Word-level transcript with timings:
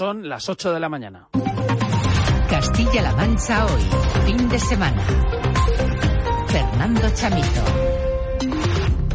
Son 0.00 0.26
las 0.26 0.48
8 0.48 0.72
de 0.72 0.80
la 0.80 0.88
mañana. 0.88 1.28
Castilla-La 2.48 3.12
Mancha 3.16 3.66
hoy, 3.66 3.82
fin 4.24 4.48
de 4.48 4.58
semana. 4.58 5.02
Fernando 6.46 7.02
Chamito. 7.12 7.60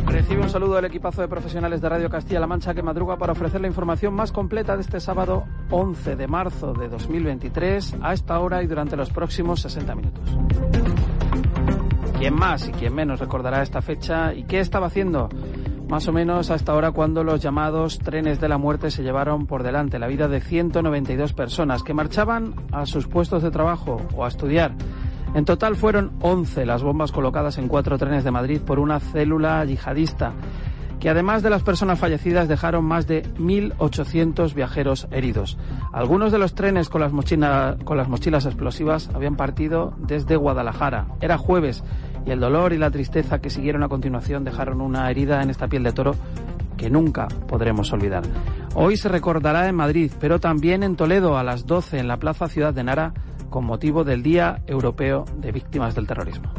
Recibe 0.06 0.44
un 0.44 0.50
saludo 0.52 0.78
al 0.78 0.86
equipazo 0.86 1.24
de 1.24 1.28
profesionales 1.28 1.82
de 1.82 1.90
Radio 1.90 2.08
Castilla-La 2.08 2.46
Mancha 2.46 2.76
que 2.76 2.84
madruga 2.84 3.18
para 3.18 3.32
ofrecer 3.32 3.62
la 3.62 3.68
información 3.68 4.14
más 4.14 4.32
completa 4.32 4.76
de 4.76 4.84
este 4.84 5.00
sábado 5.00 5.46
11 5.72 6.18
de 6.18 6.28
marzo 6.28 6.74
de 6.74 6.88
2023 6.88 7.96
a 8.04 8.14
esta 8.14 8.40
hora 8.40 8.62
y 8.62 8.68
durante 8.68 8.96
los 8.96 9.10
próximos 9.10 9.62
60 9.62 9.96
minutos. 9.96 10.38
¿Quién 12.20 12.36
más 12.36 12.68
y 12.68 12.72
quién 12.74 12.94
menos 12.94 13.20
recordará 13.20 13.64
esta 13.64 13.82
fecha 13.82 14.36
y 14.36 14.44
qué 14.44 14.60
estaba 14.60 14.86
haciendo? 14.86 15.30
Más 15.90 16.08
o 16.08 16.12
menos 16.12 16.50
hasta 16.50 16.72
ahora 16.72 16.92
cuando 16.92 17.24
los 17.24 17.42
llamados 17.42 18.00
trenes 18.00 18.42
de 18.42 18.50
la 18.50 18.58
muerte 18.58 18.90
se 18.90 19.04
llevaron 19.04 19.46
por 19.46 19.62
delante 19.62 20.00
la 20.00 20.08
vida 20.08 20.28
de 20.28 20.42
192 20.42 21.34
personas 21.34 21.84
que 21.84 21.94
marchaban 21.94 22.56
a 22.72 22.86
sus 22.88 23.08
puestos 23.08 23.44
de 23.44 23.52
trabajo 23.52 24.02
o 24.16 24.26
a 24.26 24.28
estudiar. 24.28 24.74
En 25.36 25.46
total 25.46 25.76
fueron 25.76 26.12
11 26.22 26.66
las 26.66 26.82
bombas 26.82 27.12
colocadas 27.12 27.58
en 27.60 27.68
cuatro 27.68 27.98
trenes 27.98 28.24
de 28.24 28.32
Madrid 28.32 28.62
por 28.62 28.80
una 28.80 29.00
célula 29.00 29.64
yihadista, 29.64 30.34
que 31.00 31.10
además 31.10 31.44
de 31.44 31.50
las 31.52 31.62
personas 31.62 32.00
fallecidas 32.00 32.48
dejaron 32.48 32.84
más 32.84 33.06
de 33.06 33.24
1.800 33.36 34.54
viajeros 34.56 35.08
heridos. 35.12 35.58
Algunos 35.94 36.32
de 36.32 36.40
los 36.40 36.56
trenes 36.56 36.90
con 36.90 37.02
las, 37.02 37.12
con 37.84 37.98
las 37.98 38.08
mochilas 38.08 38.46
explosivas 38.46 39.10
habían 39.14 39.36
partido 39.36 39.94
desde 40.00 40.36
Guadalajara. 40.36 41.08
Era 41.22 41.38
jueves 41.38 41.84
y 42.26 42.32
el 42.32 42.40
dolor 42.40 42.74
y 42.74 42.78
la 42.78 42.92
tristeza 42.92 43.40
que 43.40 43.50
siguieron 43.50 43.84
a 43.84 43.90
continuación 43.90 44.44
dejaron 44.44 44.82
una 44.82 45.10
herida 45.10 45.42
en 45.42 45.50
esta 45.50 45.68
piel 45.68 45.84
de 45.84 45.94
toro 45.94 46.16
que 46.78 46.90
nunca 46.90 47.28
podremos 47.48 47.92
olvidar. 47.94 48.24
Hoy 48.74 48.98
se 48.98 49.10
recordará 49.10 49.70
en 49.70 49.76
Madrid, 49.76 50.12
pero 50.20 50.40
también 50.40 50.84
en 50.84 50.96
Toledo 50.96 51.38
a 51.38 51.44
las 51.44 51.66
12 51.66 52.00
en 52.00 52.08
la 52.08 52.18
Plaza 52.18 52.48
Ciudad 52.48 52.74
de 52.74 52.84
Nara 52.84 53.14
con 53.50 53.66
motivo 53.66 54.04
del 54.04 54.22
Día 54.22 54.62
Europeo 54.68 55.26
de 55.38 55.52
Víctimas 55.52 55.96
del 55.96 56.08
Terrorismo. 56.08 56.52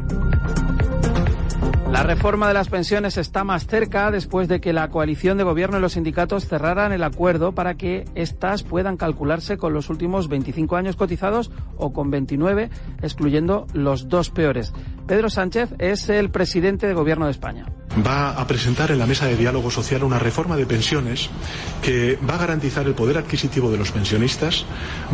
La 1.91 2.03
reforma 2.03 2.49
de 2.49 2.53
las 2.53 2.67
pensiones 2.67 3.17
está 3.17 3.43
más 3.43 3.65
cerca 3.65 4.11
después 4.11 4.47
de 4.47 4.59
que 4.59 4.73
la 4.73 4.89
coalición 4.89 5.37
de 5.37 5.45
gobierno 5.45 5.77
y 5.77 5.81
los 5.81 5.93
sindicatos 5.93 6.45
cerraran 6.45 6.91
el 6.91 7.01
acuerdo 7.01 7.53
para 7.53 7.75
que 7.75 8.05
éstas 8.13 8.63
puedan 8.63 8.97
calcularse 8.97 9.57
con 9.57 9.73
los 9.73 9.89
últimos 9.89 10.27
25 10.27 10.75
años 10.75 10.97
cotizados 10.97 11.49
o 11.77 11.93
con 11.93 12.11
29, 12.11 12.69
excluyendo 13.01 13.67
los 13.73 14.09
dos 14.09 14.29
peores. 14.29 14.73
Pedro 15.07 15.29
Sánchez 15.29 15.73
es 15.79 16.09
el 16.09 16.29
presidente 16.29 16.87
de 16.87 16.93
gobierno 16.93 17.25
de 17.25 17.31
España 17.31 17.65
va 18.05 18.31
a 18.31 18.47
presentar 18.47 18.91
en 18.91 18.99
la 18.99 19.05
mesa 19.05 19.25
de 19.25 19.35
diálogo 19.35 19.71
social 19.71 20.03
una 20.03 20.19
reforma 20.19 20.55
de 20.55 20.65
pensiones 20.65 21.29
que 21.81 22.17
va 22.29 22.35
a 22.35 22.37
garantizar 22.37 22.85
el 22.85 22.93
poder 22.93 23.17
adquisitivo 23.17 23.71
de 23.71 23.77
los 23.77 23.91
pensionistas, 23.91 24.65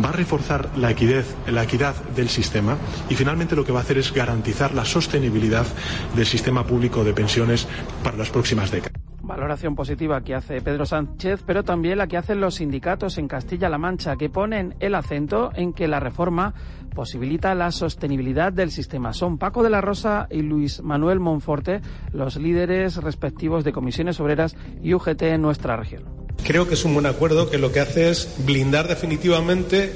va 0.02 0.10
a 0.10 0.12
reforzar 0.12 0.70
la 0.76 0.90
equidad, 0.90 1.24
la 1.46 1.62
equidad 1.62 1.94
del 2.16 2.28
sistema 2.28 2.76
y 3.08 3.14
finalmente 3.14 3.56
lo 3.56 3.64
que 3.64 3.72
va 3.72 3.80
a 3.80 3.82
hacer 3.82 3.98
es 3.98 4.12
garantizar 4.12 4.74
la 4.74 4.84
sostenibilidad 4.84 5.66
del 6.14 6.26
sistema 6.26 6.66
público 6.66 7.04
de 7.04 7.14
pensiones 7.14 7.66
para 8.02 8.16
las 8.16 8.30
próximas 8.30 8.70
décadas. 8.70 9.03
Valoración 9.26 9.74
positiva 9.74 10.22
que 10.22 10.34
hace 10.34 10.60
Pedro 10.60 10.84
Sánchez, 10.84 11.42
pero 11.46 11.64
también 11.64 11.96
la 11.96 12.06
que 12.06 12.18
hacen 12.18 12.40
los 12.40 12.56
sindicatos 12.56 13.16
en 13.16 13.26
Castilla-La 13.26 13.78
Mancha, 13.78 14.16
que 14.16 14.28
ponen 14.28 14.74
el 14.80 14.94
acento 14.94 15.50
en 15.54 15.72
que 15.72 15.88
la 15.88 15.98
reforma 15.98 16.52
posibilita 16.94 17.54
la 17.54 17.72
sostenibilidad 17.72 18.52
del 18.52 18.70
sistema. 18.70 19.14
Son 19.14 19.38
Paco 19.38 19.62
de 19.62 19.70
la 19.70 19.80
Rosa 19.80 20.28
y 20.30 20.42
Luis 20.42 20.82
Manuel 20.82 21.20
Monforte, 21.20 21.80
los 22.12 22.36
líderes 22.36 22.96
respectivos 22.96 23.64
de 23.64 23.72
comisiones 23.72 24.20
obreras 24.20 24.56
y 24.82 24.92
UGT 24.92 25.22
en 25.22 25.40
nuestra 25.40 25.76
región. 25.76 26.04
Creo 26.44 26.68
que 26.68 26.74
es 26.74 26.84
un 26.84 26.92
buen 26.92 27.06
acuerdo 27.06 27.50
que 27.50 27.56
lo 27.56 27.72
que 27.72 27.80
hace 27.80 28.10
es 28.10 28.36
blindar 28.44 28.88
definitivamente 28.88 29.94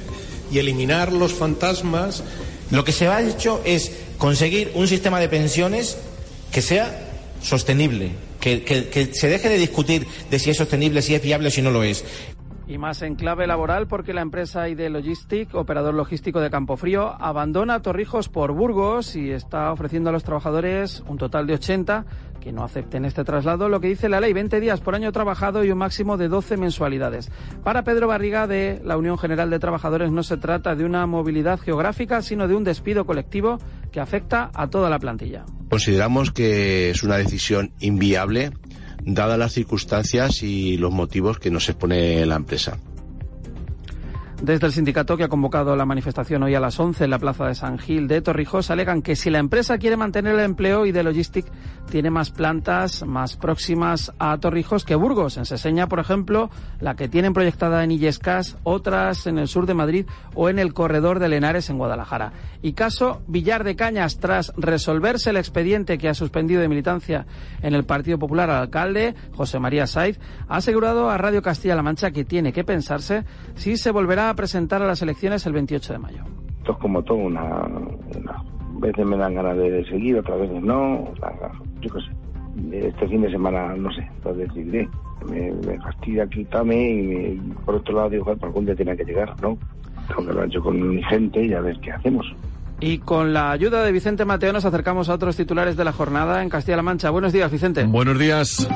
y 0.50 0.58
eliminar 0.58 1.12
los 1.12 1.34
fantasmas. 1.34 2.24
Lo 2.70 2.82
que 2.82 2.92
se 2.92 3.08
ha 3.08 3.20
hecho 3.20 3.60
es 3.66 4.06
conseguir 4.16 4.72
un 4.74 4.86
sistema 4.86 5.20
de 5.20 5.28
pensiones 5.28 5.98
que 6.50 6.62
sea 6.62 7.10
sostenible, 7.42 8.12
que, 8.40 9.10
se 9.12 9.28
deje 9.28 9.48
de 9.48 9.58
discutir 9.58 10.06
de 10.30 10.38
si 10.38 10.50
es 10.50 10.56
sostenible, 10.56 11.02
si 11.02 11.14
es 11.14 11.22
viable 11.22 11.50
si 11.50 11.62
no 11.62 11.70
lo 11.70 11.82
es. 11.82 12.04
Y 12.66 12.76
más 12.76 13.00
en 13.00 13.14
clave 13.14 13.46
laboral 13.46 13.86
porque 13.86 14.12
la 14.12 14.20
empresa 14.20 14.68
ID 14.68 14.90
Logistic, 14.90 15.54
operador 15.54 15.94
logístico 15.94 16.40
de 16.40 16.50
Campofrío, 16.50 17.16
abandona 17.18 17.80
Torrijos 17.80 18.28
por 18.28 18.52
Burgos 18.52 19.16
y 19.16 19.30
está 19.30 19.72
ofreciendo 19.72 20.10
a 20.10 20.12
los 20.12 20.22
trabajadores 20.22 21.02
un 21.08 21.16
total 21.16 21.46
de 21.46 21.54
80 21.54 22.04
que 22.38 22.52
no 22.52 22.64
acepten 22.64 23.04
este 23.04 23.24
traslado, 23.24 23.68
lo 23.68 23.80
que 23.80 23.88
dice 23.88 24.08
la 24.08 24.20
ley, 24.20 24.32
20 24.32 24.60
días 24.60 24.80
por 24.80 24.94
año 24.94 25.12
trabajado 25.12 25.64
y 25.64 25.70
un 25.70 25.78
máximo 25.78 26.16
de 26.16 26.28
12 26.28 26.56
mensualidades. 26.56 27.30
Para 27.64 27.84
Pedro 27.84 28.06
Barriga 28.06 28.46
de 28.46 28.80
la 28.84 28.96
Unión 28.96 29.18
General 29.18 29.50
de 29.50 29.58
Trabajadores 29.58 30.12
no 30.12 30.22
se 30.22 30.36
trata 30.36 30.74
de 30.74 30.84
una 30.84 31.06
movilidad 31.06 31.58
geográfica, 31.58 32.22
sino 32.22 32.48
de 32.48 32.54
un 32.54 32.64
despido 32.64 33.06
colectivo 33.06 33.58
que 33.90 34.00
afecta 34.00 34.50
a 34.54 34.68
toda 34.68 34.90
la 34.90 34.98
plantilla. 34.98 35.44
Consideramos 35.70 36.30
que 36.30 36.90
es 36.90 37.02
una 37.02 37.16
decisión 37.16 37.72
inviable 37.80 38.52
dadas 39.04 39.38
las 39.38 39.52
circunstancias 39.52 40.42
y 40.42 40.76
los 40.76 40.92
motivos 40.92 41.38
que 41.38 41.50
nos 41.50 41.68
expone 41.68 42.24
la 42.26 42.36
empresa. 42.36 42.78
Desde 44.42 44.66
el 44.66 44.72
sindicato 44.72 45.16
que 45.16 45.24
ha 45.24 45.28
convocado 45.28 45.74
la 45.74 45.84
manifestación 45.84 46.44
hoy 46.44 46.54
a 46.54 46.60
las 46.60 46.78
11 46.78 47.02
en 47.02 47.10
la 47.10 47.18
plaza 47.18 47.46
de 47.46 47.56
San 47.56 47.76
Gil 47.76 48.06
de 48.06 48.22
Torrijos 48.22 48.70
alegan 48.70 49.02
que 49.02 49.16
si 49.16 49.30
la 49.30 49.40
empresa 49.40 49.78
quiere 49.78 49.96
mantener 49.96 50.36
el 50.36 50.44
empleo 50.44 50.86
y 50.86 50.92
de 50.92 51.02
Logistic 51.02 51.44
tiene 51.90 52.10
más 52.10 52.30
plantas 52.30 53.04
más 53.04 53.36
próximas 53.36 54.12
a 54.20 54.38
Torrijos 54.38 54.84
que 54.84 54.94
Burgos. 54.94 55.38
En 55.38 55.44
Seseña, 55.44 55.88
por 55.88 55.98
ejemplo, 55.98 56.50
la 56.80 56.94
que 56.94 57.08
tienen 57.08 57.32
proyectada 57.32 57.82
en 57.82 57.90
Illescas, 57.90 58.58
otras 58.62 59.26
en 59.26 59.38
el 59.38 59.48
sur 59.48 59.66
de 59.66 59.74
Madrid 59.74 60.06
o 60.34 60.48
en 60.48 60.60
el 60.60 60.72
corredor 60.72 61.18
de 61.18 61.28
Lenares 61.28 61.68
en 61.68 61.78
Guadalajara. 61.78 62.32
Y 62.62 62.74
caso 62.74 63.22
Villar 63.26 63.64
de 63.64 63.74
Cañas, 63.74 64.18
tras 64.18 64.52
resolverse 64.56 65.30
el 65.30 65.36
expediente 65.36 65.98
que 65.98 66.08
ha 66.08 66.14
suspendido 66.14 66.60
de 66.60 66.68
militancia 66.68 67.26
en 67.60 67.74
el 67.74 67.84
Partido 67.84 68.20
Popular 68.20 68.50
al 68.50 68.62
alcalde, 68.62 69.16
José 69.32 69.58
María 69.58 69.88
Saiz, 69.88 70.20
ha 70.46 70.58
asegurado 70.58 71.10
a 71.10 71.18
Radio 71.18 71.42
Castilla-La 71.42 71.82
Mancha 71.82 72.12
que 72.12 72.24
tiene 72.24 72.52
que 72.52 72.62
pensarse 72.62 73.24
si 73.56 73.76
se 73.76 73.90
volverá 73.90 74.27
a 74.28 74.34
presentar 74.34 74.82
a 74.82 74.86
las 74.86 75.02
elecciones 75.02 75.44
el 75.46 75.52
28 75.52 75.92
de 75.92 75.98
mayo. 75.98 76.24
Esto 76.58 76.72
es 76.72 76.78
como 76.78 77.02
todo, 77.02 77.18
una, 77.18 77.64
una 77.64 78.44
veces 78.80 79.06
me 79.06 79.16
dan 79.16 79.34
ganas 79.34 79.56
de 79.56 79.84
seguir, 79.86 80.18
otras 80.18 80.40
veces 80.40 80.62
no, 80.62 81.12
yo 81.80 81.90
qué 81.92 82.00
sé. 82.00 82.86
Este 82.88 83.06
fin 83.06 83.22
de 83.22 83.30
semana, 83.30 83.74
no 83.76 83.90
sé, 83.92 84.02
entonces 84.16 84.48
decidiré. 84.48 84.88
Me, 85.28 85.52
me 85.66 85.78
fastidia 85.78 86.26
quitarme 86.26 86.90
y, 86.90 87.36
por 87.64 87.76
otro 87.76 87.96
lado 87.96 88.10
digo, 88.10 88.24
por 88.36 88.48
algún 88.48 88.66
día 88.66 88.74
tiene 88.74 88.96
que 88.96 89.04
llegar, 89.04 89.34
¿no? 89.42 89.58
Tengo 90.08 90.26
que 90.26 90.32
lo 90.32 90.44
hecho 90.44 90.60
con 90.60 90.88
mi 90.88 91.02
gente 91.04 91.44
y 91.44 91.52
a 91.52 91.60
ver 91.60 91.78
qué 91.80 91.92
hacemos. 91.92 92.26
Y 92.80 92.98
con 92.98 93.32
la 93.32 93.50
ayuda 93.50 93.82
de 93.82 93.92
Vicente 93.92 94.24
Mateo 94.24 94.52
nos 94.52 94.64
acercamos 94.64 95.08
a 95.08 95.14
otros 95.14 95.36
titulares 95.36 95.76
de 95.76 95.84
la 95.84 95.92
jornada 95.92 96.42
en 96.42 96.48
Castilla-La 96.48 96.82
Mancha. 96.82 97.10
Buenos 97.10 97.32
días, 97.32 97.50
Vicente. 97.50 97.84
Buenos 97.84 98.18
días. 98.18 98.68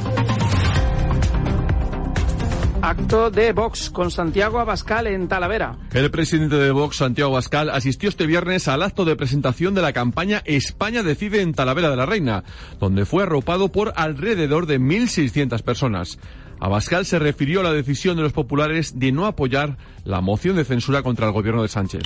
Acto 2.83 3.31
de 3.31 3.53
Vox 3.53 3.91
con 3.91 4.11
Santiago 4.11 4.59
Abascal 4.59 5.07
en 5.07 5.29
Talavera. 5.29 5.79
El 5.93 6.11
presidente 6.11 6.57
de 6.57 6.73
Vox, 6.73 6.97
Santiago 6.97 7.31
Abascal, 7.31 7.71
asistió 7.71 8.09
este 8.09 8.27
viernes 8.27 8.67
al 8.67 8.83
acto 8.83 9.05
de 9.05 9.15
presentación 9.15 9.73
de 9.75 9.83
la 9.83 9.93
campaña 9.93 10.43
España 10.45 11.05
decide 11.05 11.43
en 11.43 11.55
Talavera 11.55 11.91
de 11.91 11.97
la 11.97 12.07
Reina, 12.07 12.43
donde 12.81 13.05
fue 13.05 13.23
arropado 13.23 13.71
por 13.71 13.93
alrededor 13.95 14.67
de 14.67 14.81
1.600 14.81 15.63
personas. 15.63 16.19
Abascal 16.59 17.07
se 17.07 17.21
refirió 17.21 17.61
a 17.61 17.63
la 17.63 17.73
decisión 17.73 18.17
de 18.17 18.25
los 18.25 18.33
populares 18.33 18.99
de 18.99 19.13
no 19.13 19.27
apoyar 19.27 19.79
la 20.05 20.21
moción 20.21 20.57
de 20.57 20.65
censura 20.65 21.05
contra 21.05 21.27
el 21.27 21.33
gobierno 21.33 21.63
de 21.63 21.69
Sánchez. 21.69 22.03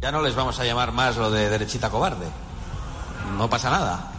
Ya 0.00 0.12
no 0.12 0.22
les 0.22 0.36
vamos 0.36 0.60
a 0.60 0.64
llamar 0.64 0.92
más 0.92 1.16
lo 1.16 1.32
de 1.32 1.50
derechita 1.50 1.90
cobarde. 1.90 2.26
No 3.36 3.50
pasa 3.50 3.70
nada 3.70 4.14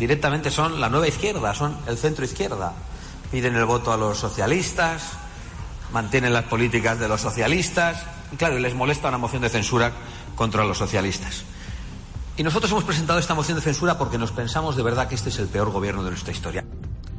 directamente 0.00 0.50
son 0.50 0.80
la 0.80 0.88
nueva 0.88 1.06
izquierda, 1.06 1.54
son 1.54 1.76
el 1.86 1.98
centro 1.98 2.24
izquierda. 2.24 2.72
Piden 3.30 3.56
el 3.56 3.64
voto 3.64 3.92
a 3.92 3.96
los 3.96 4.18
socialistas, 4.18 5.12
mantienen 5.92 6.32
las 6.32 6.44
políticas 6.44 6.98
de 6.98 7.08
los 7.08 7.20
socialistas, 7.20 8.04
y 8.32 8.36
claro, 8.36 8.58
les 8.58 8.74
molesta 8.74 9.08
una 9.08 9.18
moción 9.18 9.42
de 9.42 9.48
censura 9.48 9.92
contra 10.36 10.64
los 10.64 10.78
socialistas. 10.78 11.44
Y 12.36 12.42
nosotros 12.42 12.70
hemos 12.72 12.84
presentado 12.84 13.18
esta 13.18 13.34
moción 13.34 13.56
de 13.56 13.62
censura 13.62 13.98
porque 13.98 14.18
nos 14.18 14.32
pensamos 14.32 14.76
de 14.76 14.82
verdad 14.82 15.08
que 15.08 15.14
este 15.14 15.28
es 15.28 15.38
el 15.38 15.48
peor 15.48 15.70
gobierno 15.70 16.02
de 16.02 16.10
nuestra 16.10 16.32
historia. 16.32 16.64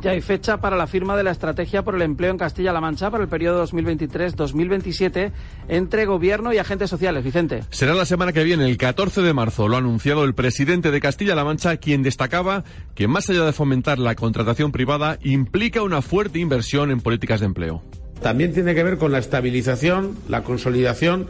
Ya 0.02 0.12
hay 0.12 0.22
fecha 0.22 0.58
para 0.58 0.76
la 0.76 0.88
firma 0.88 1.16
de 1.16 1.22
la 1.22 1.30
estrategia 1.30 1.84
por 1.84 1.94
el 1.94 2.02
empleo 2.02 2.32
en 2.32 2.38
Castilla-La 2.40 2.82
Mancha 2.82 3.12
para 3.12 3.22
el 3.22 3.30
periodo 3.30 3.64
2023-2027 3.68 5.32
entre 5.68 6.06
gobierno 6.06 6.52
y 6.52 6.58
agentes 6.58 6.90
sociales. 6.90 7.24
Vicente. 7.24 7.64
Será 7.70 7.94
la 7.94 8.06
semana 8.06 8.34
que 8.34 8.44
viene, 8.44 8.66
el 8.68 8.78
14 8.78 9.22
de 9.22 9.34
marzo. 9.34 9.68
Lo 9.68 9.76
ha 9.76 9.80
anunciado 9.80 10.24
el 10.24 10.34
presidente 10.34 10.90
de 10.90 11.00
Castilla-La 11.00 11.44
Mancha, 11.44 11.78
quien 11.78 12.02
destacaba 12.02 12.64
que 12.96 13.08
más 13.08 13.30
allá 13.30 13.46
de 13.46 13.54
fomentar 13.54 14.00
la 14.00 14.16
contratación 14.16 14.72
privada, 14.72 15.20
implica 15.22 15.84
una 15.84 16.02
fuerte 16.02 16.40
inversión 16.40 16.90
en 16.90 17.00
políticas 17.02 17.42
de 17.42 17.46
empleo. 17.46 17.84
También 18.24 18.54
tiene 18.54 18.74
que 18.74 18.84
ver 18.84 18.98
con 18.98 19.12
la 19.12 19.20
estabilización, 19.20 20.18
la 20.28 20.44
consolidación 20.44 21.28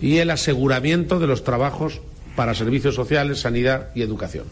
y 0.00 0.16
el 0.16 0.30
aseguramiento 0.30 1.18
de 1.18 1.26
los 1.26 1.44
trabajos 1.44 2.00
para 2.36 2.54
servicios 2.54 2.94
sociales, 2.94 3.40
sanidad 3.40 3.88
y 3.94 4.00
educación. 4.00 4.46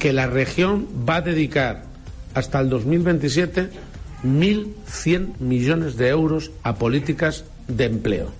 Que 0.00 0.12
la 0.12 0.26
región 0.26 0.88
va 1.08 1.16
a 1.16 1.20
dedicar 1.20 1.89
hasta 2.34 2.60
el 2.60 2.68
2027 2.68 3.70
1.100 4.24 5.38
millones 5.38 5.96
de 5.96 6.08
euros 6.08 6.50
a 6.62 6.74
políticas 6.74 7.44
de 7.68 7.86
empleo. 7.86 8.30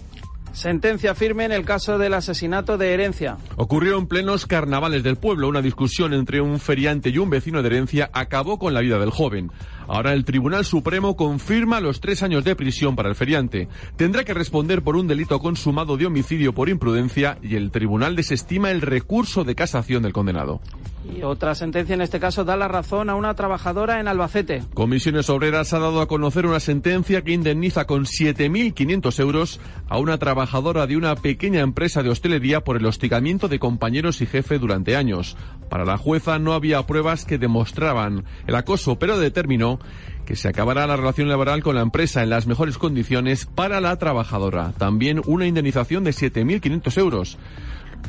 Sentencia 0.53 1.15
firme 1.15 1.45
en 1.45 1.53
el 1.53 1.65
caso 1.65 1.97
del 1.97 2.13
asesinato 2.13 2.77
de 2.77 2.93
Herencia. 2.93 3.39
Ocurrió 3.57 3.97
en 3.99 4.09
plenos 4.09 4.47
carnavales 4.47 5.05
del 5.05 5.17
pueblo. 5.17 5.49
Una 5.49 5.63
discusión 5.63 6.13
entre 6.13 6.41
un 6.41 6.59
feriante 6.59 7.11
y 7.11 7.19
un 7.19 7.31
vecino 7.31 7.63
de 7.63 7.69
Herencia 7.69 8.11
acabó 8.13 8.59
con 8.59 8.75
la 8.75 8.81
vida 8.81 8.99
del 8.99 9.11
joven. 9.11 9.53
Ahora 9.93 10.13
el 10.13 10.25
Tribunal 10.25 10.65
Supremo 10.65 11.17
confirma 11.17 11.81
los 11.81 12.01
tres 12.01 12.23
años 12.23 12.45
de 12.45 12.55
prisión 12.55 12.95
para 12.95 13.09
el 13.09 13.17
feriante. 13.17 13.67
Tendrá 13.97 14.23
que 14.23 14.35
responder 14.35 14.83
por 14.83 14.95
un 14.95 15.09
delito 15.09 15.41
consumado 15.41 15.97
de 15.97 16.07
homicidio 16.07 16.55
por 16.55 16.69
imprudencia 16.69 17.39
y 17.43 17.57
el 17.57 17.73
tribunal 17.73 18.15
desestima 18.15 18.71
el 18.71 18.83
recurso 18.83 19.43
de 19.43 19.57
casación 19.57 20.05
del 20.05 20.13
condenado. 20.13 20.61
Y 21.05 21.23
otra 21.23 21.57
sentencia 21.57 21.95
en 21.95 22.03
este 22.03 22.21
caso 22.21 22.45
da 22.45 22.57
la 22.57 22.69
razón 22.69 23.11
a 23.11 23.17
una 23.17 23.35
trabajadora 23.35 23.99
en 23.99 24.07
Albacete. 24.07 24.63
Comisiones 24.75 25.29
Obreras 25.29 25.73
ha 25.73 25.81
dado 25.81 26.01
a 26.01 26.07
conocer 26.07 26.47
una 26.47 26.61
sentencia 26.61 27.23
que 27.23 27.33
indemniza 27.33 27.87
con 27.87 28.05
7.500 28.05 29.19
euros 29.19 29.61
a 29.89 29.99
una 29.99 30.19
trabajadora 30.19 30.87
de 30.87 30.97
una 30.97 31.17
pequeña 31.17 31.61
empresa 31.61 32.05
de 32.05 32.11
hostelería 32.11 32.61
por 32.61 32.77
el 32.77 32.87
hostigamiento 32.87 33.49
de 33.49 33.59
compañeros 33.59 34.21
y 34.21 34.27
jefe 34.27 34.59
durante 34.61 34.95
años. 34.95 35.37
Para 35.69 35.85
la 35.85 35.97
jueza 35.97 36.39
no 36.39 36.53
había 36.53 36.87
pruebas 36.87 37.25
que 37.25 37.39
demostraban 37.39 38.25
el 38.47 38.55
acoso, 38.55 38.99
pero 38.99 39.19
determinó 39.19 39.80
que 40.25 40.37
se 40.37 40.49
acabará 40.49 40.87
la 40.87 40.97
relación 40.97 41.29
laboral 41.29 41.62
con 41.62 41.75
la 41.75 41.82
empresa 41.82 42.23
en 42.23 42.31
las 42.31 42.47
mejores 42.47 42.79
condiciones 42.79 43.47
para 43.47 43.81
la 43.81 43.97
trabajadora. 43.97 44.73
También 44.79 45.21
una 45.27 45.47
indemnización 45.47 46.05
de 46.05 46.12
7.500 46.12 46.99
euros. 46.99 47.38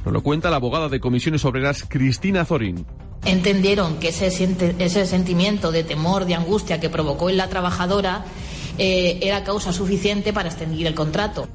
Nos 0.06 0.14
lo 0.14 0.22
cuenta 0.22 0.50
la 0.50 0.58
abogada 0.58 0.90
de 0.90 1.00
comisiones 1.00 1.46
obreras 1.46 1.86
Cristina 1.88 2.46
Zorín. 2.46 2.86
Entendieron 3.26 4.00
que 4.00 4.10
ese, 4.10 4.28
ese 4.80 5.06
sentimiento 5.06 5.72
de 5.72 5.84
temor, 5.84 6.26
de 6.26 6.36
angustia 6.36 6.80
que 6.80 6.90
provocó 6.90 7.30
en 7.30 7.38
la 7.38 7.50
trabajadora 7.50 8.26
eh, 8.78 9.20
era 9.22 9.44
causa 9.44 9.74
suficiente 9.74 10.34
para 10.34 10.50
extender 10.50 10.88
el 10.88 10.96
contrato. 10.96 11.48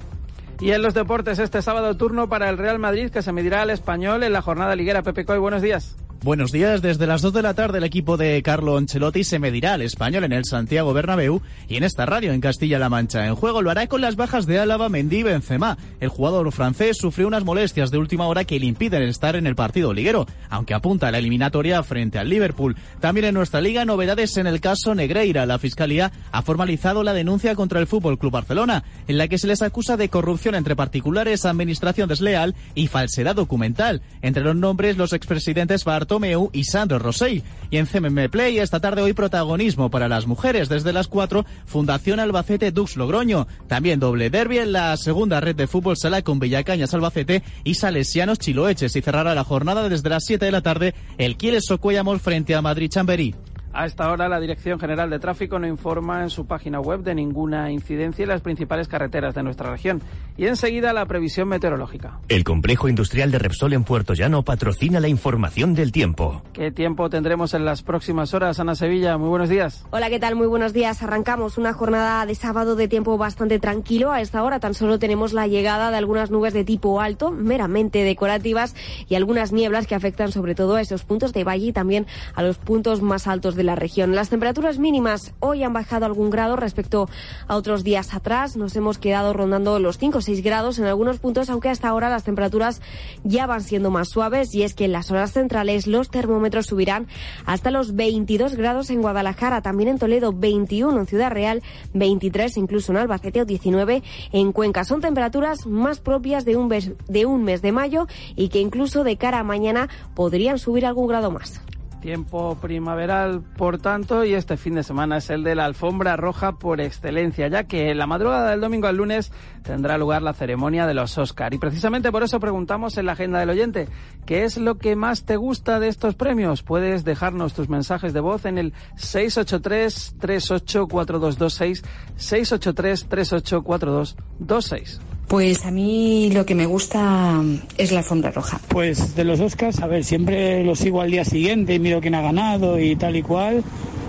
Y 0.60 0.70
en 0.70 0.82
los 0.82 0.94
deportes, 0.94 1.38
este 1.38 1.60
sábado 1.60 1.96
turno 1.96 2.28
para 2.28 2.48
el 2.48 2.56
Real 2.56 2.78
Madrid 2.78 3.10
que 3.10 3.22
se 3.22 3.32
medirá 3.32 3.62
al 3.62 3.70
español 3.70 4.22
en 4.22 4.32
la 4.32 4.42
jornada 4.42 4.74
liguera. 4.74 5.02
Pepe 5.02 5.24
Coy, 5.24 5.38
buenos 5.38 5.60
días. 5.60 5.96
Buenos 6.22 6.50
días. 6.50 6.82
Desde 6.82 7.06
las 7.06 7.22
2 7.22 7.34
de 7.34 7.42
la 7.42 7.54
tarde 7.54 7.78
el 7.78 7.84
equipo 7.84 8.16
de 8.16 8.42
Carlo 8.42 8.76
Ancelotti 8.76 9.22
se 9.22 9.38
medirá 9.38 9.74
al 9.74 9.82
español 9.82 10.24
en 10.24 10.32
el 10.32 10.44
Santiago 10.44 10.92
Bernabéu 10.92 11.40
y 11.68 11.76
en 11.76 11.84
esta 11.84 12.06
radio 12.06 12.32
en 12.32 12.40
Castilla-La 12.40 12.88
Mancha. 12.88 13.26
En 13.26 13.36
juego 13.36 13.62
lo 13.62 13.70
hará 13.70 13.86
con 13.86 14.00
las 14.00 14.16
bajas 14.16 14.46
de 14.46 14.58
Álava, 14.58 14.88
Mendy 14.88 15.18
y 15.18 15.22
Benzema. 15.22 15.78
El 16.00 16.08
jugador 16.08 16.50
francés 16.52 16.96
sufrió 16.98 17.28
unas 17.28 17.44
molestias 17.44 17.90
de 17.90 17.98
última 17.98 18.26
hora 18.26 18.44
que 18.44 18.58
le 18.58 18.66
impiden 18.66 19.02
estar 19.02 19.36
en 19.36 19.46
el 19.46 19.54
partido 19.54 19.92
liguero, 19.92 20.26
aunque 20.48 20.74
apunta 20.74 21.08
a 21.08 21.10
la 21.12 21.18
eliminatoria 21.18 21.82
frente 21.82 22.18
al 22.18 22.28
Liverpool. 22.28 22.76
También 22.98 23.26
en 23.26 23.34
nuestra 23.34 23.60
liga 23.60 23.84
novedades 23.84 24.36
en 24.36 24.46
el 24.46 24.60
caso 24.60 24.94
Negreira. 24.94 25.46
La 25.46 25.58
Fiscalía 25.58 26.10
ha 26.32 26.42
formalizado 26.42 27.02
la 27.04 27.12
denuncia 27.12 27.54
contra 27.54 27.78
el 27.78 27.86
Fútbol 27.86 28.18
Club 28.18 28.32
Barcelona, 28.32 28.84
en 29.06 29.18
la 29.18 29.28
que 29.28 29.38
se 29.38 29.46
les 29.46 29.62
acusa 29.62 29.96
de 29.96 30.08
corrupción 30.08 30.54
entre 30.54 30.76
particulares, 30.76 31.44
administración 31.44 32.08
desleal 32.08 32.54
y 32.74 32.88
falsedad 32.88 33.36
documental. 33.36 34.02
Entre 34.22 34.42
los 34.42 34.56
nombres 34.56 34.96
los 34.96 35.12
expresidentes 35.12 35.84
Barto 35.84 36.05
Tomeu 36.06 36.50
y 36.52 36.64
Sandro 36.64 36.98
Rosell. 36.98 37.42
Y 37.70 37.78
en 37.78 37.86
CMM 37.86 38.30
Play 38.30 38.58
esta 38.58 38.80
tarde 38.80 39.02
hoy 39.02 39.12
protagonismo 39.12 39.90
para 39.90 40.08
las 40.08 40.26
mujeres 40.26 40.68
desde 40.68 40.92
las 40.92 41.08
4, 41.08 41.44
Fundación 41.66 42.20
Albacete 42.20 42.70
Dux 42.70 42.96
Logroño. 42.96 43.46
También 43.66 44.00
doble 44.00 44.30
derby 44.30 44.58
en 44.58 44.72
la 44.72 44.96
segunda 44.96 45.40
red 45.40 45.56
de 45.56 45.66
fútbol 45.66 45.96
sala 45.96 46.22
con 46.22 46.38
Villacañas 46.38 46.94
Albacete 46.94 47.42
y 47.64 47.74
Salesianos 47.74 48.38
Chiloeches. 48.38 48.94
Y 48.96 49.02
cerrará 49.02 49.34
la 49.34 49.44
jornada 49.44 49.88
desde 49.88 50.08
las 50.08 50.24
7 50.24 50.44
de 50.44 50.52
la 50.52 50.62
tarde 50.62 50.94
el 51.18 51.36
Quieles 51.36 51.66
Socuellamos 51.66 52.22
frente 52.22 52.54
a 52.54 52.62
Madrid 52.62 52.90
Chamberí. 52.90 53.34
A 53.78 53.84
esta 53.84 54.10
hora, 54.10 54.26
la 54.26 54.40
Dirección 54.40 54.80
General 54.80 55.10
de 55.10 55.18
Tráfico 55.18 55.58
no 55.58 55.66
informa 55.66 56.22
en 56.22 56.30
su 56.30 56.46
página 56.46 56.80
web 56.80 57.00
de 57.00 57.14
ninguna 57.14 57.70
incidencia 57.70 58.22
en 58.22 58.30
las 58.30 58.40
principales 58.40 58.88
carreteras 58.88 59.34
de 59.34 59.42
nuestra 59.42 59.70
región. 59.70 60.00
Y 60.38 60.46
enseguida, 60.46 60.94
la 60.94 61.04
previsión 61.04 61.48
meteorológica. 61.48 62.18
El 62.28 62.42
complejo 62.42 62.88
industrial 62.88 63.30
de 63.30 63.38
Repsol 63.38 63.74
en 63.74 63.84
Puerto 63.84 64.14
Llano 64.14 64.42
patrocina 64.44 64.98
la 64.98 65.08
información 65.08 65.74
del 65.74 65.92
tiempo. 65.92 66.42
¿Qué 66.54 66.72
tiempo 66.72 67.10
tendremos 67.10 67.52
en 67.52 67.66
las 67.66 67.82
próximas 67.82 68.32
horas, 68.32 68.60
Ana 68.60 68.74
Sevilla? 68.76 69.18
Muy 69.18 69.28
buenos 69.28 69.50
días. 69.50 69.84
Hola, 69.90 70.08
¿qué 70.08 70.18
tal? 70.18 70.36
Muy 70.36 70.46
buenos 70.46 70.72
días. 70.72 71.02
Arrancamos 71.02 71.58
una 71.58 71.74
jornada 71.74 72.24
de 72.24 72.34
sábado 72.34 72.76
de 72.76 72.88
tiempo 72.88 73.18
bastante 73.18 73.58
tranquilo. 73.58 74.10
A 74.10 74.22
esta 74.22 74.42
hora 74.42 74.58
tan 74.58 74.72
solo 74.72 74.98
tenemos 74.98 75.34
la 75.34 75.48
llegada 75.48 75.90
de 75.90 75.98
algunas 75.98 76.30
nubes 76.30 76.54
de 76.54 76.64
tipo 76.64 77.02
alto, 77.02 77.30
meramente 77.30 78.04
decorativas, 78.04 78.74
y 79.06 79.16
algunas 79.16 79.52
nieblas 79.52 79.86
que 79.86 79.94
afectan 79.94 80.32
sobre 80.32 80.54
todo 80.54 80.76
a 80.76 80.80
esos 80.80 81.04
puntos 81.04 81.34
de 81.34 81.44
valle 81.44 81.66
y 81.66 81.72
también 81.72 82.06
a 82.34 82.42
los 82.42 82.56
puntos 82.56 83.02
más 83.02 83.26
altos 83.26 83.54
de 83.54 83.65
la 83.66 83.74
región. 83.74 84.14
Las 84.14 84.30
temperaturas 84.30 84.78
mínimas 84.78 85.34
hoy 85.40 85.62
han 85.62 85.72
bajado 85.72 86.06
algún 86.06 86.30
grado 86.30 86.56
respecto 86.56 87.08
a 87.48 87.56
otros 87.56 87.84
días 87.84 88.14
atrás. 88.14 88.56
Nos 88.56 88.74
hemos 88.76 88.98
quedado 88.98 89.32
rondando 89.32 89.78
los 89.78 89.98
5 89.98 90.18
o 90.18 90.20
6 90.20 90.42
grados 90.42 90.78
en 90.78 90.86
algunos 90.86 91.18
puntos, 91.18 91.50
aunque 91.50 91.68
hasta 91.68 91.88
ahora 91.88 92.08
las 92.08 92.24
temperaturas 92.24 92.80
ya 93.24 93.46
van 93.46 93.62
siendo 93.62 93.90
más 93.90 94.08
suaves 94.08 94.54
y 94.54 94.62
es 94.62 94.74
que 94.74 94.86
en 94.86 94.92
las 94.92 95.10
horas 95.10 95.32
centrales 95.32 95.86
los 95.86 96.10
termómetros 96.10 96.66
subirán 96.66 97.06
hasta 97.44 97.70
los 97.70 97.94
22 97.94 98.54
grados 98.54 98.90
en 98.90 99.02
Guadalajara, 99.02 99.60
también 99.60 99.88
en 99.88 99.98
Toledo 99.98 100.32
21 100.32 100.98
en 101.00 101.06
Ciudad 101.06 101.30
Real, 101.30 101.62
23 101.94 102.56
incluso 102.56 102.92
en 102.92 102.98
Albacete 102.98 103.42
o 103.42 103.44
19 103.44 104.02
en 104.32 104.52
Cuenca. 104.52 104.84
Son 104.84 105.00
temperaturas 105.00 105.66
más 105.66 106.00
propias 106.00 106.44
de 106.44 106.56
un 106.56 106.68
mes 106.68 106.92
de, 107.08 107.26
un 107.26 107.44
mes 107.44 107.62
de 107.62 107.72
mayo 107.72 108.06
y 108.34 108.48
que 108.48 108.60
incluso 108.60 109.04
de 109.04 109.16
cara 109.16 109.40
a 109.40 109.44
mañana 109.44 109.88
podrían 110.14 110.58
subir 110.58 110.86
algún 110.86 111.08
grado 111.08 111.30
más. 111.30 111.60
Tiempo 112.06 112.56
primaveral, 112.62 113.42
por 113.42 113.78
tanto, 113.78 114.24
y 114.24 114.34
este 114.34 114.56
fin 114.56 114.76
de 114.76 114.84
semana 114.84 115.16
es 115.16 115.28
el 115.28 115.42
de 115.42 115.56
la 115.56 115.64
alfombra 115.64 116.14
roja 116.14 116.52
por 116.52 116.80
excelencia, 116.80 117.48
ya 117.48 117.64
que 117.64 117.90
en 117.90 117.98
la 117.98 118.06
madrugada 118.06 118.50
del 118.50 118.60
domingo 118.60 118.86
al 118.86 118.94
lunes 118.94 119.32
tendrá 119.64 119.98
lugar 119.98 120.22
la 120.22 120.32
ceremonia 120.32 120.86
de 120.86 120.94
los 120.94 121.18
Oscar. 121.18 121.52
Y 121.52 121.58
precisamente 121.58 122.12
por 122.12 122.22
eso 122.22 122.38
preguntamos 122.38 122.96
en 122.96 123.06
la 123.06 123.14
agenda 123.14 123.40
del 123.40 123.50
oyente, 123.50 123.88
¿qué 124.24 124.44
es 124.44 124.56
lo 124.56 124.76
que 124.76 124.94
más 124.94 125.24
te 125.24 125.34
gusta 125.34 125.80
de 125.80 125.88
estos 125.88 126.14
premios? 126.14 126.62
Puedes 126.62 127.02
dejarnos 127.02 127.54
tus 127.54 127.68
mensajes 127.68 128.12
de 128.12 128.20
voz 128.20 128.44
en 128.44 128.58
el 128.58 128.72
683-384226, 128.94 131.82
683-384226. 132.18 135.15
Pues 135.28 135.66
a 135.66 135.70
mí 135.70 136.30
lo 136.32 136.46
que 136.46 136.54
me 136.54 136.66
gusta 136.66 137.42
es 137.78 137.90
la 137.90 137.98
alfombra 137.98 138.30
roja. 138.30 138.60
Pues 138.68 139.16
de 139.16 139.24
los 139.24 139.40
Oscars, 139.40 139.80
a 139.80 139.86
ver, 139.86 140.04
siempre 140.04 140.62
los 140.62 140.78
sigo 140.78 141.00
al 141.00 141.10
día 141.10 141.24
siguiente 141.24 141.74
y 141.74 141.78
miro 141.80 142.00
quién 142.00 142.14
ha 142.14 142.22
ganado 142.22 142.78
y 142.78 142.94
tal 142.96 143.16
y 143.16 143.22
cual 143.22 143.64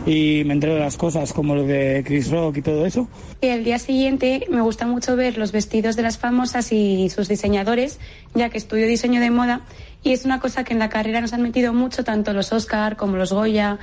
y 0.08 0.44
me 0.46 0.54
entero 0.54 0.76
de 0.76 0.80
las 0.80 0.96
cosas 0.96 1.34
como 1.34 1.54
lo 1.54 1.64
de 1.64 2.02
Chris 2.06 2.32
Rock 2.32 2.58
y 2.58 2.62
todo 2.62 2.86
eso. 2.86 3.10
Y 3.42 3.48
el 3.48 3.66
día 3.66 3.78
siguiente 3.78 4.46
me 4.50 4.62
gusta 4.62 4.88
mucho 4.88 5.16
ver 5.16 5.38
los 5.38 5.52
vestidos 5.52 5.96
de 5.98 6.02
las 6.02 6.18
famosas 6.18 6.72
y 6.72 7.10
sus 7.10 7.28
diseñadores, 7.28 8.00
ya 8.34 8.50
que 8.50 8.58
estudio 8.58 8.88
diseño 8.88 9.20
de 9.20 9.32
moda 9.32 9.62
y 10.04 10.14
es 10.14 10.24
una 10.24 10.40
cosa 10.40 10.64
que 10.64 10.72
en 10.72 10.80
la 10.80 10.90
carrera 10.90 11.20
nos 11.20 11.34
han 11.34 11.42
metido 11.42 11.74
mucho 11.74 12.04
tanto 12.06 12.32
los 12.32 12.54
Oscar 12.54 12.96
como 12.96 13.18
los 13.18 13.34
Goya. 13.34 13.80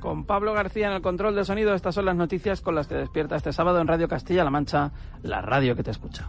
Con 0.00 0.24
Pablo 0.24 0.54
García 0.54 0.86
en 0.86 0.94
el 0.94 1.02
control 1.02 1.34
de 1.34 1.44
sonido, 1.44 1.74
estas 1.74 1.94
son 1.94 2.06
las 2.06 2.16
noticias 2.16 2.62
con 2.62 2.74
las 2.74 2.86
que 2.86 2.94
despierta 2.94 3.36
este 3.36 3.52
sábado 3.52 3.80
en 3.80 3.86
Radio 3.86 4.08
Castilla-La 4.08 4.50
Mancha, 4.50 4.90
la 5.22 5.42
radio 5.42 5.76
que 5.76 5.82
te 5.82 5.90
escucha. 5.90 6.28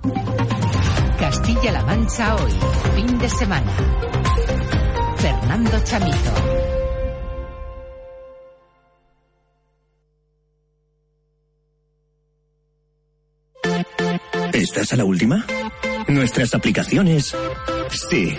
Castilla-La 1.18 1.84
Mancha 1.84 2.36
hoy, 2.36 2.52
fin 2.96 3.18
de 3.18 3.30
semana. 3.30 3.72
Fernando 5.18 5.80
Chamito. 5.84 6.18
¿Estás 14.54 14.94
a 14.94 14.98
la 14.98 15.06
última? 15.06 15.46
Nuestras 16.08 16.54
aplicaciones, 16.54 17.36
sí. 18.10 18.36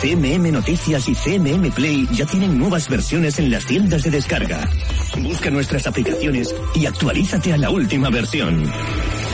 CMM 0.00 0.50
Noticias 0.50 1.06
y 1.10 1.14
CMM 1.14 1.70
Play 1.72 2.08
ya 2.12 2.24
tienen 2.24 2.58
nuevas 2.58 2.88
versiones 2.88 3.38
en 3.38 3.50
las 3.50 3.66
tiendas 3.66 4.02
de 4.02 4.10
descarga. 4.10 4.66
Busca 5.18 5.50
nuestras 5.50 5.86
aplicaciones 5.86 6.54
y 6.74 6.86
actualízate 6.86 7.52
a 7.52 7.58
la 7.58 7.68
última 7.68 8.08
versión. 8.08 8.64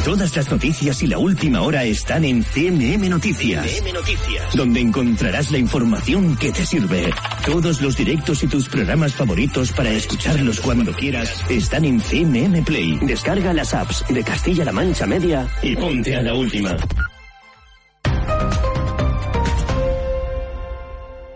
Todas 0.04 0.34
las 0.34 0.50
noticias 0.50 1.02
y 1.04 1.06
la 1.06 1.18
última 1.18 1.62
hora 1.62 1.84
están 1.84 2.24
en 2.24 2.42
CMM 2.42 3.08
Noticias, 3.08 3.64
CMM 3.64 3.92
Noticias, 3.92 4.56
donde 4.56 4.80
encontrarás 4.80 5.52
la 5.52 5.58
información 5.58 6.36
que 6.36 6.50
te 6.50 6.66
sirve. 6.66 7.12
Todos 7.44 7.80
los 7.80 7.96
directos 7.96 8.42
y 8.42 8.48
tus 8.48 8.68
programas 8.68 9.14
favoritos 9.14 9.70
para 9.70 9.92
escucharlos 9.92 10.58
cuando 10.58 10.92
quieras 10.92 11.44
están 11.48 11.84
en 11.84 12.00
CMM 12.00 12.64
Play. 12.64 12.98
Descarga 13.02 13.52
las 13.52 13.72
apps 13.72 14.04
de 14.08 14.24
Castilla-La 14.24 14.72
Mancha 14.72 15.06
Media 15.06 15.48
y 15.62 15.76
ponte 15.76 16.16
a 16.16 16.22
la 16.22 16.34
última. 16.34 16.76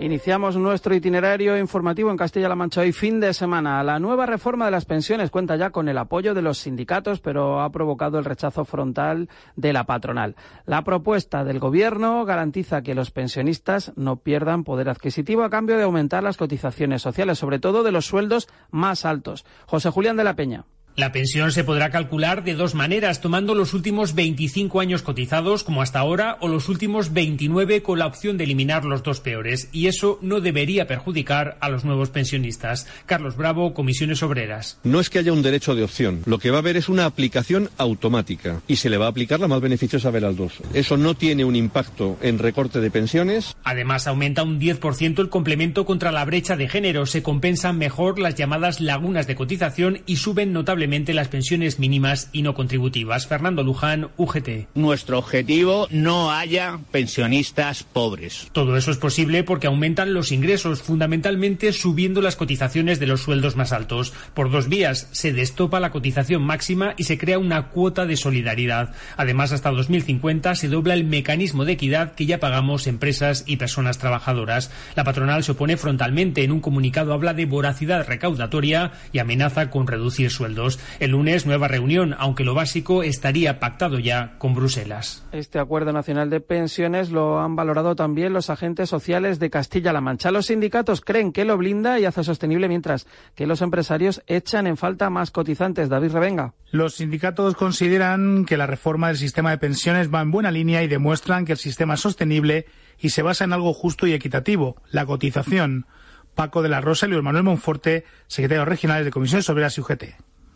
Iniciamos 0.01 0.57
nuestro 0.57 0.95
itinerario 0.95 1.59
informativo 1.59 2.11
en 2.11 2.17
Castilla-La 2.17 2.55
Mancha 2.55 2.81
hoy 2.81 2.91
fin 2.91 3.21
de 3.21 3.35
semana. 3.35 3.85
La 3.85 3.99
nueva 3.99 4.25
reforma 4.25 4.65
de 4.65 4.71
las 4.71 4.87
pensiones 4.87 5.31
cuenta 5.31 5.57
ya 5.57 5.69
con 5.69 5.91
el 5.91 5.99
apoyo 5.99 6.33
de 6.33 6.41
los 6.41 6.57
sindicatos, 6.57 7.21
pero 7.21 7.61
ha 7.61 7.71
provocado 7.71 8.19
el 8.19 8.25
rechazo 8.25 8.65
frontal 8.65 9.29
de 9.57 9.75
la 9.75 9.85
patronal. 9.85 10.37
La 10.65 10.85
propuesta 10.85 11.45
del 11.45 11.59
Gobierno 11.59 12.25
garantiza 12.25 12.81
que 12.81 12.95
los 12.95 13.11
pensionistas 13.11 13.93
no 13.95 14.17
pierdan 14.17 14.65
poder 14.65 14.89
adquisitivo 14.89 15.45
a 15.45 15.51
cambio 15.51 15.77
de 15.77 15.83
aumentar 15.83 16.23
las 16.23 16.39
cotizaciones 16.39 17.03
sociales, 17.03 17.39
sobre 17.39 17.59
todo 17.59 17.83
de 17.83 17.93
los 17.93 18.07
sueldos 18.07 18.49
más 18.71 19.05
altos. 19.05 19.45
José 19.67 19.91
Julián 19.91 20.17
de 20.17 20.25
la 20.25 20.35
Peña. 20.35 20.65
La 20.97 21.13
pensión 21.13 21.53
se 21.53 21.65
podrá 21.65 21.91
calcular 21.91 22.45
de 22.45 22.55
dos 22.55 22.75
maneras, 22.75 23.21
tomando 23.21 23.55
los 23.55 23.73
últimos 23.75 24.15
25 24.15 24.81
años 24.81 25.03
cotizados 25.03 25.65
como 25.65 25.83
hasta 25.83 26.01
ahora 26.01 26.37
o 26.41 26.49
los 26.49 26.69
últimos 26.69 27.13
29 27.13 27.83
con 27.83 27.99
la 27.99 28.07
opción 28.07 28.37
de 28.37 28.45
eliminar 28.45 28.85
los 28.85 29.03
dos 29.03 29.21
peores, 29.21 29.69
y 29.73 29.87
eso 29.87 30.19
no 30.21 30.41
debería 30.41 30.87
perjudicar 30.87 31.57
a 31.61 31.69
los 31.69 31.85
nuevos 31.85 32.11
pensionistas. 32.11 32.87
Carlos 33.07 33.37
Bravo, 33.37 33.73
Comisiones 33.73 34.23
Obreras. 34.23 34.79
No 34.83 35.01
es 35.01 35.09
que 35.09 35.21
haya 35.21 35.33
un 35.33 35.43
derecho 35.43 35.75
de 35.75 35.85
opción, 35.85 36.23
lo 36.27 36.39
que 36.39 36.51
va 36.51 36.57
a 36.57 36.61
haber 36.61 36.77
es 36.77 36.89
una 36.89 37.07
aplicación 37.07 37.71
automática 37.79 38.61
y 38.67 38.77
se 38.77 38.91
le 38.91 38.99
va 38.99 39.07
a 39.07 39.11
aplicar 39.11 39.41
la 39.41 39.49
más 39.49 39.61
beneficiosa 39.61 40.11
2. 40.11 40.53
Eso 40.75 40.97
no 40.97 41.15
tiene 41.15 41.45
un 41.45 41.57
impacto 41.57 42.19
en 42.21 42.39
recorte 42.39 42.81
de 42.81 42.91
pensiones. 42.91 43.57
Además, 43.65 44.07
aumenta 44.07 44.43
un 44.43 44.61
10% 44.61 45.21
el 45.21 45.29
complemento 45.29 45.87
contra 45.87 46.13
la 46.13 46.25
brecha 46.25 46.57
de 46.57 46.69
género, 46.69 47.07
se 47.07 47.23
compensan 47.23 47.79
mejor 47.79 48.19
las 48.19 48.35
llamadas 48.35 48.81
lagunas 48.81 49.27
de 49.27 49.37
cotización 49.37 50.03
y 50.07 50.17
suben 50.17 50.53
notablemente 50.53 50.80
las 51.15 51.29
pensiones 51.29 51.79
mínimas 51.79 52.29
y 52.33 52.43
no 52.43 52.55
contributivas. 52.55 53.27
Fernando 53.27 53.63
Luján, 53.63 54.09
UGT. 54.17 54.69
Nuestro 54.75 55.19
objetivo 55.19 55.87
no 55.91 56.33
haya 56.33 56.81
pensionistas 56.91 57.83
pobres. 57.83 58.49
Todo 58.53 58.77
eso 58.77 58.91
es 58.91 58.97
posible 58.97 59.45
porque 59.45 59.67
aumentan 59.67 60.15
los 60.15 60.33
ingresos, 60.33 60.83
fundamentalmente 60.83 61.73
subiendo 61.73 62.23
las 62.23 62.37
cotizaciones 62.37 62.99
de 62.99 63.07
los 63.07 63.23
sueldos 63.23 63.57
más 63.57 63.73
altos. 63.73 64.13
Por 64.35 64.51
dos 64.51 64.69
vías, 64.69 65.09
se 65.13 65.33
destopa 65.33 65.81
la 65.81 65.91
cotización 65.91 66.43
máxima 66.43 66.95
y 66.97 67.05
se 67.05 67.19
crea 67.19 67.39
una 67.39 67.69
cuota 67.69 68.07
de 68.07 68.17
solidaridad. 68.17 68.95
Además, 69.17 69.53
hasta 69.53 69.71
2050 69.71 70.55
se 70.55 70.69
dobla 70.69 70.95
el 70.95 71.05
mecanismo 71.05 71.65
de 71.65 71.73
equidad 71.73 72.15
que 72.15 72.27
ya 72.27 72.41
pagamos 72.41 72.87
empresas 72.87 73.45
y 73.47 73.57
personas 73.57 73.99
trabajadoras. 73.99 74.71
La 74.97 75.05
patronal 75.05 75.45
se 75.45 75.53
opone 75.53 75.77
frontalmente. 75.77 76.43
En 76.43 76.53
un 76.53 76.61
comunicado 76.61 77.13
habla 77.13 77.35
de 77.35 77.47
voracidad 77.47 78.07
recaudatoria 78.07 78.93
y 79.13 79.19
amenaza 79.19 79.71
con 79.71 79.87
reducir 79.87 80.31
sueldos. 80.31 80.70
El 80.99 81.13
lunes, 81.13 81.47
nueva 81.47 81.69
reunión, 81.69 82.15
aunque 82.19 82.45
lo 82.45 82.55
básico 82.55 83.03
estaría 83.03 83.59
pactado 83.59 83.99
ya 83.99 84.37
con 84.39 84.55
Bruselas. 84.55 85.27
Este 85.33 85.59
acuerdo 85.59 85.93
nacional 85.93 86.31
de 86.31 86.41
pensiones 86.41 87.11
lo 87.11 87.41
han 87.41 87.57
valorado 87.57 87.97
también 87.97 88.33
los 88.33 88.51
agentes 88.51 88.89
sociales 88.89 89.39
de 89.39 89.51
Castilla-La 89.51 90.01
Mancha. 90.01 90.31
Los 90.31 90.47
sindicatos 90.47 91.01
creen 91.01 91.33
que 91.33 91.45
lo 91.45 91.57
blinda 91.57 91.99
y 91.99 92.05
hace 92.05 92.25
sostenible, 92.25 92.69
mientras 92.69 93.07
que 93.35 93.47
los 93.47 93.63
empresarios 93.63 94.23
echan 94.27 94.67
en 94.67 94.77
falta 94.77 95.11
más 95.11 95.31
cotizantes. 95.31 95.89
David 95.89 96.13
Revenga. 96.13 96.55
Los 96.71 96.95
sindicatos 96.95 97.55
consideran 97.55 98.45
que 98.45 98.57
la 98.57 98.67
reforma 98.67 99.09
del 99.09 99.17
sistema 99.17 99.51
de 99.51 99.59
pensiones 99.59 100.13
va 100.13 100.21
en 100.21 100.31
buena 100.31 100.51
línea 100.51 100.83
y 100.83 100.89
demuestran 100.89 101.45
que 101.45 101.53
el 101.53 101.59
sistema 101.59 101.95
es 101.95 102.01
sostenible 102.01 102.67
y 102.99 103.11
se 103.11 103.23
basa 103.23 103.45
en 103.45 103.53
algo 103.53 103.73
justo 103.73 104.07
y 104.07 104.13
equitativo, 104.13 104.77
la 104.91 105.07
cotización. 105.07 105.87
Paco 106.35 106.63
de 106.63 106.69
la 106.69 106.81
Rosa 106.81 107.07
y 107.07 107.11
Luis 107.11 107.23
Manuel 107.23 107.45
Monforte, 107.45 108.05
secretarios 108.27 108.69
regionales 108.69 109.05
de 109.05 109.11
Comisiones 109.11 109.49
Obreras 109.51 109.77
y 109.77 109.81
UGT. 109.81 110.05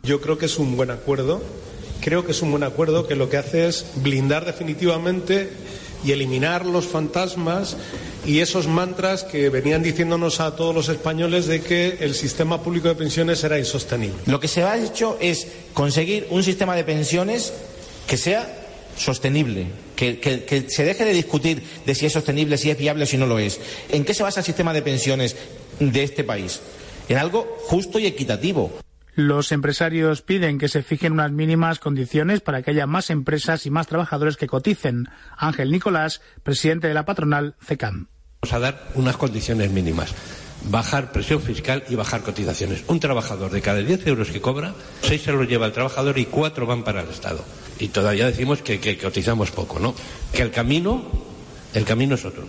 Yo 0.05 0.21
creo 0.21 0.37
que 0.37 0.45
es 0.45 0.59
un 0.59 0.77
buen 0.77 0.91
acuerdo. 0.91 1.41
Creo 2.01 2.25
que 2.25 2.31
es 2.31 2.41
un 2.41 2.51
buen 2.51 2.63
acuerdo 2.63 3.07
que 3.07 3.15
lo 3.15 3.29
que 3.29 3.37
hace 3.37 3.67
es 3.67 3.85
blindar 3.95 4.45
definitivamente 4.45 5.49
y 6.03 6.11
eliminar 6.11 6.65
los 6.65 6.85
fantasmas 6.85 7.77
y 8.25 8.39
esos 8.39 8.67
mantras 8.67 9.23
que 9.23 9.49
venían 9.49 9.81
diciéndonos 9.81 10.39
a 10.39 10.55
todos 10.55 10.75
los 10.75 10.89
españoles 10.89 11.47
de 11.47 11.61
que 11.61 11.97
el 12.01 12.13
sistema 12.13 12.61
público 12.61 12.87
de 12.87 12.95
pensiones 12.95 13.43
era 13.43 13.57
insostenible. 13.57 14.17
Lo 14.27 14.39
que 14.39 14.47
se 14.47 14.63
ha 14.63 14.77
hecho 14.77 15.17
es 15.19 15.47
conseguir 15.73 16.27
un 16.29 16.43
sistema 16.43 16.75
de 16.75 16.83
pensiones 16.83 17.53
que 18.05 18.17
sea 18.17 18.67
sostenible, 18.97 19.67
que, 19.95 20.65
se 20.67 20.83
deje 20.83 21.05
de 21.05 21.13
discutir 21.13 21.63
de 21.85 21.95
si 21.95 22.05
es 22.05 22.13
sostenible, 22.13 22.59
si 22.59 22.69
es 22.69 22.77
viable 22.77 23.05
o 23.05 23.07
si 23.07 23.17
no 23.17 23.25
lo 23.25 23.39
es. 23.39 23.59
¿En 23.89 24.05
qué 24.05 24.13
se 24.13 24.21
basa 24.21 24.41
el 24.41 24.45
sistema 24.45 24.73
de 24.73 24.83
pensiones 24.83 25.35
de 25.79 26.03
este 26.03 26.23
país? 26.23 26.61
En 27.09 27.17
algo 27.17 27.57
justo 27.63 27.97
y 27.97 28.05
equitativo. 28.05 28.84
Los 29.15 29.53
empresarios 29.53 30.21
piden 30.21 30.57
que 30.57 30.67
se 30.67 30.83
fijen 30.83 31.13
unas 31.13 31.31
mínimas 31.31 31.79
condiciones 31.79 32.41
para 32.41 32.61
que 32.61 32.71
haya 32.71 32.85
más 32.85 33.09
empresas 33.09 33.65
y 33.65 33.69
más 33.71 33.87
trabajadores 33.87 34.35
que 34.35 34.47
coticen. 34.47 35.07
Ángel 35.37 35.71
Nicolás, 35.71 36.21
presidente 36.43 36.89
de 36.89 36.93
la 36.93 37.05
patronal 37.05 37.55
CECAM. 37.63 38.07
Vamos 38.41 38.53
a 38.53 38.59
dar 38.59 38.89
unas 38.95 39.15
condiciones 39.15 39.71
mínimas. 39.71 40.13
Bajar 40.69 41.13
presión 41.13 41.41
fiscal 41.41 41.83
y 41.87 41.95
bajar 41.95 42.23
cotizaciones. 42.23 42.83
Un 42.87 42.99
trabajador 42.99 43.51
de 43.51 43.61
cada 43.61 43.79
10 43.79 44.05
euros 44.07 44.31
que 44.31 44.41
cobra, 44.41 44.73
6 45.03 45.21
se 45.21 45.31
los 45.31 45.47
lleva 45.47 45.65
el 45.65 45.71
trabajador 45.71 46.17
y 46.17 46.25
4 46.25 46.65
van 46.65 46.83
para 46.83 47.01
el 47.01 47.09
Estado. 47.09 47.45
Y 47.79 47.87
todavía 47.87 48.25
decimos 48.25 48.61
que, 48.61 48.81
que 48.81 48.97
cotizamos 48.97 49.51
poco, 49.51 49.79
¿no? 49.79 49.95
Que 50.33 50.41
el 50.41 50.51
camino, 50.51 51.09
el 51.73 51.85
camino 51.85 52.15
es 52.15 52.25
otro. 52.25 52.45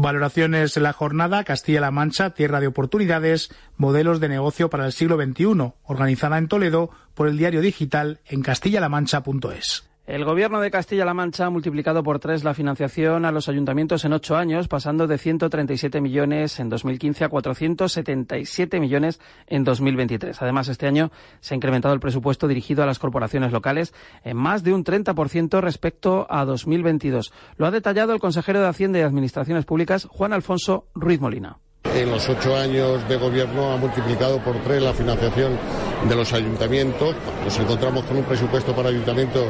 Valoraciones 0.00 0.76
en 0.76 0.84
la 0.84 0.92
jornada 0.92 1.42
Castilla-La 1.42 1.90
Mancha, 1.90 2.30
Tierra 2.30 2.60
de 2.60 2.68
Oportunidades, 2.68 3.50
Modelos 3.76 4.20
de 4.20 4.28
Negocio 4.28 4.70
para 4.70 4.86
el 4.86 4.92
siglo 4.92 5.16
XXI, 5.16 5.72
organizada 5.84 6.38
en 6.38 6.46
Toledo 6.46 6.90
por 7.14 7.26
el 7.26 7.36
diario 7.36 7.60
digital 7.60 8.20
en 8.26 8.42
castillalamancha.es. 8.42 9.87
El 10.08 10.24
Gobierno 10.24 10.62
de 10.62 10.70
Castilla-La 10.70 11.12
Mancha 11.12 11.44
ha 11.44 11.50
multiplicado 11.50 12.02
por 12.02 12.18
tres 12.18 12.42
la 12.42 12.54
financiación 12.54 13.26
a 13.26 13.30
los 13.30 13.50
ayuntamientos 13.50 14.06
en 14.06 14.14
ocho 14.14 14.38
años, 14.38 14.66
pasando 14.66 15.06
de 15.06 15.18
137 15.18 16.00
millones 16.00 16.58
en 16.60 16.70
2015 16.70 17.24
a 17.24 17.28
477 17.28 18.80
millones 18.80 19.20
en 19.46 19.64
2023. 19.64 20.40
Además, 20.40 20.68
este 20.68 20.86
año 20.86 21.10
se 21.40 21.52
ha 21.52 21.56
incrementado 21.56 21.92
el 21.92 22.00
presupuesto 22.00 22.48
dirigido 22.48 22.82
a 22.82 22.86
las 22.86 22.98
corporaciones 22.98 23.52
locales 23.52 23.92
en 24.24 24.38
más 24.38 24.62
de 24.62 24.72
un 24.72 24.82
30% 24.82 25.60
respecto 25.60 26.26
a 26.30 26.46
2022. 26.46 27.30
Lo 27.58 27.66
ha 27.66 27.70
detallado 27.70 28.14
el 28.14 28.18
consejero 28.18 28.62
de 28.62 28.68
Hacienda 28.68 29.00
y 29.00 29.02
Administraciones 29.02 29.66
Públicas, 29.66 30.08
Juan 30.10 30.32
Alfonso 30.32 30.86
Ruiz 30.94 31.20
Molina. 31.20 31.58
En 31.84 32.10
los 32.10 32.26
ocho 32.30 32.56
años 32.56 33.06
de 33.10 33.16
gobierno 33.18 33.72
ha 33.72 33.76
multiplicado 33.76 34.42
por 34.42 34.56
tres 34.62 34.82
la 34.82 34.94
financiación 34.94 35.58
de 36.06 36.14
los 36.14 36.32
ayuntamientos. 36.32 37.14
Nos 37.44 37.58
encontramos 37.58 38.04
con 38.04 38.18
un 38.18 38.24
presupuesto 38.24 38.74
para 38.74 38.90
ayuntamientos 38.90 39.46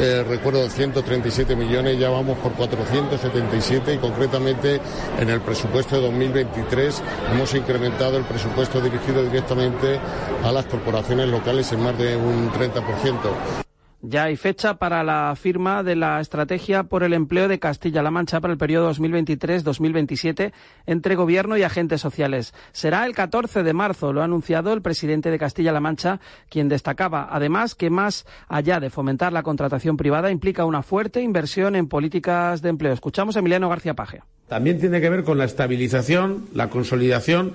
eh, 0.00 0.22
recuerdo 0.22 0.68
137 0.70 1.56
millones, 1.56 1.98
ya 1.98 2.08
vamos 2.08 2.38
por 2.38 2.52
477 2.52 3.94
y 3.94 3.98
concretamente 3.98 4.80
en 5.18 5.28
el 5.28 5.40
presupuesto 5.40 5.96
de 5.96 6.02
2023 6.02 7.02
hemos 7.32 7.52
incrementado 7.54 8.16
el 8.16 8.22
presupuesto 8.22 8.80
dirigido 8.80 9.24
directamente 9.24 9.98
a 10.44 10.52
las 10.52 10.66
corporaciones 10.66 11.28
locales 11.28 11.72
en 11.72 11.82
más 11.82 11.98
de 11.98 12.16
un 12.16 12.48
30%. 12.52 13.67
Ya 14.00 14.24
hay 14.24 14.36
fecha 14.36 14.74
para 14.74 15.02
la 15.02 15.34
firma 15.34 15.82
de 15.82 15.96
la 15.96 16.20
estrategia 16.20 16.84
por 16.84 17.02
el 17.02 17.12
empleo 17.12 17.48
de 17.48 17.58
Castilla-La 17.58 18.12
Mancha 18.12 18.40
para 18.40 18.52
el 18.52 18.58
periodo 18.58 18.92
2023-2027 18.92 20.52
entre 20.86 21.16
gobierno 21.16 21.56
y 21.56 21.64
agentes 21.64 22.00
sociales. 22.00 22.54
Será 22.70 23.04
el 23.06 23.14
14 23.16 23.64
de 23.64 23.72
marzo, 23.72 24.12
lo 24.12 24.20
ha 24.20 24.24
anunciado 24.24 24.72
el 24.72 24.82
presidente 24.82 25.32
de 25.32 25.38
Castilla-La 25.40 25.80
Mancha, 25.80 26.20
quien 26.48 26.68
destacaba 26.68 27.26
además 27.28 27.74
que 27.74 27.90
más 27.90 28.24
allá 28.46 28.78
de 28.78 28.88
fomentar 28.88 29.32
la 29.32 29.42
contratación 29.42 29.96
privada 29.96 30.30
implica 30.30 30.64
una 30.64 30.82
fuerte 30.84 31.20
inversión 31.20 31.74
en 31.74 31.88
políticas 31.88 32.62
de 32.62 32.68
empleo. 32.68 32.92
Escuchamos 32.92 33.34
a 33.34 33.40
Emiliano 33.40 33.68
García 33.68 33.94
Paje. 33.94 34.22
También 34.46 34.78
tiene 34.78 35.00
que 35.00 35.10
ver 35.10 35.24
con 35.24 35.38
la 35.38 35.44
estabilización, 35.44 36.46
la 36.54 36.70
consolidación 36.70 37.54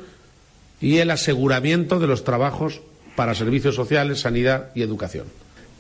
y 0.81 0.97
el 0.97 1.09
aseguramiento 1.09 2.00
de 2.00 2.07
los 2.07 2.25
trabajos 2.25 2.81
para 3.15 3.33
servicios 3.33 3.75
sociales, 3.75 4.19
sanidad 4.19 4.71
y 4.75 4.81
educación 4.81 5.25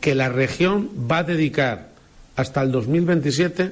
que 0.03 0.15
la 0.15 0.27
región 0.27 0.89
va 1.09 1.19
a 1.19 1.23
dedicar 1.23 1.87
hasta 2.35 2.61
el 2.61 2.73
2027 2.73 3.71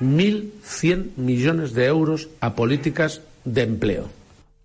1.100 0.00 1.16
millones 1.16 1.72
de 1.72 1.86
euros 1.86 2.28
a 2.40 2.56
políticas 2.56 3.22
de 3.44 3.62
empleo. 3.62 4.08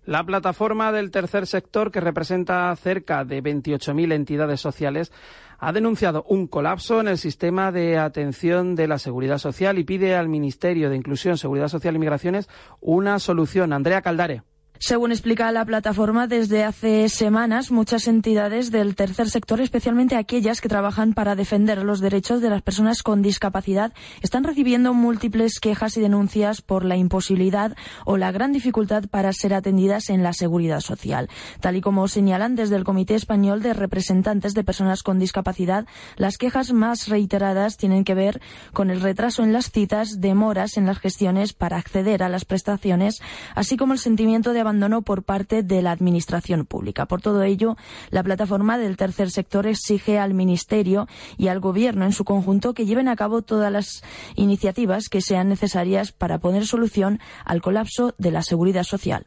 La 0.06 0.24
plataforma 0.24 0.90
del 0.90 1.12
tercer 1.12 1.46
sector, 1.46 1.92
que 1.92 2.00
representa 2.00 2.74
cerca 2.74 3.24
de 3.24 3.40
28.000 3.44 4.12
entidades 4.12 4.60
sociales, 4.60 5.12
ha 5.60 5.72
denunciado 5.72 6.24
un 6.28 6.48
colapso 6.48 7.00
en 7.00 7.06
el 7.06 7.18
sistema 7.18 7.70
de 7.70 7.96
atención 7.96 8.74
de 8.74 8.88
la 8.88 8.98
seguridad 8.98 9.38
social 9.38 9.78
y 9.78 9.84
pide 9.84 10.16
al 10.16 10.28
Ministerio 10.28 10.90
de 10.90 10.96
Inclusión, 10.96 11.38
Seguridad 11.38 11.68
Social 11.68 11.94
y 11.94 12.00
Migraciones 12.00 12.48
una 12.80 13.20
solución. 13.20 13.72
Andrea 13.72 14.02
Caldare. 14.02 14.42
Según 14.86 15.12
explica 15.12 15.50
la 15.50 15.64
plataforma, 15.64 16.26
desde 16.26 16.62
hace 16.62 17.08
semanas 17.08 17.70
muchas 17.70 18.06
entidades 18.06 18.70
del 18.70 18.94
tercer 18.94 19.30
sector, 19.30 19.62
especialmente 19.62 20.14
aquellas 20.14 20.60
que 20.60 20.68
trabajan 20.68 21.14
para 21.14 21.34
defender 21.34 21.82
los 21.82 22.00
derechos 22.00 22.42
de 22.42 22.50
las 22.50 22.60
personas 22.60 23.02
con 23.02 23.22
discapacidad, 23.22 23.94
están 24.20 24.44
recibiendo 24.44 24.92
múltiples 24.92 25.58
quejas 25.58 25.96
y 25.96 26.02
denuncias 26.02 26.60
por 26.60 26.84
la 26.84 26.98
imposibilidad 26.98 27.74
o 28.04 28.18
la 28.18 28.30
gran 28.30 28.52
dificultad 28.52 29.04
para 29.10 29.32
ser 29.32 29.54
atendidas 29.54 30.10
en 30.10 30.22
la 30.22 30.34
seguridad 30.34 30.80
social. 30.80 31.30
Tal 31.60 31.76
y 31.76 31.80
como 31.80 32.06
señalan 32.06 32.54
desde 32.54 32.76
el 32.76 32.84
Comité 32.84 33.14
Español 33.14 33.62
de 33.62 33.72
Representantes 33.72 34.52
de 34.52 34.64
Personas 34.64 35.02
con 35.02 35.18
Discapacidad, 35.18 35.86
las 36.16 36.36
quejas 36.36 36.74
más 36.74 37.08
reiteradas 37.08 37.78
tienen 37.78 38.04
que 38.04 38.12
ver 38.12 38.42
con 38.74 38.90
el 38.90 39.00
retraso 39.00 39.44
en 39.44 39.54
las 39.54 39.70
citas, 39.70 40.20
demoras 40.20 40.76
en 40.76 40.84
las 40.84 40.98
gestiones 40.98 41.54
para 41.54 41.78
acceder 41.78 42.22
a 42.22 42.28
las 42.28 42.44
prestaciones, 42.44 43.22
así 43.54 43.78
como 43.78 43.94
el 43.94 43.98
sentimiento 43.98 44.52
de 44.52 44.60
abandono 44.60 44.73
por 45.02 45.22
parte 45.22 45.62
de 45.62 45.82
la 45.82 45.92
Administración 45.92 46.66
pública. 46.66 47.06
Por 47.06 47.20
todo 47.20 47.42
ello, 47.42 47.76
la 48.10 48.22
plataforma 48.22 48.78
del 48.78 48.96
tercer 48.96 49.30
sector 49.30 49.66
exige 49.66 50.18
al 50.18 50.34
Ministerio 50.34 51.06
y 51.36 51.48
al 51.48 51.60
Gobierno 51.60 52.04
en 52.04 52.12
su 52.12 52.24
conjunto 52.24 52.74
que 52.74 52.86
lleven 52.86 53.08
a 53.08 53.16
cabo 53.16 53.42
todas 53.42 53.72
las 53.72 54.02
iniciativas 54.34 55.08
que 55.08 55.20
sean 55.20 55.48
necesarias 55.48 56.12
para 56.12 56.38
poner 56.38 56.66
solución 56.66 57.20
al 57.44 57.62
colapso 57.62 58.14
de 58.18 58.30
la 58.30 58.42
seguridad 58.42 58.84
social. 58.84 59.26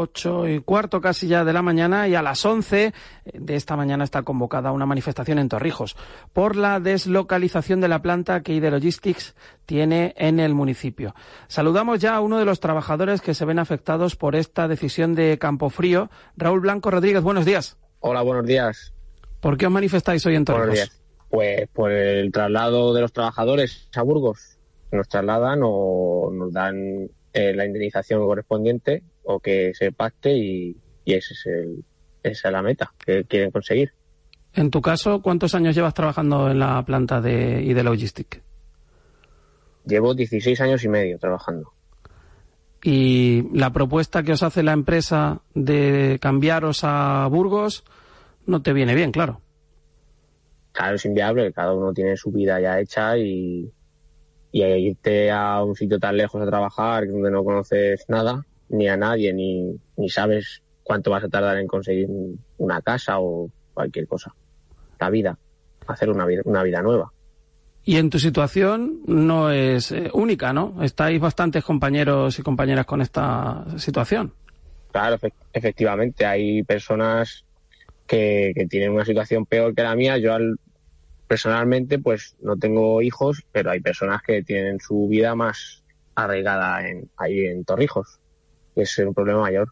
Ocho 0.00 0.46
y 0.46 0.60
cuarto 0.60 1.00
casi 1.00 1.26
ya 1.26 1.44
de 1.44 1.52
la 1.52 1.60
mañana 1.60 2.06
y 2.06 2.14
a 2.14 2.22
las 2.22 2.46
once 2.46 2.94
de 3.24 3.56
esta 3.56 3.74
mañana 3.74 4.04
está 4.04 4.22
convocada 4.22 4.70
una 4.70 4.86
manifestación 4.86 5.40
en 5.40 5.48
Torrijos 5.48 5.96
por 6.32 6.54
la 6.54 6.78
deslocalización 6.78 7.80
de 7.80 7.88
la 7.88 8.00
planta 8.00 8.44
que 8.44 8.52
ID 8.52 8.66
Logistics 8.70 9.34
tiene 9.66 10.14
en 10.16 10.38
el 10.38 10.54
municipio. 10.54 11.16
Saludamos 11.48 11.98
ya 11.98 12.14
a 12.14 12.20
uno 12.20 12.38
de 12.38 12.44
los 12.44 12.60
trabajadores 12.60 13.20
que 13.20 13.34
se 13.34 13.44
ven 13.44 13.58
afectados 13.58 14.14
por 14.14 14.36
esta 14.36 14.68
decisión 14.68 15.16
de 15.16 15.36
Campofrío. 15.36 16.10
Raúl 16.36 16.60
Blanco 16.60 16.92
Rodríguez, 16.92 17.24
buenos 17.24 17.44
días. 17.44 17.76
Hola, 17.98 18.22
buenos 18.22 18.46
días. 18.46 18.94
¿Por 19.40 19.56
qué 19.56 19.66
os 19.66 19.72
manifestáis 19.72 20.24
hoy 20.26 20.36
en 20.36 20.44
Torrijos? 20.44 20.68
Buenos 20.68 20.90
días. 20.90 21.02
Pues 21.28 21.68
por 21.72 21.90
el 21.90 22.30
traslado 22.30 22.94
de 22.94 23.00
los 23.00 23.12
trabajadores 23.12 23.88
a 23.96 24.02
Burgos. 24.02 24.60
Nos 24.92 25.08
trasladan 25.08 25.58
o 25.64 26.30
nos 26.32 26.52
dan 26.52 27.10
eh, 27.32 27.52
la 27.52 27.66
indemnización 27.66 28.24
correspondiente 28.24 29.02
o 29.30 29.40
que 29.40 29.72
se 29.74 29.92
pacte 29.92 30.32
y, 30.34 30.74
ese 31.04 31.34
es 31.34 31.46
el, 31.46 31.84
esa 32.22 32.48
es 32.48 32.52
la 32.52 32.62
meta 32.62 32.92
que 33.04 33.24
quieren 33.24 33.50
conseguir. 33.50 33.92
En 34.54 34.70
tu 34.70 34.80
caso, 34.80 35.20
¿cuántos 35.20 35.54
años 35.54 35.74
llevas 35.74 35.94
trabajando 35.94 36.50
en 36.50 36.58
la 36.58 36.82
planta 36.84 37.20
de 37.20 37.62
ID 37.62 37.78
Logistic? 37.80 38.42
Llevo 39.84 40.14
16 40.14 40.60
años 40.62 40.82
y 40.84 40.88
medio 40.88 41.18
trabajando. 41.18 41.72
Y 42.82 43.44
la 43.52 43.70
propuesta 43.70 44.22
que 44.22 44.32
os 44.32 44.42
hace 44.42 44.62
la 44.62 44.72
empresa 44.72 45.42
de 45.54 46.18
cambiaros 46.20 46.80
a 46.82 47.26
Burgos 47.30 47.84
no 48.46 48.62
te 48.62 48.72
viene 48.72 48.94
bien, 48.94 49.12
claro. 49.12 49.42
Claro, 50.72 50.96
es 50.96 51.04
inviable, 51.04 51.52
cada 51.52 51.74
uno 51.74 51.92
tiene 51.92 52.16
su 52.16 52.30
vida 52.30 52.60
ya 52.60 52.80
hecha 52.80 53.18
y, 53.18 53.70
y 54.52 54.62
irte 54.62 55.30
a 55.30 55.62
un 55.62 55.74
sitio 55.74 55.98
tan 55.98 56.16
lejos 56.16 56.40
a 56.40 56.46
trabajar 56.46 57.06
donde 57.08 57.30
no 57.30 57.44
conoces 57.44 58.04
nada, 58.08 58.46
ni 58.70 58.88
a 58.88 58.96
nadie, 58.96 59.32
ni, 59.32 59.78
ni 59.96 60.08
sabes 60.08 60.62
cuánto 60.82 61.10
vas 61.10 61.24
a 61.24 61.28
tardar 61.28 61.58
en 61.58 61.66
conseguir 61.66 62.08
una 62.58 62.80
casa 62.82 63.20
o 63.20 63.50
cualquier 63.74 64.06
cosa. 64.06 64.34
La 64.98 65.10
vida, 65.10 65.38
hacer 65.86 66.10
una 66.10 66.26
vida, 66.26 66.42
una 66.44 66.62
vida 66.62 66.82
nueva. 66.82 67.12
Y 67.84 67.96
en 67.96 68.10
tu 68.10 68.18
situación 68.18 69.00
no 69.06 69.50
es 69.50 69.92
eh, 69.92 70.10
única, 70.12 70.52
¿no? 70.52 70.82
Estáis 70.82 71.20
bastantes 71.20 71.64
compañeros 71.64 72.38
y 72.38 72.42
compañeras 72.42 72.84
con 72.84 73.00
esta 73.00 73.64
situación. 73.78 74.34
Claro, 74.92 75.16
efectivamente. 75.52 76.26
Hay 76.26 76.62
personas 76.64 77.44
que, 78.06 78.52
que, 78.54 78.66
tienen 78.66 78.92
una 78.92 79.04
situación 79.04 79.46
peor 79.46 79.74
que 79.74 79.82
la 79.82 79.94
mía. 79.94 80.18
Yo 80.18 80.34
al, 80.34 80.58
personalmente 81.28 81.98
pues 81.98 82.34
no 82.40 82.56
tengo 82.56 83.00
hijos, 83.02 83.44
pero 83.52 83.70
hay 83.70 83.80
personas 83.80 84.22
que 84.22 84.42
tienen 84.42 84.80
su 84.80 85.06
vida 85.08 85.34
más 85.34 85.84
arraigada 86.14 86.88
en, 86.88 87.08
ahí 87.16 87.44
en 87.44 87.64
Torrijos, 87.64 88.18
es 88.82 88.98
un 88.98 89.14
problema 89.14 89.40
mayor. 89.40 89.68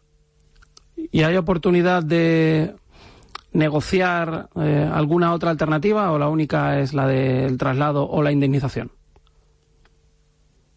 ¿Y 0.95 1.23
hay 1.23 1.35
oportunidad 1.35 2.03
de 2.03 2.73
negociar 3.53 4.49
eh, 4.55 4.89
alguna 4.91 5.33
otra 5.33 5.51
alternativa 5.51 6.11
o 6.11 6.17
la 6.19 6.29
única 6.29 6.79
es 6.79 6.93
la 6.93 7.07
del 7.07 7.57
traslado 7.57 8.07
o 8.09 8.21
la 8.21 8.31
indemnización? 8.31 8.91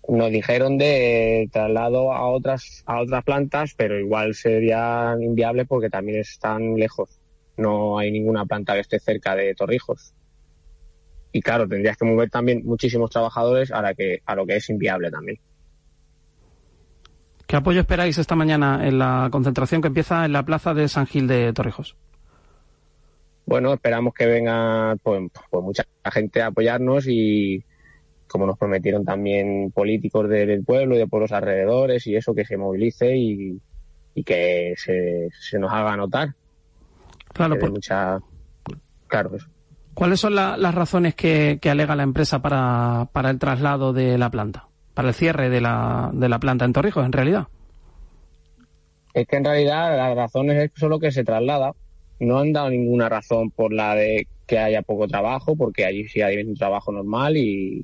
Nos 0.08 0.30
dijeron 0.30 0.76
de 0.76 1.48
traslado 1.52 2.12
a 2.12 2.26
otras 2.26 2.82
a 2.86 3.00
otras 3.00 3.22
plantas, 3.22 3.74
pero 3.76 3.98
igual 3.98 4.34
sería 4.34 5.14
inviable 5.20 5.66
porque 5.66 5.88
también 5.88 6.20
están 6.20 6.74
lejos. 6.74 7.20
No 7.56 7.98
hay 7.98 8.10
ninguna 8.10 8.44
planta 8.44 8.74
que 8.74 8.80
esté 8.80 8.98
cerca 8.98 9.36
de 9.36 9.54
Torrijos 9.54 10.14
y 11.32 11.40
claro, 11.40 11.68
tendrías 11.68 11.96
que 11.96 12.04
mover 12.04 12.30
también 12.30 12.62
muchísimos 12.64 13.10
trabajadores 13.10 13.70
a, 13.70 13.82
la 13.82 13.94
que, 13.94 14.20
a 14.24 14.34
lo 14.34 14.46
que 14.46 14.56
es 14.56 14.68
inviable 14.68 15.10
también. 15.10 15.38
¿Qué 17.50 17.56
apoyo 17.56 17.80
esperáis 17.80 18.16
esta 18.16 18.36
mañana 18.36 18.86
en 18.86 19.00
la 19.00 19.28
concentración 19.32 19.82
que 19.82 19.88
empieza 19.88 20.24
en 20.24 20.32
la 20.32 20.44
plaza 20.44 20.72
de 20.72 20.86
San 20.86 21.08
Gil 21.08 21.26
de 21.26 21.52
Torrijos? 21.52 21.96
Bueno, 23.44 23.72
esperamos 23.72 24.14
que 24.14 24.24
venga 24.24 24.94
pues, 25.02 25.28
pues 25.50 25.64
mucha 25.64 25.84
gente 26.12 26.42
a 26.42 26.46
apoyarnos 26.46 27.08
y 27.08 27.60
como 28.28 28.46
nos 28.46 28.56
prometieron 28.56 29.04
también 29.04 29.72
políticos 29.72 30.28
del 30.28 30.62
pueblo 30.62 30.94
y 30.94 30.98
de 30.98 31.08
pueblos 31.08 31.32
alrededores 31.32 32.06
y 32.06 32.14
eso, 32.14 32.36
que 32.36 32.44
se 32.44 32.56
movilice 32.56 33.16
y, 33.16 33.60
que 34.24 34.74
se, 34.76 35.30
se, 35.36 35.58
nos 35.58 35.72
haga 35.72 35.96
notar. 35.96 36.32
Claro, 37.32 37.58
por... 37.58 37.72
mucha... 37.72 38.20
Claro, 39.08 39.34
eso. 39.34 39.48
¿Cuáles 39.92 40.20
son 40.20 40.36
las 40.36 40.72
razones 40.72 41.16
que, 41.16 41.58
alega 41.64 41.96
la 41.96 42.04
empresa 42.04 42.40
para, 42.40 43.08
el 43.28 43.38
traslado 43.40 43.92
de 43.92 44.16
la 44.18 44.30
planta? 44.30 44.69
Para 45.00 45.08
el 45.08 45.14
cierre 45.14 45.48
de 45.48 45.62
la, 45.62 46.10
de 46.12 46.28
la 46.28 46.38
planta 46.38 46.66
en 46.66 46.74
Torrijos, 46.74 47.06
en 47.06 47.12
realidad. 47.12 47.48
Es 49.14 49.26
que 49.26 49.36
en 49.36 49.46
realidad 49.46 49.96
las 49.96 50.14
razones 50.14 50.62
es 50.62 50.78
solo 50.78 50.98
que 50.98 51.10
se 51.10 51.24
traslada. 51.24 51.72
No 52.18 52.38
han 52.38 52.52
dado 52.52 52.68
ninguna 52.68 53.08
razón 53.08 53.50
por 53.50 53.72
la 53.72 53.94
de 53.94 54.28
que 54.46 54.58
haya 54.58 54.82
poco 54.82 55.08
trabajo, 55.08 55.56
porque 55.56 55.86
allí 55.86 56.06
sí 56.06 56.20
hay 56.20 56.42
un 56.42 56.54
trabajo 56.54 56.92
normal 56.92 57.38
y, 57.38 57.82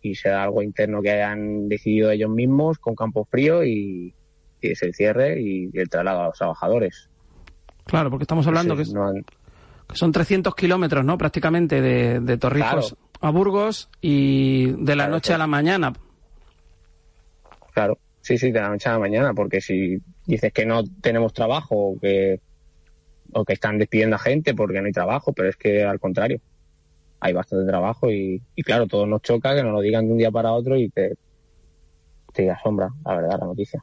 y 0.00 0.14
será 0.14 0.44
algo 0.44 0.62
interno 0.62 1.02
que 1.02 1.10
hayan 1.10 1.68
decidido 1.68 2.12
ellos 2.12 2.30
mismos 2.30 2.78
con 2.78 2.94
campo 2.94 3.24
frío 3.24 3.64
y, 3.64 4.14
es 4.60 4.80
el 4.84 4.94
cierre 4.94 5.42
y, 5.42 5.76
el 5.76 5.88
traslado 5.88 6.20
a 6.20 6.26
los 6.26 6.38
trabajadores. 6.38 7.10
Claro, 7.84 8.10
porque 8.10 8.22
estamos 8.22 8.46
hablando 8.46 8.76
que 8.76 8.84
son 8.84 10.12
300 10.12 10.54
kilómetros, 10.54 11.04
¿no? 11.04 11.18
Prácticamente 11.18 11.80
de, 11.80 12.38
Torrijos 12.38 12.96
a 13.20 13.30
Burgos 13.30 13.90
y 14.00 14.70
de 14.84 14.94
la 14.94 15.08
noche 15.08 15.34
a 15.34 15.38
la 15.38 15.48
mañana. 15.48 15.92
Claro, 17.72 17.98
sí, 18.20 18.38
sí, 18.38 18.52
de 18.52 18.60
la 18.60 18.68
noche 18.68 18.88
a 18.88 18.92
la 18.92 18.98
mañana, 18.98 19.34
porque 19.34 19.60
si 19.60 20.00
dices 20.26 20.52
que 20.52 20.66
no 20.66 20.84
tenemos 21.00 21.32
trabajo 21.32 21.74
o 21.74 21.98
que, 21.98 22.40
o 23.32 23.44
que 23.44 23.54
están 23.54 23.78
despidiendo 23.78 24.16
a 24.16 24.18
gente 24.18 24.54
porque 24.54 24.80
no 24.80 24.86
hay 24.86 24.92
trabajo, 24.92 25.32
pero 25.32 25.48
es 25.48 25.56
que 25.56 25.82
al 25.82 25.98
contrario, 25.98 26.40
hay 27.20 27.32
bastante 27.32 27.66
trabajo 27.66 28.10
y, 28.10 28.42
claro, 28.64 28.86
todo 28.86 29.06
nos 29.06 29.22
choca 29.22 29.54
que 29.54 29.62
nos 29.62 29.72
lo 29.72 29.80
digan 29.80 30.06
de 30.06 30.12
un 30.12 30.18
día 30.18 30.30
para 30.30 30.52
otro 30.52 30.76
y 30.76 30.88
te, 30.90 31.14
te 32.32 32.50
asombra, 32.50 32.88
la 33.04 33.14
verdad, 33.14 33.38
la 33.38 33.46
noticia. 33.46 33.82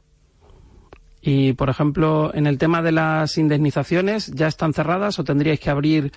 Y, 1.22 1.54
por 1.54 1.70
ejemplo, 1.70 2.32
en 2.34 2.46
el 2.46 2.58
tema 2.58 2.82
de 2.82 2.92
las 2.92 3.38
indemnizaciones, 3.38 4.26
¿ya 4.28 4.46
están 4.46 4.74
cerradas 4.74 5.18
o 5.18 5.24
tendríais 5.24 5.58
que 5.58 5.70
abrir 5.70 6.12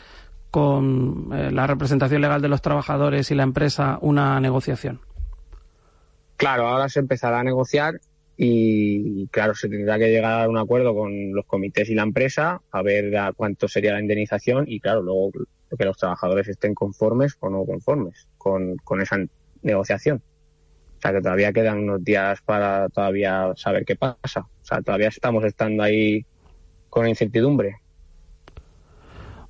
con 0.51 1.29
eh, 1.33 1.49
la 1.51 1.65
representación 1.65 2.21
legal 2.21 2.41
de 2.41 2.47
los 2.47 2.61
trabajadores 2.61 3.31
y 3.31 3.35
la 3.35 3.43
empresa 3.43 3.97
una 4.01 4.39
negociación? 4.39 4.99
Claro, 6.37 6.67
ahora 6.67 6.89
se 6.89 6.99
empezará 6.99 7.39
a 7.39 7.43
negociar 7.43 7.99
y, 8.35 9.27
claro, 9.27 9.53
se 9.53 9.69
tendrá 9.69 9.97
que 9.97 10.09
llegar 10.09 10.43
a 10.43 10.49
un 10.49 10.57
acuerdo 10.57 10.95
con 10.95 11.33
los 11.33 11.45
comités 11.45 11.89
y 11.89 11.95
la 11.95 12.03
empresa 12.03 12.61
a 12.71 12.81
ver 12.81 13.15
a 13.17 13.31
cuánto 13.33 13.67
sería 13.67 13.93
la 13.93 14.01
indemnización 14.01 14.65
y, 14.67 14.79
claro, 14.79 15.01
luego 15.01 15.31
que 15.77 15.85
los 15.85 15.97
trabajadores 15.97 16.47
estén 16.47 16.73
conformes 16.73 17.35
o 17.39 17.49
no 17.49 17.65
conformes 17.65 18.27
con, 18.37 18.75
con 18.77 19.01
esa 19.01 19.17
negociación. 19.61 20.21
O 20.97 21.01
sea 21.01 21.11
que 21.11 21.21
todavía 21.21 21.51
quedan 21.51 21.79
unos 21.79 22.03
días 22.03 22.41
para 22.41 22.89
todavía 22.89 23.51
saber 23.55 23.83
qué 23.85 23.95
pasa. 23.95 24.41
O 24.41 24.65
sea, 24.65 24.81
todavía 24.81 25.09
estamos 25.09 25.43
estando 25.43 25.83
ahí 25.83 26.25
con 26.89 27.07
incertidumbre. 27.07 27.82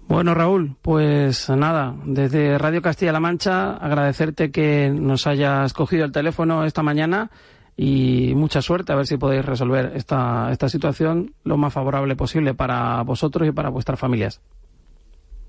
Bueno, 0.08 0.34
Raúl, 0.34 0.76
pues 0.82 1.50
nada, 1.50 1.96
desde 2.06 2.58
Radio 2.58 2.82
Castilla-La 2.82 3.20
Mancha 3.20 3.78
agradecerte 3.78 4.52
que 4.52 4.90
nos 4.90 5.26
hayas 5.28 5.74
cogido 5.74 6.06
el 6.06 6.12
teléfono 6.12 6.66
esta 6.66 6.84
mañana 6.84 7.32
y 7.76 8.34
mucha 8.36 8.62
suerte 8.62 8.94
a 8.94 8.96
ver 8.96 9.08
si 9.08 9.18
podéis 9.18 9.46
resolver 9.46 9.94
esta, 9.96 10.52
esta 10.52 10.70
situación 10.70 11.34
lo 11.44 11.58
más 11.58 11.74
favorable 11.74 12.16
posible 12.16 12.54
para 12.54 13.02
vosotros 13.04 13.48
y 13.48 13.52
para 13.52 13.70
vuestras 13.70 14.00
familias. 14.00 14.42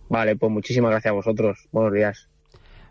Vale, 0.09 0.37
pues 0.37 0.51
muchísimas 0.51 0.91
gracias 0.91 1.11
a 1.11 1.15
vosotros. 1.15 1.69
Buenos 1.73 1.93
días. 1.93 2.29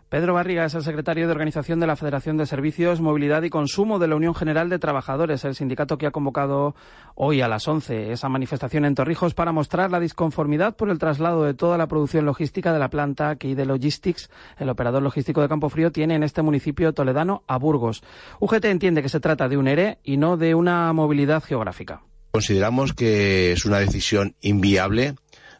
Pedro 0.08 0.34
Barriga 0.34 0.64
es 0.64 0.74
el 0.74 0.82
secretario 0.82 1.26
de 1.26 1.32
organización 1.32 1.80
de 1.80 1.86
la 1.86 1.96
Federación 1.96 2.36
de 2.36 2.46
Servicios, 2.46 3.00
Movilidad 3.00 3.42
y 3.42 3.50
Consumo 3.50 3.98
de 3.98 4.06
la 4.06 4.16
Unión 4.16 4.34
General 4.34 4.68
de 4.68 4.78
Trabajadores, 4.78 5.44
el 5.44 5.54
sindicato 5.54 5.98
que 5.98 6.06
ha 6.06 6.12
convocado 6.12 6.74
hoy 7.14 7.40
a 7.40 7.48
las 7.48 7.66
11 7.66 8.12
esa 8.12 8.28
manifestación 8.28 8.84
en 8.84 8.94
Torrijos 8.94 9.34
para 9.34 9.52
mostrar 9.52 9.90
la 9.90 10.00
disconformidad 10.00 10.76
por 10.76 10.90
el 10.90 10.98
traslado 10.98 11.44
de 11.44 11.54
toda 11.54 11.78
la 11.78 11.88
producción 11.88 12.26
logística 12.26 12.72
de 12.72 12.78
la 12.78 12.90
planta 12.90 13.36
que 13.36 13.54
de 13.54 13.66
Logistics, 13.66 14.30
el 14.58 14.68
operador 14.68 15.02
logístico 15.02 15.40
de 15.40 15.48
Campofrío, 15.48 15.92
tiene 15.92 16.14
en 16.14 16.22
este 16.22 16.42
municipio 16.42 16.92
toledano 16.92 17.42
a 17.46 17.58
Burgos. 17.58 18.02
UGT 18.40 18.66
entiende 18.66 19.02
que 19.02 19.08
se 19.08 19.20
trata 19.20 19.48
de 19.48 19.56
un 19.56 19.68
ERE 19.68 19.98
y 20.02 20.16
no 20.16 20.36
de 20.36 20.54
una 20.54 20.92
movilidad 20.92 21.42
geográfica. 21.42 22.02
Consideramos 22.34 22.92
que 22.92 23.52
es 23.52 23.64
una 23.64 23.78
decisión 23.78 24.34
inviable 24.40 25.14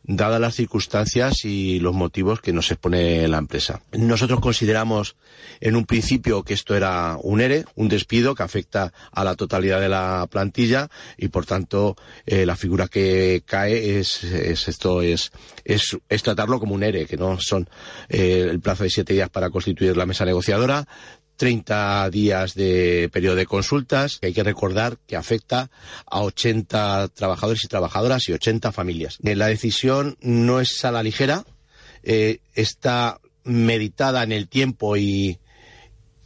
dadas 0.04 0.40
las 0.40 0.54
circunstancias 0.54 1.44
y 1.44 1.80
los 1.80 1.94
motivos 1.94 2.40
que 2.40 2.52
nos 2.52 2.70
expone 2.70 3.26
la 3.26 3.38
empresa. 3.38 3.82
Nosotros 3.92 4.40
consideramos 4.40 5.16
en 5.60 5.76
un 5.76 5.86
principio 5.86 6.42
que 6.42 6.54
esto 6.54 6.76
era 6.76 7.16
un 7.22 7.40
ERE, 7.40 7.64
un 7.74 7.88
despido 7.88 8.34
que 8.34 8.42
afecta 8.42 8.92
a 9.10 9.24
la 9.24 9.34
totalidad 9.34 9.80
de 9.80 9.88
la 9.88 10.26
plantilla 10.30 10.88
y 11.16 11.28
por 11.28 11.46
tanto 11.46 11.96
eh, 12.26 12.44
la 12.44 12.56
figura 12.56 12.88
que 12.88 13.42
cae 13.46 13.98
es, 13.98 14.22
esto 14.24 15.00
es, 15.00 15.32
es, 15.64 16.22
tratarlo 16.22 16.60
como 16.60 16.74
un 16.74 16.82
ERE, 16.82 17.06
que 17.06 17.16
no 17.16 17.38
son 17.40 17.68
eh, 18.08 18.46
el 18.50 18.60
plazo 18.60 18.84
de 18.84 18.90
siete 18.90 19.14
días 19.14 19.30
para 19.30 19.50
constituir 19.50 19.96
la 19.96 20.06
mesa 20.06 20.24
negociadora, 20.24 20.86
30 21.36 22.08
días 22.10 22.54
de 22.54 23.08
periodo 23.12 23.36
de 23.36 23.46
consultas, 23.46 24.18
que 24.18 24.28
hay 24.28 24.32
que 24.32 24.42
recordar 24.42 24.98
que 25.06 25.16
afecta 25.16 25.70
a 26.06 26.22
80 26.22 27.08
trabajadores 27.08 27.64
y 27.64 27.68
trabajadoras 27.68 28.28
y 28.28 28.32
80 28.32 28.72
familias. 28.72 29.18
Eh, 29.22 29.34
la 29.34 29.46
decisión 29.46 30.16
no 30.20 30.60
es 30.60 30.84
a 30.84 30.92
la 30.92 31.02
ligera, 31.02 31.44
eh, 32.02 32.38
está 32.54 33.20
meditada 33.44 34.22
en 34.22 34.32
el 34.32 34.48
tiempo 34.48 34.96
y, 34.96 35.38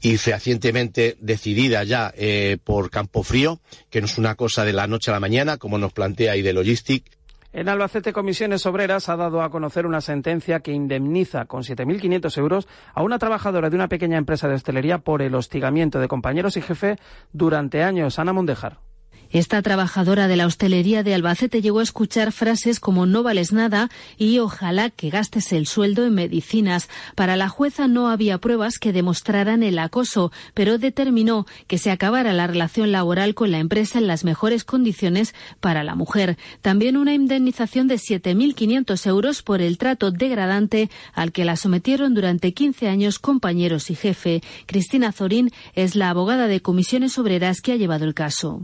fehacientemente 0.00 1.16
decidida 1.20 1.82
ya 1.82 2.14
eh, 2.16 2.56
por 2.62 2.88
Campo 2.88 3.24
Frío, 3.24 3.60
que 3.90 4.00
no 4.00 4.06
es 4.06 4.16
una 4.16 4.36
cosa 4.36 4.64
de 4.64 4.72
la 4.72 4.86
noche 4.86 5.10
a 5.10 5.14
la 5.14 5.20
mañana, 5.20 5.56
como 5.56 5.76
nos 5.76 5.92
plantea 5.92 6.36
y 6.36 6.42
de 6.42 6.52
Logistic, 6.52 7.17
en 7.58 7.68
Albacete, 7.68 8.12
Comisiones 8.12 8.64
Obreras 8.66 9.08
ha 9.08 9.16
dado 9.16 9.42
a 9.42 9.50
conocer 9.50 9.84
una 9.84 10.00
sentencia 10.00 10.60
que 10.60 10.70
indemniza 10.70 11.46
con 11.46 11.64
7.500 11.64 12.38
euros 12.38 12.68
a 12.94 13.02
una 13.02 13.18
trabajadora 13.18 13.68
de 13.68 13.74
una 13.74 13.88
pequeña 13.88 14.16
empresa 14.16 14.46
de 14.46 14.54
hostelería 14.54 14.98
por 14.98 15.22
el 15.22 15.34
hostigamiento 15.34 15.98
de 15.98 16.06
compañeros 16.06 16.56
y 16.56 16.62
jefe 16.62 16.98
durante 17.32 17.82
años. 17.82 18.20
Ana 18.20 18.32
Mondejar. 18.32 18.87
Esta 19.30 19.60
trabajadora 19.60 20.26
de 20.26 20.36
la 20.36 20.46
hostelería 20.46 21.02
de 21.02 21.14
Albacete 21.14 21.60
llegó 21.60 21.80
a 21.80 21.82
escuchar 21.82 22.32
frases 22.32 22.80
como 22.80 23.04
no 23.04 23.22
vales 23.22 23.52
nada 23.52 23.90
y 24.16 24.38
ojalá 24.38 24.88
que 24.88 25.10
gastes 25.10 25.52
el 25.52 25.66
sueldo 25.66 26.06
en 26.06 26.14
medicinas. 26.14 26.88
Para 27.14 27.36
la 27.36 27.48
jueza 27.48 27.88
no 27.88 28.08
había 28.08 28.38
pruebas 28.38 28.78
que 28.78 28.92
demostraran 28.92 29.62
el 29.62 29.78
acoso, 29.78 30.32
pero 30.54 30.78
determinó 30.78 31.46
que 31.66 31.76
se 31.76 31.90
acabara 31.90 32.32
la 32.32 32.46
relación 32.46 32.90
laboral 32.90 33.34
con 33.34 33.50
la 33.50 33.58
empresa 33.58 33.98
en 33.98 34.06
las 34.06 34.24
mejores 34.24 34.64
condiciones 34.64 35.34
para 35.60 35.84
la 35.84 35.94
mujer. 35.94 36.38
También 36.62 36.96
una 36.96 37.12
indemnización 37.12 37.86
de 37.86 37.96
7.500 37.96 39.06
euros 39.06 39.42
por 39.42 39.60
el 39.60 39.76
trato 39.76 40.10
degradante 40.10 40.88
al 41.12 41.32
que 41.32 41.44
la 41.44 41.56
sometieron 41.56 42.14
durante 42.14 42.54
15 42.54 42.88
años 42.88 43.18
compañeros 43.18 43.90
y 43.90 43.94
jefe. 43.94 44.42
Cristina 44.64 45.12
Zorín 45.12 45.50
es 45.74 45.96
la 45.96 46.08
abogada 46.10 46.46
de 46.46 46.62
comisiones 46.62 47.18
obreras 47.18 47.60
que 47.60 47.72
ha 47.72 47.76
llevado 47.76 48.06
el 48.06 48.14
caso 48.14 48.62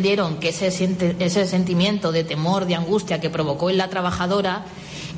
entendieron 0.00 0.38
que 0.38 0.48
ese, 0.48 0.68
ese 1.18 1.46
sentimiento 1.46 2.10
de 2.10 2.24
temor, 2.24 2.64
de 2.64 2.74
angustia 2.74 3.20
que 3.20 3.28
provocó 3.28 3.68
en 3.68 3.76
la 3.76 3.90
trabajadora 3.90 4.64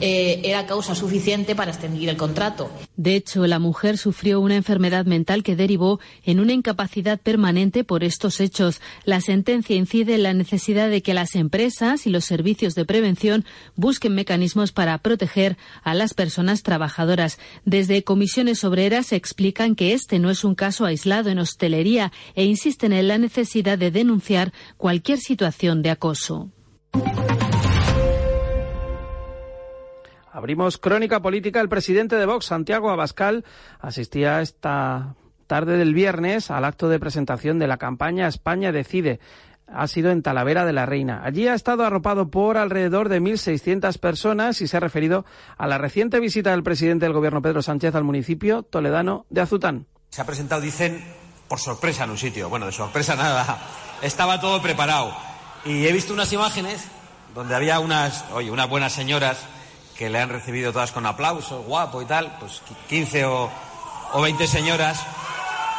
eh, 0.05 0.41
era 0.43 0.67
causa 0.67 0.97
suficiente 0.97 1.55
para 1.55 1.71
extender 1.71 2.09
el 2.09 2.17
contrato. 2.17 2.69
De 2.97 3.15
hecho, 3.15 3.47
la 3.47 3.61
mujer 3.61 3.99
sufrió 3.99 4.41
una 4.41 4.57
enfermedad 4.57 5.07
mental 5.07 5.45
que 5.45 5.55
derivó 5.55 6.01
en 6.25 6.41
una 6.41 6.53
incapacidad 6.53 7.21
permanente 7.21 7.85
por 7.85 8.03
estos 8.03 8.41
hechos. 8.41 8.81
La 9.05 9.21
sentencia 9.21 9.77
incide 9.77 10.17
en 10.17 10.25
la 10.25 10.35
necesidad 10.35 10.91
de 10.91 11.03
que 11.03 11.15
las 11.15 11.37
empresas 11.37 12.05
y 12.07 12.11
los 12.11 12.25
servicios 12.25 12.75
de 12.75 12.85
prevención 12.85 13.45
busquen 13.77 14.17
mecanismos 14.17 14.73
para 14.73 14.99
proteger 14.99 15.57
a 15.85 15.95
las 15.95 16.15
personas 16.15 16.65
trabajadoras. 16.65 17.39
Desde 17.65 18.03
comisiones 18.03 18.65
obreras 18.65 19.13
explican 19.13 19.77
que 19.77 19.93
este 19.93 20.19
no 20.19 20.31
es 20.31 20.43
un 20.43 20.57
caso 20.57 20.85
aislado 20.85 21.31
en 21.31 21.39
hostelería 21.39 22.11
e 22.35 22.45
insisten 22.45 22.93
en 22.93 23.07
la 23.07 23.19
necesidad 23.19 23.79
de 23.79 23.93
denunciar 23.93 24.53
cualquier 24.77 25.21
situación 25.21 25.81
de 25.83 25.91
acoso. 25.91 26.51
Abrimos 30.33 30.79
crónica 30.79 31.21
política. 31.21 31.61
El 31.61 31.69
presidente 31.69 32.17
de 32.17 32.25
Vox, 32.25 32.47
Santiago 32.47 32.91
Abascal, 32.91 33.45
asistía 33.81 34.41
esta 34.41 35.15
tarde 35.47 35.77
del 35.77 35.93
viernes 35.93 36.51
al 36.51 36.65
acto 36.65 36.89
de 36.89 36.99
presentación 36.99 37.59
de 37.59 37.67
la 37.67 37.77
campaña 37.77 38.29
España 38.29 38.73
Decide. 38.73 39.21
Ha 39.67 39.87
sido 39.89 40.11
en 40.11 40.23
Talavera 40.23 40.65
de 40.65 40.73
la 40.73 40.87
Reina. 40.87 41.21
Allí 41.23 41.49
ha 41.49 41.55
estado 41.55 41.85
arropado 41.85 42.31
por 42.31 42.57
alrededor 42.57 43.11
de 43.11 43.21
1.600 43.21 43.99
personas 43.99 44.63
y 44.63 44.69
se 44.69 44.79
ha 44.79 44.81
referido 44.81 45.27
a 45.59 45.67
la 45.67 45.77
reciente 45.77 46.19
visita 46.19 46.53
del 46.53 46.63
presidente 46.63 47.05
del 47.05 47.13
Gobierno, 47.13 47.43
Pedro 47.43 47.61
Sánchez, 47.61 47.95
al 47.95 48.05
municipio 48.05 48.63
toledano 48.63 49.27
de 49.29 49.43
Azután. 49.43 49.87
Se 50.09 50.23
ha 50.23 50.27
presentado, 50.27 50.63
dicen, 50.63 51.05
por 51.47 51.59
sorpresa 51.59 52.05
en 52.05 52.11
un 52.11 52.19
sitio. 52.19 52.49
Bueno, 52.49 52.65
de 52.65 52.73
sorpresa 52.73 53.17
nada. 53.17 53.59
Estaba 54.01 54.41
todo 54.41 54.63
preparado. 54.63 55.15
Y 55.67 55.87
he 55.87 55.93
visto 55.93 56.15
unas 56.15 56.33
imágenes 56.33 56.89
donde 57.35 57.55
había 57.55 57.81
unas, 57.81 58.25
oye, 58.33 58.51
unas 58.51 58.69
buenas 58.69 58.95
señoras 58.95 59.47
que 59.97 60.11
le 60.11 60.21
han 60.21 60.29
recibido 60.29 60.73
todas 60.73 60.93
con 60.93 61.07
aplausos, 61.07 61.65
guapo 61.65 62.03
y 62.03 62.05
tal, 62.05 62.37
pues 62.39 62.63
15 62.89 63.25
o, 63.25 63.51
o 64.13 64.23
20 64.23 64.47
señoras 64.47 65.05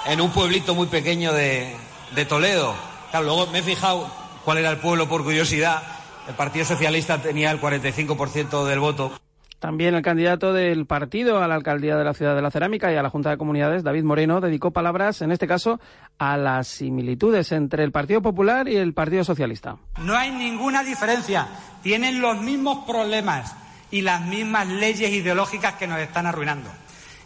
en 0.05 0.21
un 0.21 0.31
pueblito 0.31 0.75
muy 0.75 0.87
pequeño 0.87 1.33
de, 1.33 1.75
de 2.15 2.25
Toledo. 2.25 2.73
Claro, 3.11 3.25
luego 3.25 3.47
me 3.47 3.59
he 3.59 3.63
fijado 3.63 4.07
cuál 4.43 4.57
era 4.57 4.69
el 4.69 4.77
pueblo 4.77 5.07
por 5.07 5.23
curiosidad. 5.23 5.83
El 6.27 6.35
Partido 6.35 6.65
Socialista 6.65 7.21
tenía 7.21 7.51
el 7.51 7.59
45% 7.59 8.65
del 8.65 8.79
voto. 8.79 9.11
También 9.59 9.95
el 9.95 10.01
candidato 10.01 10.51
del 10.51 10.85
partido 10.85 11.41
a 11.41 11.47
la 11.47 11.55
alcaldía 11.55 11.95
de 11.95 12.03
la 12.03 12.13
ciudad 12.13 12.35
de 12.35 12.41
la 12.41 12.51
Cerámica 12.51 12.91
y 12.91 12.97
a 12.97 13.01
la 13.01 13.09
Junta 13.09 13.29
de 13.29 13.37
Comunidades, 13.37 13.81
David 13.81 14.03
Moreno, 14.03 14.41
dedicó 14.41 14.71
palabras, 14.71 15.21
en 15.21 15.31
este 15.31 15.47
caso, 15.47 15.79
a 16.17 16.35
las 16.35 16.67
similitudes 16.67 17.53
entre 17.53 17.85
el 17.85 17.93
Partido 17.93 18.21
Popular 18.21 18.67
y 18.67 18.75
el 18.75 18.93
Partido 18.93 19.23
Socialista. 19.23 19.77
No 19.99 20.17
hay 20.17 20.31
ninguna 20.31 20.83
diferencia. 20.83 21.47
Tienen 21.81 22.19
los 22.19 22.41
mismos 22.41 22.85
problemas 22.85 23.55
y 23.93 24.01
las 24.01 24.21
mismas 24.21 24.67
leyes 24.67 25.11
ideológicas 25.11 25.75
que 25.75 25.85
nos 25.85 25.99
están 25.99 26.25
arruinando. 26.25 26.67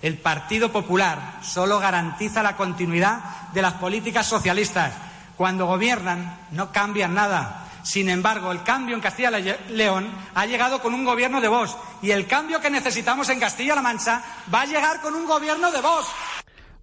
El 0.01 0.17
Partido 0.17 0.69
Popular 0.69 1.39
solo 1.41 1.80
garantiza 1.80 2.43
la 2.43 2.58
continuidad 2.58 3.21
de 3.53 3.62
las 3.62 3.75
políticas 3.75 4.27
socialistas. 4.27 4.93
Cuando 5.38 5.65
gobiernan 5.65 6.41
no 6.51 6.73
cambian 6.73 7.13
nada. 7.13 7.69
Sin 7.84 8.10
embargo, 8.10 8.51
el 8.51 8.63
cambio 8.63 8.95
en 8.95 9.01
Castilla 9.01 9.39
y 9.39 9.56
León 9.71 10.12
ha 10.36 10.45
llegado 10.45 10.82
con 10.82 10.93
un 10.93 11.06
gobierno 11.06 11.39
de 11.39 11.47
voz 11.47 11.73
y 12.01 12.12
el 12.12 12.27
cambio 12.27 12.60
que 12.60 12.69
necesitamos 12.69 13.30
en 13.30 13.39
Castilla-La 13.39 13.82
Mancha 13.82 14.21
va 14.53 14.63
a 14.63 14.65
llegar 14.65 14.99
con 14.99 15.15
un 15.15 15.25
gobierno 15.25 15.71
de 15.71 15.80
voz. 15.80 16.06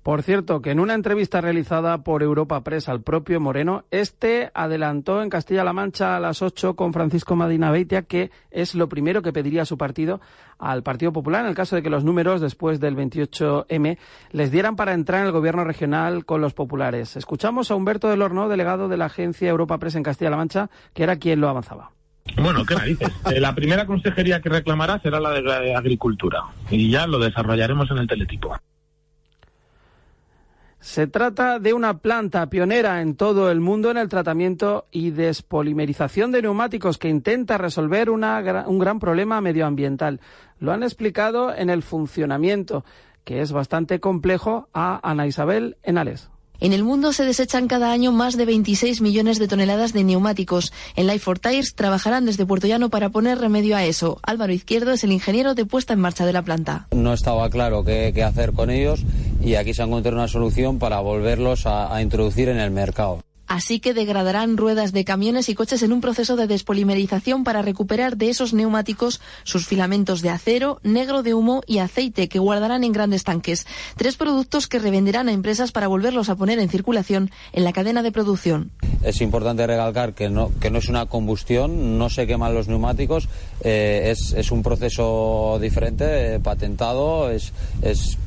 Por 0.04 0.22
cierto, 0.22 0.60
que 0.60 0.70
en 0.70 0.80
una 0.80 0.92
entrevista 0.92 1.40
realizada 1.40 2.04
por 2.04 2.22
Europa 2.22 2.62
Press 2.62 2.90
al 2.90 3.00
propio 3.00 3.40
Moreno, 3.40 3.86
este 3.90 4.50
adelantó 4.52 5.22
en 5.22 5.30
Castilla-La 5.30 5.72
Mancha 5.72 6.14
a 6.14 6.20
las 6.20 6.42
8 6.42 6.76
con 6.76 6.92
Francisco 6.92 7.36
Madina 7.36 7.70
Beitia 7.70 8.02
que 8.02 8.30
es 8.50 8.74
lo 8.74 8.90
primero 8.90 9.22
que 9.22 9.32
pediría 9.32 9.64
su 9.64 9.78
partido 9.78 10.20
al 10.58 10.82
Partido 10.82 11.10
Popular 11.14 11.40
en 11.40 11.48
el 11.48 11.54
caso 11.54 11.74
de 11.74 11.82
que 11.82 11.88
los 11.88 12.04
números 12.04 12.42
después 12.42 12.80
del 12.80 12.98
28M 12.98 13.96
les 14.32 14.50
dieran 14.50 14.76
para 14.76 14.92
entrar 14.92 15.22
en 15.22 15.26
el 15.28 15.32
gobierno 15.32 15.64
regional 15.64 16.26
con 16.26 16.42
los 16.42 16.52
populares. 16.52 17.16
Escuchamos 17.16 17.70
a 17.70 17.74
Humberto 17.74 18.10
del 18.10 18.20
Horno, 18.20 18.50
delegado 18.50 18.88
de 18.88 18.98
la 18.98 19.06
agencia 19.06 19.48
Europa 19.48 19.78
Press 19.78 19.94
en 19.94 20.02
Castilla-La 20.02 20.36
Mancha, 20.36 20.68
que 20.92 21.02
era 21.02 21.16
quien 21.16 21.40
lo 21.40 21.48
avanzaba. 21.48 21.92
Bueno, 22.36 22.66
¿qué 22.66 22.74
narices? 22.74 23.08
Eh, 23.32 23.40
la 23.40 23.54
primera 23.54 23.86
consejería 23.86 24.42
que 24.42 24.50
reclamará 24.50 25.00
será 25.00 25.18
la 25.18 25.30
de 25.30 25.74
Agricultura 25.74 26.42
y 26.70 26.90
ya 26.90 27.06
lo 27.06 27.18
desarrollaremos 27.18 27.90
en 27.90 27.96
el 27.96 28.06
teletipo. 28.06 28.54
Se 30.84 31.06
trata 31.06 31.58
de 31.58 31.72
una 31.72 31.96
planta 32.00 32.50
pionera 32.50 33.00
en 33.00 33.16
todo 33.16 33.50
el 33.50 33.58
mundo 33.58 33.90
en 33.90 33.96
el 33.96 34.10
tratamiento 34.10 34.86
y 34.90 35.12
despolimerización 35.12 36.30
de 36.30 36.42
neumáticos 36.42 36.98
que 36.98 37.08
intenta 37.08 37.56
resolver 37.56 38.10
un 38.10 38.20
gran 38.20 39.00
problema 39.00 39.40
medioambiental. 39.40 40.20
Lo 40.58 40.72
han 40.72 40.82
explicado 40.82 41.54
en 41.54 41.70
el 41.70 41.82
funcionamiento, 41.82 42.84
que 43.24 43.40
es 43.40 43.50
bastante 43.50 43.98
complejo, 43.98 44.68
a 44.74 45.00
Ana 45.02 45.26
Isabel 45.26 45.78
Enales. 45.82 46.30
En 46.64 46.72
el 46.72 46.82
mundo 46.82 47.12
se 47.12 47.26
desechan 47.26 47.68
cada 47.68 47.92
año 47.92 48.10
más 48.10 48.38
de 48.38 48.46
26 48.46 49.02
millones 49.02 49.38
de 49.38 49.48
toneladas 49.48 49.92
de 49.92 50.02
neumáticos. 50.02 50.72
En 50.96 51.06
Life 51.06 51.18
for 51.18 51.38
Tires 51.38 51.74
trabajarán 51.74 52.24
desde 52.24 52.46
Puerto 52.46 52.66
Llano 52.66 52.88
para 52.88 53.10
poner 53.10 53.36
remedio 53.36 53.76
a 53.76 53.84
eso. 53.84 54.18
Álvaro 54.22 54.50
Izquierdo 54.50 54.92
es 54.92 55.04
el 55.04 55.12
ingeniero 55.12 55.54
de 55.54 55.66
puesta 55.66 55.92
en 55.92 56.00
marcha 56.00 56.24
de 56.24 56.32
la 56.32 56.40
planta. 56.40 56.88
No 56.92 57.12
estaba 57.12 57.50
claro 57.50 57.84
qué, 57.84 58.14
hacer 58.24 58.54
con 58.54 58.70
ellos 58.70 59.04
y 59.42 59.56
aquí 59.56 59.74
se 59.74 59.82
ha 59.82 59.84
encontrado 59.84 60.16
una 60.16 60.26
solución 60.26 60.78
para 60.78 61.00
volverlos 61.00 61.66
a 61.66 62.00
introducir 62.00 62.48
en 62.48 62.56
el 62.56 62.70
mercado 62.70 63.22
así 63.54 63.78
que 63.78 63.94
degradarán 63.94 64.56
ruedas 64.56 64.92
de 64.92 65.04
camiones 65.04 65.48
y 65.48 65.54
coches 65.54 65.84
en 65.84 65.92
un 65.92 66.00
proceso 66.00 66.34
de 66.34 66.48
despolimerización 66.48 67.44
para 67.44 67.62
recuperar 67.62 68.16
de 68.16 68.28
esos 68.28 68.52
neumáticos 68.52 69.20
sus 69.44 69.68
filamentos 69.68 70.22
de 70.22 70.30
acero, 70.30 70.80
negro 70.82 71.22
de 71.22 71.34
humo 71.34 71.62
y 71.64 71.78
aceite 71.78 72.28
que 72.28 72.40
guardarán 72.40 72.82
en 72.82 72.90
grandes 72.90 73.22
tanques. 73.22 73.64
Tres 73.96 74.16
productos 74.16 74.66
que 74.66 74.80
revenderán 74.80 75.28
a 75.28 75.32
empresas 75.32 75.70
para 75.70 75.86
volverlos 75.86 76.30
a 76.30 76.34
poner 76.34 76.58
en 76.58 76.68
circulación 76.68 77.30
en 77.52 77.62
la 77.62 77.72
cadena 77.72 78.02
de 78.02 78.10
producción. 78.10 78.72
Es 79.04 79.20
importante 79.20 79.64
recalcar 79.68 80.14
que 80.14 80.28
no, 80.28 80.50
que 80.60 80.72
no 80.72 80.78
es 80.78 80.88
una 80.88 81.06
combustión, 81.06 81.96
no 81.96 82.10
se 82.10 82.26
queman 82.26 82.54
los 82.54 82.66
neumáticos, 82.66 83.28
eh, 83.60 84.12
es, 84.12 84.50
un 84.50 84.64
proceso 84.64 85.60
diferente, 85.60 86.34
eh, 86.34 86.40
patentado, 86.40 87.30
es, 87.30 87.52
es 87.82 88.18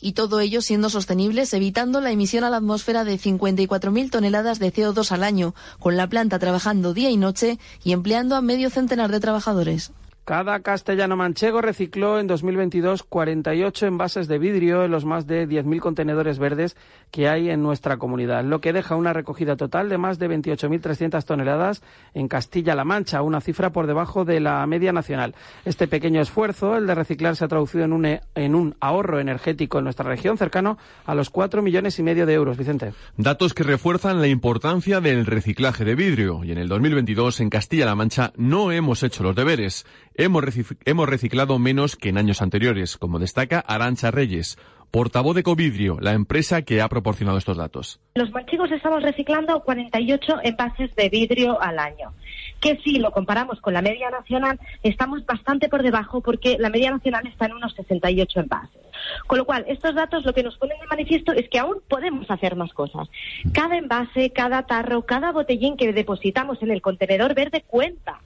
Y 0.00 0.12
todo 0.12 0.40
ello 0.40 0.60
siendo 0.60 0.90
sostenibles, 0.90 1.54
evitando 1.54 2.00
la 2.00 2.10
emisión 2.10 2.42
a 2.42 2.50
la 2.50 2.56
atmósfera 2.56 3.04
de 3.04 3.18
54.000 3.18 4.10
toneladas 4.10 4.58
de 4.58 4.72
CO2 4.72 5.12
al 5.12 5.22
año, 5.22 5.54
con 5.78 5.96
la 5.96 6.08
planta 6.08 6.40
trabajando 6.40 6.94
día 6.94 7.10
y 7.10 7.16
noche 7.16 7.58
y 7.84 7.92
empleando 7.92 8.34
a 8.34 8.42
medio 8.42 8.70
centenar 8.70 9.12
de 9.12 9.20
trabajadores. 9.20 9.92
Cada 10.24 10.60
castellano 10.60 11.16
manchego 11.16 11.60
recicló 11.60 12.18
en 12.18 12.26
2022 12.26 13.02
48 13.02 13.86
envases 13.86 14.26
de 14.26 14.38
vidrio 14.38 14.82
en 14.82 14.90
los 14.90 15.04
más 15.04 15.26
de 15.26 15.46
10.000 15.46 15.80
contenedores 15.80 16.38
verdes 16.38 16.78
que 17.10 17.28
hay 17.28 17.50
en 17.50 17.62
nuestra 17.62 17.98
comunidad, 17.98 18.42
lo 18.42 18.62
que 18.62 18.72
deja 18.72 18.96
una 18.96 19.12
recogida 19.12 19.56
total 19.56 19.90
de 19.90 19.98
más 19.98 20.18
de 20.18 20.30
28.300 20.30 21.22
toneladas 21.24 21.82
en 22.14 22.28
Castilla-La 22.28 22.84
Mancha, 22.84 23.20
una 23.20 23.42
cifra 23.42 23.70
por 23.70 23.86
debajo 23.86 24.24
de 24.24 24.40
la 24.40 24.66
media 24.66 24.94
nacional. 24.94 25.34
Este 25.66 25.86
pequeño 25.88 26.22
esfuerzo, 26.22 26.74
el 26.78 26.86
de 26.86 26.94
reciclar, 26.94 27.36
se 27.36 27.44
ha 27.44 27.48
traducido 27.48 27.84
en 27.84 27.92
un, 27.92 28.06
en 28.34 28.54
un 28.54 28.76
ahorro 28.80 29.20
energético 29.20 29.76
en 29.76 29.84
nuestra 29.84 30.08
región 30.08 30.38
cercano 30.38 30.78
a 31.04 31.14
los 31.14 31.28
4 31.28 31.60
millones 31.60 31.98
y 31.98 32.02
medio 32.02 32.24
de 32.24 32.32
euros. 32.32 32.56
Vicente. 32.56 32.94
Datos 33.18 33.52
que 33.52 33.62
refuerzan 33.62 34.22
la 34.22 34.28
importancia 34.28 35.02
del 35.02 35.26
reciclaje 35.26 35.84
de 35.84 35.94
vidrio. 35.94 36.44
Y 36.44 36.52
en 36.52 36.58
el 36.58 36.68
2022 36.68 37.40
en 37.40 37.50
Castilla-La 37.50 37.94
Mancha 37.94 38.32
no 38.36 38.72
hemos 38.72 39.02
hecho 39.02 39.22
los 39.22 39.36
deberes. 39.36 39.84
Hemos, 40.16 41.08
reciclado 41.08 41.58
menos 41.58 41.96
que 41.96 42.10
en 42.10 42.18
años 42.18 42.40
anteriores, 42.40 42.96
como 42.96 43.18
destaca 43.18 43.58
Arancha 43.58 44.12
Reyes, 44.12 44.56
portavoz 44.92 45.34
de 45.34 45.42
Covidrio, 45.42 45.98
la 46.00 46.12
empresa 46.12 46.62
que 46.62 46.80
ha 46.80 46.88
proporcionado 46.88 47.36
estos 47.36 47.56
datos. 47.56 48.00
Los 48.14 48.30
manchegos 48.30 48.70
estamos 48.70 49.02
reciclando 49.02 49.58
48 49.64 50.34
envases 50.44 50.94
de 50.94 51.08
vidrio 51.08 51.60
al 51.60 51.80
año, 51.80 52.12
que 52.60 52.76
si 52.84 53.00
lo 53.00 53.10
comparamos 53.10 53.60
con 53.60 53.74
la 53.74 53.82
media 53.82 54.08
nacional, 54.08 54.60
estamos 54.84 55.26
bastante 55.26 55.68
por 55.68 55.82
debajo 55.82 56.20
porque 56.20 56.58
la 56.60 56.70
media 56.70 56.92
nacional 56.92 57.26
está 57.26 57.46
en 57.46 57.54
unos 57.54 57.74
68 57.74 58.38
envases. 58.38 58.82
Con 59.26 59.38
lo 59.38 59.46
cual, 59.46 59.64
estos 59.66 59.96
datos 59.96 60.24
lo 60.24 60.32
que 60.32 60.44
nos 60.44 60.56
ponen 60.58 60.78
de 60.78 60.86
manifiesto 60.86 61.32
es 61.32 61.48
que 61.48 61.58
aún 61.58 61.78
podemos 61.88 62.30
hacer 62.30 62.54
más 62.54 62.72
cosas. 62.72 63.08
Cada 63.52 63.76
envase, 63.76 64.30
cada 64.30 64.62
tarro, 64.62 65.02
cada 65.02 65.32
botellín 65.32 65.76
que 65.76 65.92
depositamos 65.92 66.62
en 66.62 66.70
el 66.70 66.82
contenedor 66.82 67.34
verde 67.34 67.64
cuenta. 67.66 68.20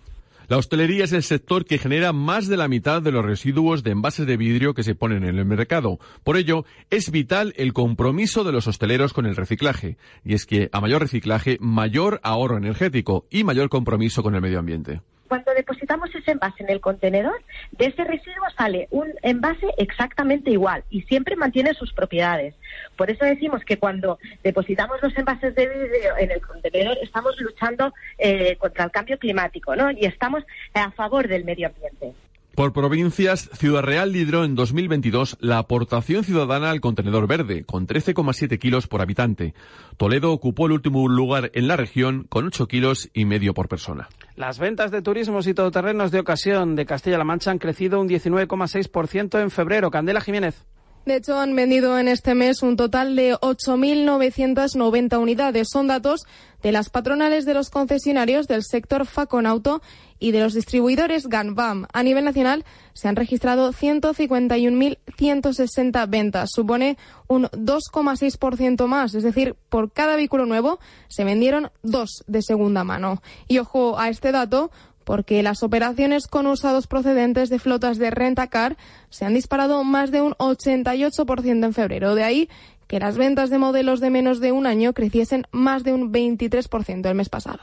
La 0.49 0.57
hostelería 0.57 1.05
es 1.05 1.13
el 1.13 1.23
sector 1.23 1.67
que 1.67 1.77
genera 1.77 2.15
más 2.15 2.49
de 2.49 2.57
la 2.57 2.69
mitad 2.69 3.03
de 3.03 3.13
los 3.13 3.23
residuos 3.23 3.83
de 3.83 3.91
envases 3.91 4.27
de 4.27 4.39
vidrio 4.39 4.73
que 4.73 4.83
se 4.83 4.95
ponen 4.95 5.25
en 5.25 5.39
el 5.39 5.45
mercado. 5.45 5.99
Por 6.25 6.39
ello, 6.39 6.65
es 6.89 7.11
vital 7.11 7.53
el 7.59 7.75
compromiso 7.75 8.45
de 8.45 8.53
los 8.53 8.67
hosteleros 8.67 9.13
con 9.13 9.27
el 9.27 9.37
reciclaje. 9.37 9.99
Y 10.25 10.33
es 10.33 10.47
que 10.47 10.71
a 10.73 10.81
mayor 10.81 11.03
reciclaje, 11.03 11.59
mayor 11.61 12.19
ahorro 12.23 12.57
energético 12.57 13.27
y 13.29 13.45
mayor 13.45 13.69
compromiso 13.69 14.23
con 14.23 14.35
el 14.35 14.41
medio 14.41 14.59
ambiente 14.59 15.03
cuando 15.29 15.53
depositamos 15.55 16.15
ese 16.15 16.33
envase 16.33 16.63
en 16.63 16.71
el 16.71 16.81
contenedor, 16.81 17.41
de 17.73 17.87
ese 17.87 18.05
residuo 18.05 18.45
sale 18.57 18.89
un 18.91 19.13
envase 19.23 19.67
exactamente 19.77 20.51
igual 20.51 20.85
y 20.91 21.03
siempre 21.03 21.37
mantiene 21.37 21.75
sus 21.75 21.93
propiedades. 21.93 22.55
Por 22.97 23.11
eso 23.11 23.25
decimos 23.25 23.65
que 23.65 23.79
cuando 23.79 24.19
depositamos 24.43 25.01
los 25.03 25.17
envases 25.17 25.55
de 25.55 25.67
vidrio 25.67 26.17
en 26.19 26.31
el 26.31 26.41
contenedor 26.41 26.97
estamos 27.03 27.39
luchando 27.41 27.93
eh, 28.19 28.57
contra 28.57 28.85
el 28.85 28.91
cambio 28.91 29.19
climático 29.19 29.77
¿no? 29.77 29.91
y 29.91 30.07
estamos 30.07 30.45
a 30.75 30.91
favor 30.93 31.29
del 31.29 31.45
medio 31.45 31.69
ambiente. 31.69 32.15
Por 32.59 32.73
provincias, 32.73 33.49
Ciudad 33.53 33.83
Real 33.83 34.11
lideró 34.11 34.43
en 34.43 34.57
2022 34.57 35.37
la 35.39 35.59
aportación 35.59 36.25
ciudadana 36.25 36.71
al 36.71 36.81
contenedor 36.81 37.29
verde, 37.29 37.63
con 37.65 37.87
13,7 37.87 38.59
kilos 38.59 38.89
por 38.89 39.01
habitante. 39.01 39.55
Toledo 39.97 40.33
ocupó 40.33 40.67
el 40.67 40.73
último 40.73 41.07
lugar 41.07 41.53
en 41.55 41.69
la 41.69 41.77
región, 41.77 42.27
con 42.29 42.49
8 42.49 42.67
kilos 42.67 43.11
y 43.15 43.27
medio 43.27 43.55
por 43.55 43.69
persona. 43.69 44.09
Las 44.35 44.59
ventas 44.59 44.91
de 44.91 45.03
turismos 45.03 45.47
y 45.47 45.55
todoterrenos 45.55 46.11
de 46.11 46.19
ocasión 46.19 46.75
de 46.75 46.85
Castilla-La 46.85 47.23
Mancha 47.23 47.53
han 47.53 47.59
crecido 47.59 48.01
un 48.01 48.09
19,6% 48.09 49.41
en 49.41 49.53
febrero. 49.53 49.93
Candela 49.93 50.21
Jiménez. 50.21 50.67
De 51.09 51.17
hecho, 51.17 51.41
han 51.41 51.57
vendido 51.57 51.99
en 51.99 52.07
este 52.07 52.35
mes 52.35 52.63
un 52.63 52.77
total 52.77 53.17
de 53.17 53.35
8.990 53.35 55.19
unidades. 55.19 55.69
Son 55.73 55.87
datos 55.87 56.27
de 56.63 56.71
las 56.71 56.91
patronales 56.91 57.47
de 57.47 57.55
los 57.55 57.71
concesionarios 57.71 58.47
del 58.47 58.63
sector 58.63 59.07
Faconauto 59.07 59.81
y 60.19 60.33
de 60.33 60.41
los 60.41 60.53
distribuidores 60.53 61.27
Ganbam. 61.27 61.87
A 61.95 62.03
nivel 62.03 62.27
nacional 62.27 62.67
se 62.93 63.09
han 63.09 63.17
registrado 63.17 63.73
151.160 63.73 66.11
ventas. 66.11 66.51
Supone 66.53 66.99
un 67.27 67.45
2,6% 67.45 68.87
más. 68.87 69.15
Es 69.15 69.23
decir, 69.23 69.57
por 69.71 69.91
cada 69.91 70.15
vehículo 70.15 70.45
nuevo 70.45 70.79
se 71.09 71.25
vendieron 71.25 71.71
dos 71.83 72.23
de 72.27 72.43
segunda 72.43 72.85
mano. 72.85 73.23
Y 73.47 73.61
ojo 73.61 73.99
a 73.99 74.11
este 74.11 74.31
dato 74.31 74.71
porque 75.09 75.43
las 75.43 75.63
operaciones 75.63 76.27
con 76.27 76.47
usados 76.47 76.87
procedentes 76.87 77.49
de 77.49 77.59
flotas 77.59 77.97
de 77.97 78.11
renta-car 78.11 78.77
se 79.09 79.25
han 79.25 79.33
disparado 79.33 79.83
más 79.83 80.11
de 80.11 80.21
un 80.21 80.35
88% 80.35 81.65
en 81.65 81.73
febrero. 81.73 82.15
De 82.15 82.25
ahí 82.25 82.51
que 82.87 83.01
las 83.01 83.17
ventas 83.17 83.49
de 83.49 83.57
modelos 83.57 84.01
de 84.01 84.11
menos 84.11 84.39
de 84.39 84.53
un 84.53 84.67
año 84.67 84.93
creciesen 84.93 85.47
más 85.51 85.83
de 85.83 85.95
un 85.95 86.13
23% 86.13 87.09
el 87.09 87.15
mes 87.15 87.31
pasado. 87.31 87.61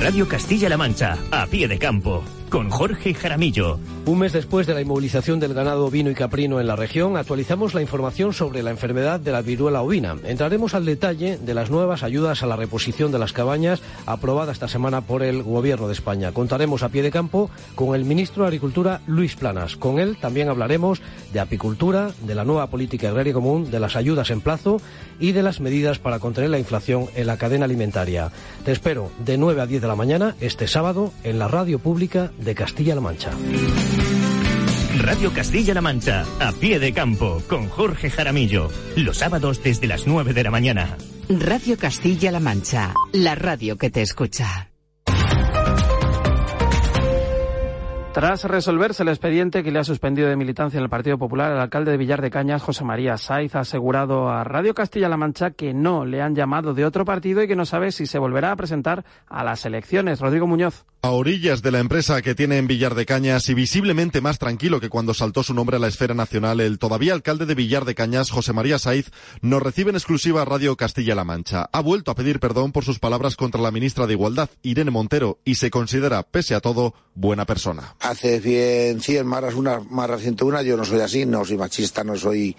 Radio 0.00 0.28
Castilla-La 0.28 0.76
Mancha, 0.76 1.18
a 1.32 1.48
pie 1.48 1.66
de 1.66 1.80
campo 1.80 2.22
con 2.48 2.70
Jorge 2.70 3.14
Jaramillo. 3.14 3.78
Un 4.06 4.20
mes 4.20 4.32
después 4.32 4.66
de 4.66 4.74
la 4.74 4.80
inmovilización 4.80 5.38
del 5.38 5.54
ganado 5.54 5.86
ovino 5.86 6.10
y 6.10 6.14
caprino 6.14 6.60
en 6.60 6.66
la 6.66 6.76
región, 6.76 7.16
actualizamos 7.16 7.74
la 7.74 7.82
información 7.82 8.32
sobre 8.32 8.62
la 8.62 8.70
enfermedad 8.70 9.20
de 9.20 9.32
la 9.32 9.42
viruela 9.42 9.82
ovina. 9.82 10.16
Entraremos 10.24 10.74
al 10.74 10.84
detalle 10.84 11.36
de 11.36 11.54
las 11.54 11.70
nuevas 11.70 12.02
ayudas 12.02 12.42
a 12.42 12.46
la 12.46 12.56
reposición 12.56 13.12
de 13.12 13.18
las 13.18 13.32
cabañas 13.32 13.82
aprobada 14.06 14.52
esta 14.52 14.68
semana 14.68 15.02
por 15.02 15.22
el 15.22 15.42
Gobierno 15.42 15.88
de 15.88 15.92
España. 15.92 16.32
Contaremos 16.32 16.82
a 16.82 16.88
pie 16.88 17.02
de 17.02 17.10
campo 17.10 17.50
con 17.74 17.94
el 17.94 18.04
ministro 18.04 18.44
de 18.44 18.48
Agricultura, 18.48 19.02
Luis 19.06 19.36
Planas. 19.36 19.76
Con 19.76 19.98
él 19.98 20.16
también 20.18 20.48
hablaremos 20.48 21.02
de 21.32 21.40
apicultura, 21.40 22.12
de 22.22 22.34
la 22.34 22.44
nueva 22.44 22.68
política 22.68 23.08
agraria 23.08 23.34
común, 23.34 23.70
de 23.70 23.80
las 23.80 23.96
ayudas 23.96 24.30
en 24.30 24.40
plazo 24.40 24.80
y 25.20 25.32
de 25.32 25.42
las 25.42 25.60
medidas 25.60 25.98
para 25.98 26.18
contener 26.18 26.50
la 26.50 26.58
inflación 26.58 27.06
en 27.14 27.26
la 27.26 27.36
cadena 27.36 27.66
alimentaria. 27.66 28.30
Te 28.64 28.72
espero 28.72 29.10
de 29.24 29.36
9 29.36 29.60
a 29.60 29.66
10 29.66 29.82
de 29.82 29.88
la 29.88 29.96
mañana 29.96 30.34
este 30.40 30.66
sábado 30.66 31.12
en 31.24 31.38
la 31.38 31.48
radio 31.48 31.78
pública 31.78 32.30
de 32.38 32.54
Castilla-La 32.54 33.00
Mancha. 33.00 33.30
Radio 35.00 35.32
Castilla-La 35.32 35.80
Mancha, 35.80 36.24
a 36.40 36.52
pie 36.52 36.78
de 36.78 36.92
campo, 36.92 37.42
con 37.48 37.68
Jorge 37.68 38.10
Jaramillo, 38.10 38.68
los 38.96 39.18
sábados 39.18 39.62
desde 39.62 39.86
las 39.86 40.06
9 40.06 40.34
de 40.34 40.42
la 40.42 40.50
mañana. 40.50 40.96
Radio 41.28 41.76
Castilla-La 41.76 42.40
Mancha, 42.40 42.94
la 43.12 43.34
radio 43.34 43.76
que 43.76 43.90
te 43.90 44.02
escucha. 44.02 44.70
Tras 48.18 48.42
resolverse 48.42 49.04
el 49.04 49.10
expediente 49.10 49.62
que 49.62 49.70
le 49.70 49.78
ha 49.78 49.84
suspendido 49.84 50.28
de 50.28 50.34
militancia 50.34 50.78
en 50.78 50.82
el 50.82 50.90
Partido 50.90 51.18
Popular, 51.18 51.52
el 51.52 51.60
alcalde 51.60 51.92
de 51.92 51.96
Villar 51.96 52.20
de 52.20 52.32
Cañas, 52.32 52.64
José 52.64 52.82
María 52.82 53.16
Saiz, 53.16 53.54
ha 53.54 53.60
asegurado 53.60 54.28
a 54.28 54.42
Radio 54.42 54.74
Castilla-La 54.74 55.16
Mancha 55.16 55.52
que 55.52 55.72
no 55.72 56.04
le 56.04 56.20
han 56.20 56.34
llamado 56.34 56.74
de 56.74 56.84
otro 56.84 57.04
partido 57.04 57.44
y 57.44 57.46
que 57.46 57.54
no 57.54 57.64
sabe 57.64 57.92
si 57.92 58.06
se 58.06 58.18
volverá 58.18 58.50
a 58.50 58.56
presentar 58.56 59.04
a 59.28 59.44
las 59.44 59.64
elecciones. 59.66 60.18
Rodrigo 60.18 60.48
Muñoz. 60.48 60.84
A 61.00 61.10
orillas 61.10 61.62
de 61.62 61.70
la 61.70 61.78
empresa 61.78 62.20
que 62.20 62.34
tiene 62.34 62.58
en 62.58 62.66
Villar 62.66 62.96
de 62.96 63.06
Cañas 63.06 63.48
y 63.50 63.54
visiblemente 63.54 64.20
más 64.20 64.40
tranquilo 64.40 64.80
que 64.80 64.88
cuando 64.88 65.14
saltó 65.14 65.44
su 65.44 65.54
nombre 65.54 65.76
a 65.76 65.78
la 65.78 65.86
esfera 65.86 66.12
nacional, 66.12 66.58
el 66.58 66.80
todavía 66.80 67.12
alcalde 67.12 67.46
de 67.46 67.54
Villar 67.54 67.84
de 67.84 67.94
Cañas, 67.94 68.32
José 68.32 68.52
María 68.52 68.80
Saiz, 68.80 69.12
nos 69.42 69.62
recibe 69.62 69.90
en 69.90 69.96
exclusiva 69.96 70.44
Radio 70.44 70.76
Castilla-La 70.76 71.22
Mancha. 71.22 71.70
Ha 71.72 71.80
vuelto 71.80 72.10
a 72.10 72.16
pedir 72.16 72.40
perdón 72.40 72.72
por 72.72 72.84
sus 72.84 72.98
palabras 72.98 73.36
contra 73.36 73.60
la 73.60 73.70
ministra 73.70 74.08
de 74.08 74.14
Igualdad, 74.14 74.50
Irene 74.62 74.90
Montero, 74.90 75.38
y 75.44 75.54
se 75.54 75.70
considera, 75.70 76.24
pese 76.24 76.56
a 76.56 76.60
todo, 76.60 76.94
buena 77.14 77.44
persona 77.44 77.94
hace 78.08 78.40
100, 78.40 79.00
100 79.00 79.26
marras 79.26 79.54
una, 79.54 79.80
marras 79.80 80.22
101, 80.22 80.62
yo 80.62 80.76
no 80.76 80.84
soy 80.84 81.00
así, 81.00 81.26
no 81.26 81.44
soy 81.44 81.56
machista, 81.56 82.04
no 82.04 82.16
soy 82.16 82.56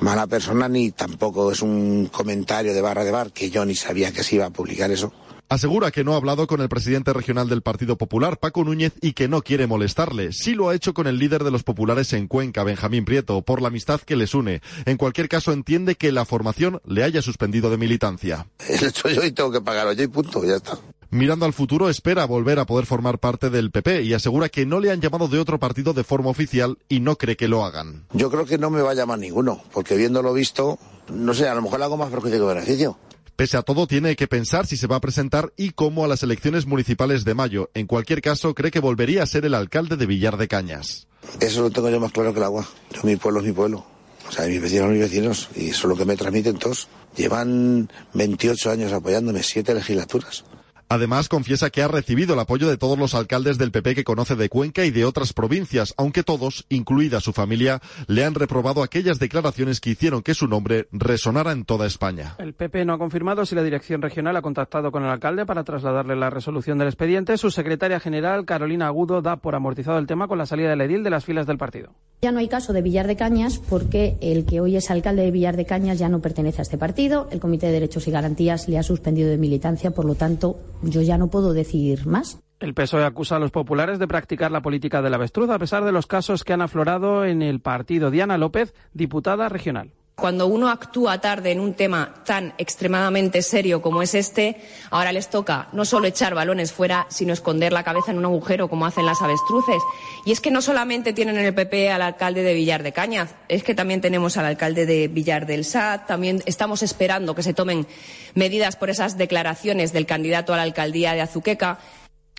mala 0.00 0.26
persona, 0.26 0.68
ni 0.68 0.90
tampoco 0.90 1.52
es 1.52 1.62
un 1.62 2.08
comentario 2.12 2.74
de 2.74 2.80
barra 2.80 3.04
de 3.04 3.10
bar, 3.10 3.32
que 3.32 3.50
yo 3.50 3.64
ni 3.64 3.74
sabía 3.74 4.12
que 4.12 4.22
se 4.22 4.36
iba 4.36 4.46
a 4.46 4.50
publicar 4.50 4.90
eso. 4.90 5.12
Asegura 5.48 5.90
que 5.90 6.04
no 6.04 6.14
ha 6.14 6.16
hablado 6.16 6.46
con 6.46 6.62
el 6.62 6.70
presidente 6.70 7.12
regional 7.12 7.48
del 7.48 7.62
Partido 7.62 7.96
Popular, 7.96 8.38
Paco 8.38 8.64
Núñez, 8.64 8.94
y 9.02 9.12
que 9.12 9.28
no 9.28 9.42
quiere 9.42 9.66
molestarle. 9.66 10.32
Sí 10.32 10.54
lo 10.54 10.68
ha 10.68 10.74
hecho 10.74 10.94
con 10.94 11.06
el 11.06 11.18
líder 11.18 11.44
de 11.44 11.50
los 11.50 11.62
populares 11.62 12.12
en 12.14 12.28
Cuenca, 12.28 12.64
Benjamín 12.64 13.04
Prieto, 13.04 13.42
por 13.42 13.60
la 13.60 13.68
amistad 13.68 14.00
que 14.00 14.16
les 14.16 14.34
une. 14.34 14.62
En 14.86 14.96
cualquier 14.96 15.28
caso, 15.28 15.52
entiende 15.52 15.96
que 15.96 16.12
la 16.12 16.24
formación 16.24 16.80
le 16.86 17.04
haya 17.04 17.20
suspendido 17.20 17.70
de 17.70 17.76
militancia. 17.76 18.46
He 18.68 18.86
hecho 18.86 19.08
yo 19.10 19.22
y 19.22 19.32
tengo 19.32 19.52
que 19.52 19.60
pagarlo 19.60 19.92
yo 19.92 20.04
y 20.04 20.08
punto, 20.08 20.44
ya 20.44 20.56
está. 20.56 20.78
Mirando 21.14 21.46
al 21.46 21.52
futuro, 21.52 21.88
espera 21.88 22.24
volver 22.24 22.58
a 22.58 22.66
poder 22.66 22.86
formar 22.86 23.20
parte 23.20 23.48
del 23.48 23.70
PP 23.70 24.02
y 24.02 24.14
asegura 24.14 24.48
que 24.48 24.66
no 24.66 24.80
le 24.80 24.90
han 24.90 25.00
llamado 25.00 25.28
de 25.28 25.38
otro 25.38 25.60
partido 25.60 25.92
de 25.92 26.02
forma 26.02 26.30
oficial 26.30 26.76
y 26.88 26.98
no 26.98 27.14
cree 27.14 27.36
que 27.36 27.46
lo 27.46 27.64
hagan. 27.64 28.04
Yo 28.12 28.32
creo 28.32 28.46
que 28.46 28.58
no 28.58 28.68
me 28.68 28.82
va 28.82 28.90
a 28.90 28.94
llamar 28.94 29.20
ninguno, 29.20 29.62
porque 29.72 29.94
viéndolo 29.96 30.32
visto, 30.32 30.76
no 31.12 31.32
sé, 31.32 31.46
a 31.46 31.54
lo 31.54 31.62
mejor 31.62 31.80
hago 31.84 31.96
más 31.96 32.10
perjuicio 32.10 32.40
que 32.40 32.54
beneficio. 32.54 32.98
Pese 33.36 33.56
a 33.56 33.62
todo, 33.62 33.86
tiene 33.86 34.16
que 34.16 34.26
pensar 34.26 34.66
si 34.66 34.76
se 34.76 34.88
va 34.88 34.96
a 34.96 35.00
presentar 35.00 35.52
y 35.56 35.70
cómo 35.70 36.04
a 36.04 36.08
las 36.08 36.24
elecciones 36.24 36.66
municipales 36.66 37.24
de 37.24 37.34
mayo. 37.34 37.70
En 37.74 37.86
cualquier 37.86 38.20
caso, 38.20 38.52
cree 38.52 38.72
que 38.72 38.80
volvería 38.80 39.22
a 39.22 39.26
ser 39.26 39.44
el 39.44 39.54
alcalde 39.54 39.96
de 39.96 40.06
Villar 40.06 40.36
de 40.36 40.48
Cañas. 40.48 41.06
Eso 41.38 41.62
lo 41.62 41.70
tengo 41.70 41.90
yo 41.90 42.00
más 42.00 42.10
claro 42.10 42.32
que 42.32 42.40
el 42.40 42.44
agua. 42.44 42.66
Yo, 42.92 43.02
mi 43.04 43.14
pueblo 43.14 43.38
es 43.38 43.46
mi 43.46 43.52
pueblo. 43.52 43.86
O 44.28 44.32
sea, 44.32 44.48
mis 44.48 44.60
vecinos 44.60 44.90
mis 44.90 44.98
vecinos. 44.98 45.48
Y 45.54 45.68
eso 45.68 45.82
es 45.82 45.84
lo 45.84 45.96
que 45.96 46.06
me 46.06 46.16
transmiten 46.16 46.58
todos. 46.58 46.88
Llevan 47.14 47.88
28 48.14 48.72
años 48.72 48.92
apoyándome, 48.92 49.44
siete 49.44 49.74
legislaturas. 49.74 50.42
Además, 50.88 51.28
confiesa 51.28 51.70
que 51.70 51.82
ha 51.82 51.88
recibido 51.88 52.34
el 52.34 52.40
apoyo 52.40 52.68
de 52.68 52.76
todos 52.76 52.98
los 52.98 53.14
alcaldes 53.14 53.58
del 53.58 53.70
PP 53.70 53.94
que 53.94 54.04
conoce 54.04 54.36
de 54.36 54.48
Cuenca 54.48 54.84
y 54.84 54.90
de 54.90 55.04
otras 55.04 55.32
provincias, 55.32 55.94
aunque 55.96 56.22
todos, 56.22 56.66
incluida 56.68 57.20
su 57.20 57.32
familia, 57.32 57.80
le 58.06 58.24
han 58.24 58.34
reprobado 58.34 58.82
aquellas 58.82 59.18
declaraciones 59.18 59.80
que 59.80 59.90
hicieron 59.90 60.22
que 60.22 60.34
su 60.34 60.46
nombre 60.46 60.88
resonara 60.92 61.52
en 61.52 61.64
toda 61.64 61.86
España. 61.86 62.36
El 62.38 62.54
PP 62.54 62.84
no 62.84 62.94
ha 62.94 62.98
confirmado 62.98 63.46
si 63.46 63.54
la 63.54 63.62
dirección 63.62 64.02
regional 64.02 64.36
ha 64.36 64.42
contactado 64.42 64.92
con 64.92 65.04
el 65.04 65.10
alcalde 65.10 65.46
para 65.46 65.64
trasladarle 65.64 66.16
la 66.16 66.30
resolución 66.30 66.78
del 66.78 66.88
expediente. 66.88 67.38
Su 67.38 67.50
secretaria 67.50 68.00
general, 68.00 68.44
Carolina 68.44 68.86
Agudo, 68.86 69.22
da 69.22 69.36
por 69.36 69.54
amortizado 69.54 69.98
el 69.98 70.06
tema 70.06 70.28
con 70.28 70.38
la 70.38 70.46
salida 70.46 70.70
del 70.70 70.80
edil 70.80 71.02
de 71.02 71.10
las 71.10 71.24
filas 71.24 71.46
del 71.46 71.58
partido. 71.58 71.92
Ya 72.22 72.32
no 72.32 72.38
hay 72.38 72.48
caso 72.48 72.72
de 72.72 72.80
Villar 72.80 73.06
de 73.06 73.16
Cañas 73.16 73.58
porque 73.58 74.16
el 74.20 74.46
que 74.46 74.60
hoy 74.60 74.76
es 74.76 74.90
alcalde 74.90 75.22
de 75.22 75.30
Villar 75.30 75.56
de 75.56 75.66
Cañas 75.66 75.98
ya 75.98 76.08
no 76.08 76.20
pertenece 76.20 76.60
a 76.60 76.62
este 76.62 76.78
partido. 76.78 77.28
El 77.30 77.40
Comité 77.40 77.66
de 77.66 77.72
Derechos 77.72 78.08
y 78.08 78.10
Garantías 78.10 78.68
le 78.68 78.78
ha 78.78 78.82
suspendido 78.82 79.28
de 79.28 79.36
militancia, 79.36 79.90
por 79.90 80.06
lo 80.06 80.14
tanto, 80.14 80.58
yo 80.86 81.02
ya 81.02 81.18
no 81.18 81.28
puedo 81.28 81.52
decir 81.52 82.06
más. 82.06 82.40
El 82.60 82.74
PSOE 82.74 83.04
acusa 83.04 83.36
a 83.36 83.38
los 83.38 83.50
populares 83.50 83.98
de 83.98 84.06
practicar 84.06 84.50
la 84.50 84.62
política 84.62 85.02
del 85.02 85.14
avestruz 85.14 85.50
a 85.50 85.58
pesar 85.58 85.84
de 85.84 85.92
los 85.92 86.06
casos 86.06 86.44
que 86.44 86.52
han 86.52 86.62
aflorado 86.62 87.24
en 87.24 87.42
el 87.42 87.60
partido. 87.60 88.10
Diana 88.10 88.38
López, 88.38 88.74
diputada 88.92 89.48
regional. 89.48 89.92
Cuando 90.16 90.46
uno 90.46 90.70
actúa 90.70 91.20
tarde 91.20 91.50
en 91.50 91.58
un 91.58 91.74
tema 91.74 92.14
tan 92.24 92.54
extremadamente 92.56 93.42
serio 93.42 93.82
como 93.82 94.00
es 94.00 94.14
este, 94.14 94.56
ahora 94.90 95.10
les 95.10 95.28
toca 95.28 95.68
no 95.72 95.84
solo 95.84 96.06
echar 96.06 96.36
balones 96.36 96.72
fuera, 96.72 97.06
sino 97.10 97.32
esconder 97.32 97.72
la 97.72 97.82
cabeza 97.82 98.12
en 98.12 98.18
un 98.18 98.24
agujero 98.24 98.68
como 98.68 98.86
hacen 98.86 99.06
las 99.06 99.22
avestruces. 99.22 99.82
Y 100.24 100.30
es 100.30 100.40
que 100.40 100.52
no 100.52 100.62
solamente 100.62 101.12
tienen 101.14 101.36
en 101.36 101.46
el 101.46 101.54
PP 101.54 101.90
al 101.90 102.00
alcalde 102.00 102.44
de 102.44 102.54
Villar 102.54 102.84
de 102.84 102.92
Cañas, 102.92 103.34
es 103.48 103.64
que 103.64 103.74
también 103.74 104.00
tenemos 104.00 104.36
al 104.36 104.46
alcalde 104.46 104.86
de 104.86 105.08
Villar 105.08 105.46
del 105.46 105.64
Sat, 105.64 106.06
también 106.06 106.44
estamos 106.46 106.84
esperando 106.84 107.34
que 107.34 107.42
se 107.42 107.52
tomen 107.52 107.84
medidas 108.34 108.76
por 108.76 108.90
esas 108.90 109.18
declaraciones 109.18 109.92
del 109.92 110.06
candidato 110.06 110.54
a 110.54 110.56
la 110.56 110.62
alcaldía 110.62 111.14
de 111.14 111.22
Azuqueca. 111.22 111.80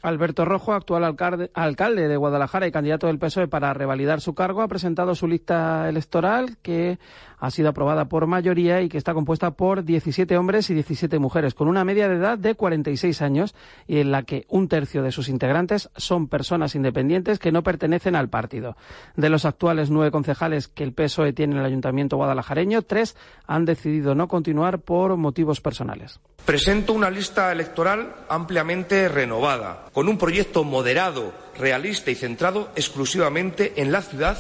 Alberto 0.06 0.46
Rojo, 0.46 0.74
actual 0.74 1.04
alcalde, 1.04 2.08
de 2.08 2.18
Guadalajara 2.18 2.68
y 2.68 2.72
candidato 2.72 3.08
del 3.08 3.18
PSOE 3.18 3.48
para 3.48 3.74
revalidar 3.74 4.22
su 4.22 4.36
cargo, 4.36 4.62
ha 4.62 4.68
presentado 4.68 5.16
su 5.16 5.28
lista 5.28 5.90
electoral 5.90 6.58
que 6.62 7.00
ha 7.40 7.52
sido 7.52 7.70
aprobada 7.70 8.06
por 8.06 8.28
mayoría 8.28 8.82
y 8.82 8.90
que 8.90 8.98
está 8.98 9.14
compuesta 9.14 9.52
por 9.52 9.84
17 9.84 10.38
hombres 10.38 10.70
y 10.70 10.74
17 10.74 11.20
mujeres, 11.20 11.54
con 11.54 11.68
una 11.68 11.84
media 11.84 12.08
de 12.08 12.16
edad 12.16 12.38
de 12.38 12.56
46 12.56 13.22
años 13.22 13.56
y 13.88 14.00
en 14.00 14.12
la 14.12 14.24
que 14.24 14.46
un 14.48 14.68
tercio 14.68 15.04
de 15.04 15.12
sus 15.12 15.28
integrantes 15.28 15.90
son 15.96 16.28
personas 16.28 16.76
independientes 16.76 17.40
que 17.40 17.52
no 17.52 17.64
pertenecen 17.64 18.16
al 18.16 18.30
partido. 18.30 18.78
De 19.16 19.30
los 19.30 19.46
actuales 19.46 19.90
nueve 19.90 20.12
concejales 20.12 20.68
que 20.68 20.84
el 20.84 20.94
PSOE 20.94 21.34
tiene 21.34 21.54
en 21.54 21.60
el 21.60 21.66
Ayuntamiento 21.66 22.18
guadalajareño, 22.18 22.84
tres 22.84 23.16
han 23.48 23.66
decidido 23.66 24.16
no 24.16 24.28
continuar 24.28 24.80
por 24.80 25.18
motivos 25.18 25.62
personales. 25.62 26.20
Presento 26.46 26.94
una 26.94 27.10
lista 27.10 27.52
electoral 27.52 28.14
ampliamente 28.30 29.08
renovada, 29.10 29.86
con 29.96 30.10
un 30.10 30.18
proyecto 30.18 30.66
moderado, 30.66 31.34
realista 31.58 32.12
y 32.12 32.16
centrado 32.16 32.70
exclusivamente 32.76 33.76
en 33.78 33.94
la 33.94 34.02
ciudad 34.02 34.38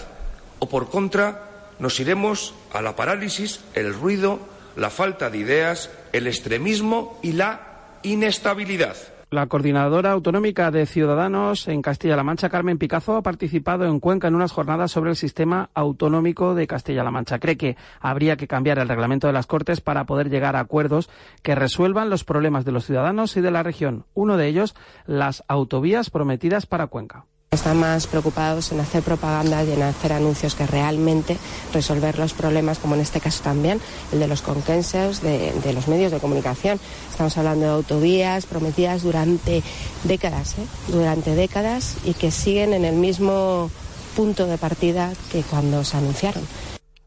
o, 0.60 0.68
por 0.68 0.89
contra, 0.89 1.72
nos 1.80 1.98
iremos 2.02 2.54
a 2.74 2.82
la 2.82 2.98
parálisis, 2.98 3.62
el 3.74 3.94
ruido, 3.94 4.41
la 4.76 4.89
falta 4.89 5.30
de 5.30 5.38
ideas, 5.38 5.89
el 6.12 6.28
extremismo 6.28 7.18
y 7.24 7.32
la 7.32 7.86
inestabilidad. 8.04 8.98
La 9.36 9.48
coordinadora 9.48 10.13
autonómica 10.13 10.71
de 10.71 10.86
Ciudadanos 10.86 11.67
en 11.67 11.82
Castilla-La 11.82 12.24
Mancha, 12.24 12.48
Carmen 12.48 12.78
Picazo, 12.78 13.17
ha 13.17 13.21
participado 13.21 13.84
en 13.84 14.00
Cuenca 14.00 14.30
en 14.30 14.36
unas 14.36 14.54
jornadas 14.54 14.93
sobre 14.93 15.10
el 15.10 15.17
sistema 15.17 15.71
autonómico 15.74 16.56
de 16.56 16.67
Castilla-La 16.67 17.12
Mancha. 17.12 17.39
Cree 17.39 17.58
que 17.58 17.76
habría 18.00 18.38
que 18.38 18.48
cambiar 18.48 18.80
el 18.80 18.88
reglamento 18.88 19.28
de 19.28 19.34
las 19.34 19.45
Cortes 19.45 19.82
para 19.82 20.06
poder 20.06 20.30
llegar 20.30 20.56
a 20.56 20.62
acuerdos 20.62 21.10
que 21.41 21.54
resuelvan 21.54 22.10
los 22.10 22.24
problemas 22.24 22.63
de 22.63 22.71
los 22.71 22.86
ciudadanos 22.86 23.36
y 23.36 23.41
de 23.41 23.52
la 23.52 23.62
región. 23.62 24.06
Uno 24.13 24.38
de 24.38 24.48
ellos, 24.48 24.74
las 25.06 25.43
autovías 25.50 26.10
prometidas 26.10 26.65
para 26.65 26.88
Cuenca. 26.88 27.26
Están 27.56 27.78
más 27.78 28.06
preocupados 28.06 28.74
en 28.74 28.82
hacer 28.82 29.02
propaganda 29.02 29.63
y 29.63 29.72
en 29.72 29.82
hacer 29.82 30.12
anuncios 30.12 30.56
que 30.56 30.68
realmente 30.68 31.38
resolver 31.74 32.20
los 32.20 32.34
problemas, 32.34 32.80
como 32.80 32.96
en 32.96 33.02
este 33.02 33.22
caso 33.22 33.44
también, 33.44 33.80
el 34.12 34.20
de 34.20 34.28
los 34.28 34.41
conquenses, 34.41 35.22
de, 35.22 35.74
los 35.74 35.88
medios 35.88 36.12
de 36.12 36.20
comunicación. 36.20 36.82
Estamos 37.10 37.38
hablando 37.38 37.65
de 37.65 37.72
autovías 37.72 38.46
prometidas 38.46 39.04
durante 39.04 39.63
décadas, 40.04 40.56
¿eh? 40.56 40.65
durante 40.89 41.34
décadas 41.34 41.96
y 42.04 42.13
que 42.13 42.30
siguen 42.30 42.74
en 42.74 42.84
el 42.84 42.96
mismo 42.96 43.72
punto 44.18 44.48
de 44.48 44.58
partida 44.58 45.13
que 45.32 45.41
cuando 45.44 45.86
se 45.86 45.96
anunciaron. 45.96 46.44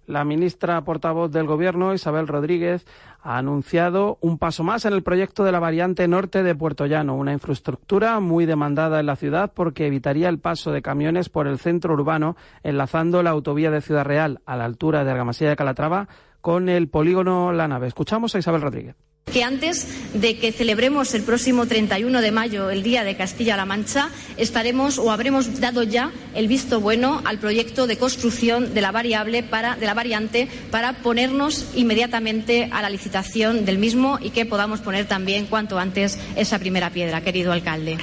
La 0.09 0.25
ministra 0.25 0.83
portavoz 0.85 1.31
del 1.31 1.47
Gobierno, 1.47 1.92
Isabel 1.92 2.27
Rodríguez, 2.27 2.87
ha 3.23 3.37
anunciado 3.37 4.16
un 4.23 4.38
paso 4.38 4.64
más 4.64 4.87
en 4.87 4.94
el 4.94 5.03
proyecto 5.03 5.44
de 5.44 5.53
la 5.53 5.61
variante 5.61 6.09
norte 6.09 6.42
de 6.42 6.55
Puerto 6.55 6.87
Llano, 6.87 7.14
una 7.14 7.35
infraestructura 7.35 8.18
muy 8.18 8.47
demandada 8.47 9.01
en 9.01 9.07
la 9.07 9.16
ciudad 9.16 9.53
porque 9.55 9.87
evitaría 9.87 10.31
el 10.31 10.38
paso 10.38 10.73
de 10.73 10.81
camiones 10.81 11.29
por 11.29 11.47
el 11.47 11.59
centro 11.59 11.92
urbano, 11.92 12.37
enlazando 12.62 13.23
la 13.23 13.31
autovía 13.31 13.71
de 13.71 13.83
Ciudad 13.83 14.07
Real 14.07 14.40
a 14.47 14.57
la 14.57 14.64
altura 14.64 15.05
de 15.05 15.11
Argamasilla 15.11 15.51
de 15.51 15.57
Calatrava 15.57 16.09
con 16.40 16.71
el 16.71 16.88
polígono 16.88 17.53
La 17.53 17.68
Nave. 17.68 17.88
Escuchamos 17.88 18.35
a 18.35 18.38
Isabel 18.38 18.62
Rodríguez 18.62 18.97
que 19.33 19.45
antes 19.45 19.87
de 20.14 20.38
que 20.38 20.53
celebremos 20.53 21.14
el 21.14 21.23
próximo 21.23 21.67
31 21.67 22.21
de 22.21 22.33
mayo 22.33 22.71
el 22.71 22.83
Día 22.83 23.05
de 23.05 23.17
Castilla-La 23.17 23.64
Mancha, 23.64 24.11
estaremos 24.37 24.99
o 24.99 25.11
habremos 25.11 25.61
dado 25.61 25.83
ya 25.83 26.12
el 26.35 26.49
visto 26.49 26.81
bueno 26.81 27.23
al 27.25 27.38
proyecto 27.38 27.87
de 27.87 27.97
construcción 27.99 28.75
de 28.75 28.81
la 28.81 28.93
variable 28.93 29.43
para, 29.43 29.77
de 29.77 29.87
la 29.87 29.95
variante 29.95 30.49
para 30.71 31.03
ponernos 31.03 31.67
inmediatamente 31.75 32.69
a 32.73 32.83
la 32.83 32.91
licitación 32.91 33.64
del 33.64 33.79
mismo 33.79 34.19
y 34.21 34.31
que 34.31 34.47
podamos 34.47 34.81
poner 34.81 35.07
también 35.07 35.47
cuanto 35.47 35.79
antes 35.79 36.19
esa 36.37 36.59
primera 36.59 36.91
piedra, 36.91 37.21
querido 37.21 37.53
alcalde. 37.53 37.99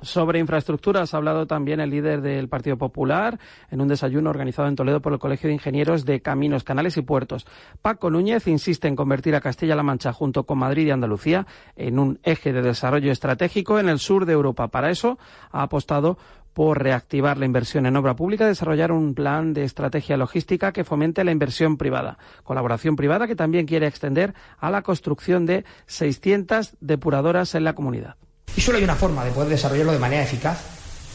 Sobre 0.00 0.38
infraestructuras 0.38 1.12
ha 1.12 1.16
hablado 1.16 1.48
también 1.48 1.80
el 1.80 1.90
líder 1.90 2.20
del 2.20 2.48
Partido 2.48 2.78
Popular 2.78 3.40
en 3.68 3.80
un 3.80 3.88
desayuno 3.88 4.30
organizado 4.30 4.68
en 4.68 4.76
Toledo 4.76 5.02
por 5.02 5.12
el 5.12 5.18
Colegio 5.18 5.48
de 5.48 5.54
Ingenieros 5.54 6.04
de 6.04 6.20
Caminos, 6.20 6.62
Canales 6.62 6.96
y 6.96 7.02
Puertos. 7.02 7.46
Paco 7.82 8.08
Núñez 8.08 8.46
insiste 8.46 8.86
en 8.86 8.94
convertir 8.94 9.34
a 9.34 9.40
Castilla-La 9.40 9.82
Mancha 9.82 10.12
junto 10.12 10.44
con 10.44 10.58
Madrid 10.58 10.86
y 10.86 10.92
Andalucía 10.92 11.48
en 11.74 11.98
un 11.98 12.20
eje 12.22 12.52
de 12.52 12.62
desarrollo 12.62 13.10
estratégico 13.10 13.80
en 13.80 13.88
el 13.88 13.98
sur 13.98 14.24
de 14.24 14.34
Europa. 14.34 14.68
Para 14.68 14.90
eso 14.90 15.18
ha 15.50 15.62
apostado 15.62 16.16
por 16.54 16.80
reactivar 16.80 17.36
la 17.36 17.46
inversión 17.46 17.84
en 17.86 17.96
obra 17.96 18.14
pública, 18.14 18.46
desarrollar 18.46 18.92
un 18.92 19.14
plan 19.14 19.52
de 19.52 19.64
estrategia 19.64 20.16
logística 20.16 20.72
que 20.72 20.84
fomente 20.84 21.24
la 21.24 21.32
inversión 21.32 21.76
privada. 21.76 22.18
Colaboración 22.44 22.94
privada 22.94 23.26
que 23.26 23.36
también 23.36 23.66
quiere 23.66 23.88
extender 23.88 24.34
a 24.58 24.70
la 24.70 24.82
construcción 24.82 25.44
de 25.44 25.64
600 25.86 26.76
depuradoras 26.80 27.56
en 27.56 27.64
la 27.64 27.74
comunidad. 27.74 28.16
Y 28.56 28.60
solo 28.60 28.78
hay 28.78 28.84
una 28.84 28.96
forma 28.96 29.24
de 29.24 29.30
poder 29.30 29.48
desarrollarlo 29.48 29.92
de 29.92 29.98
manera 29.98 30.22
eficaz 30.22 30.58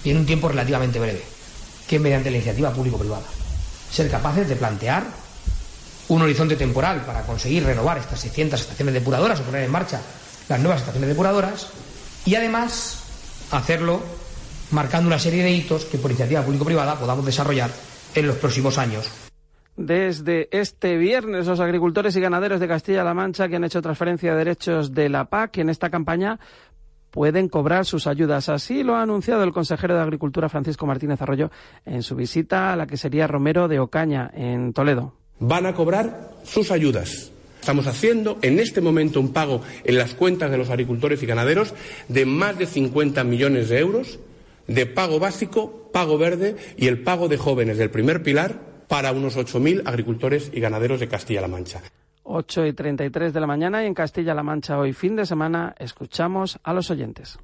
y 0.03 0.11
en 0.11 0.17
un 0.17 0.25
tiempo 0.25 0.49
relativamente 0.49 0.99
breve, 0.99 1.23
que 1.87 1.95
es 1.97 2.01
mediante 2.01 2.29
la 2.29 2.37
iniciativa 2.37 2.71
público-privada. 2.71 3.25
Ser 3.91 4.09
capaces 4.09 4.47
de 4.47 4.55
plantear 4.55 5.03
un 6.09 6.21
horizonte 6.21 6.55
temporal 6.55 7.01
para 7.05 7.21
conseguir 7.23 7.63
renovar 7.63 7.97
estas 7.97 8.19
600 8.19 8.59
estaciones 8.59 8.93
depuradoras 8.93 9.39
o 9.39 9.43
poner 9.43 9.63
en 9.63 9.71
marcha 9.71 10.01
las 10.49 10.59
nuevas 10.59 10.81
estaciones 10.81 11.09
depuradoras 11.09 11.67
y 12.25 12.35
además 12.35 13.03
hacerlo 13.51 14.01
marcando 14.71 15.07
una 15.07 15.19
serie 15.19 15.43
de 15.43 15.51
hitos 15.51 15.85
que 15.85 15.97
por 15.97 16.11
iniciativa 16.11 16.41
público-privada 16.41 16.99
podamos 16.99 17.25
desarrollar 17.25 17.69
en 18.15 18.27
los 18.27 18.37
próximos 18.37 18.77
años. 18.77 19.09
Desde 19.75 20.49
este 20.51 20.97
viernes, 20.97 21.47
los 21.47 21.59
agricultores 21.59 22.15
y 22.15 22.21
ganaderos 22.21 22.59
de 22.59 22.67
Castilla-La 22.67 23.15
Mancha 23.15 23.47
que 23.47 23.55
han 23.55 23.63
hecho 23.63 23.81
transferencia 23.81 24.31
de 24.31 24.37
derechos 24.37 24.93
de 24.93 25.09
la 25.09 25.25
PAC 25.25 25.57
en 25.57 25.69
esta 25.69 25.89
campaña 25.89 26.39
pueden 27.13 27.47
cobrar 27.47 27.85
sus 27.85 28.07
ayudas. 28.07 28.49
Así 28.49 28.81
lo 28.81 28.95
ha 28.95 29.03
anunciado 29.03 29.43
el 29.43 29.53
consejero 29.53 29.93
de 29.93 30.01
Agricultura 30.01 30.49
Francisco 30.49 30.87
Martínez 30.87 31.21
Arroyo 31.21 31.51
en 31.85 32.01
su 32.01 32.15
visita 32.15 32.73
a 32.73 32.75
la 32.75 32.87
que 32.87 32.97
sería 32.97 33.27
Romero 33.27 33.67
de 33.67 33.79
Ocaña, 33.79 34.31
en 34.33 34.73
Toledo. 34.73 35.13
Van 35.37 35.67
a 35.67 35.75
cobrar 35.75 36.31
sus 36.43 36.71
ayudas. 36.71 37.31
Estamos 37.59 37.85
haciendo 37.85 38.39
en 38.41 38.59
este 38.59 38.81
momento 38.81 39.19
un 39.19 39.31
pago 39.31 39.61
en 39.83 39.97
las 39.99 40.15
cuentas 40.15 40.49
de 40.49 40.57
los 40.57 40.71
agricultores 40.71 41.21
y 41.21 41.27
ganaderos 41.27 41.75
de 42.07 42.25
más 42.25 42.57
de 42.57 42.65
50 42.65 43.23
millones 43.23 43.69
de 43.69 43.77
euros 43.77 44.19
de 44.65 44.87
pago 44.87 45.19
básico, 45.19 45.91
pago 45.93 46.17
verde 46.17 46.55
y 46.77 46.87
el 46.87 47.03
pago 47.03 47.27
de 47.27 47.37
jóvenes 47.37 47.77
del 47.77 47.91
primer 47.91 48.23
pilar 48.23 48.59
para 48.87 49.11
unos 49.11 49.37
8.000 49.37 49.83
agricultores 49.85 50.49
y 50.51 50.59
ganaderos 50.59 50.99
de 50.99 51.07
Castilla-La 51.07 51.47
Mancha. 51.47 51.83
8 52.23 52.65
y 52.65 52.73
33 52.73 53.33
de 53.33 53.39
la 53.39 53.47
mañana 53.47 53.83
y 53.83 53.87
en 53.87 53.93
Castilla-La 53.93 54.43
Mancha 54.43 54.77
hoy 54.77 54.93
fin 54.93 55.15
de 55.15 55.25
semana 55.25 55.75
escuchamos 55.77 56.59
a 56.63 56.73
los 56.73 56.89
oyentes. 56.89 57.37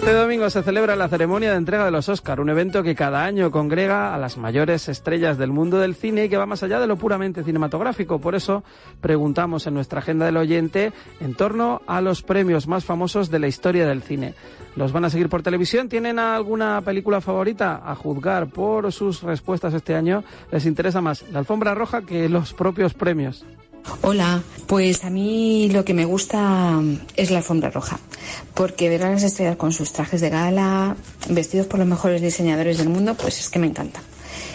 Este 0.00 0.14
domingo 0.14 0.48
se 0.48 0.62
celebra 0.62 0.96
la 0.96 1.10
ceremonia 1.10 1.50
de 1.50 1.58
entrega 1.58 1.84
de 1.84 1.90
los 1.90 2.08
Oscar, 2.08 2.40
un 2.40 2.48
evento 2.48 2.82
que 2.82 2.94
cada 2.94 3.22
año 3.22 3.50
congrega 3.50 4.14
a 4.14 4.18
las 4.18 4.38
mayores 4.38 4.88
estrellas 4.88 5.36
del 5.36 5.52
mundo 5.52 5.78
del 5.78 5.94
cine 5.94 6.24
y 6.24 6.28
que 6.30 6.38
va 6.38 6.46
más 6.46 6.62
allá 6.62 6.80
de 6.80 6.86
lo 6.86 6.96
puramente 6.96 7.44
cinematográfico. 7.44 8.18
Por 8.18 8.34
eso 8.34 8.64
preguntamos 9.02 9.66
en 9.66 9.74
nuestra 9.74 9.98
agenda 9.98 10.24
del 10.24 10.38
oyente 10.38 10.94
en 11.20 11.34
torno 11.34 11.82
a 11.86 12.00
los 12.00 12.22
premios 12.22 12.66
más 12.66 12.86
famosos 12.86 13.30
de 13.30 13.40
la 13.40 13.48
historia 13.48 13.86
del 13.86 14.02
cine. 14.02 14.34
¿Los 14.74 14.90
van 14.90 15.04
a 15.04 15.10
seguir 15.10 15.28
por 15.28 15.42
televisión? 15.42 15.90
¿Tienen 15.90 16.18
alguna 16.18 16.80
película 16.80 17.20
favorita? 17.20 17.82
A 17.84 17.94
juzgar 17.94 18.48
por 18.48 18.90
sus 18.92 19.22
respuestas 19.22 19.74
este 19.74 19.94
año, 19.94 20.24
les 20.50 20.64
interesa 20.64 21.02
más 21.02 21.30
la 21.30 21.40
alfombra 21.40 21.74
roja 21.74 22.00
que 22.06 22.26
los 22.30 22.54
propios 22.54 22.94
premios. 22.94 23.44
Hola, 24.02 24.42
pues 24.66 25.04
a 25.04 25.10
mí 25.10 25.68
lo 25.72 25.84
que 25.84 25.94
me 25.94 26.04
gusta 26.04 26.80
es 27.16 27.30
la 27.30 27.38
alfombra 27.38 27.70
roja, 27.70 27.98
porque 28.54 28.88
ver 28.88 29.02
a 29.04 29.10
las 29.10 29.22
estrellas 29.22 29.56
con 29.56 29.72
sus 29.72 29.92
trajes 29.92 30.20
de 30.20 30.30
gala, 30.30 30.96
vestidos 31.28 31.66
por 31.66 31.78
los 31.78 31.88
mejores 31.88 32.22
diseñadores 32.22 32.78
del 32.78 32.88
mundo, 32.88 33.14
pues 33.14 33.40
es 33.40 33.48
que 33.50 33.58
me 33.58 33.66
encanta. 33.66 34.00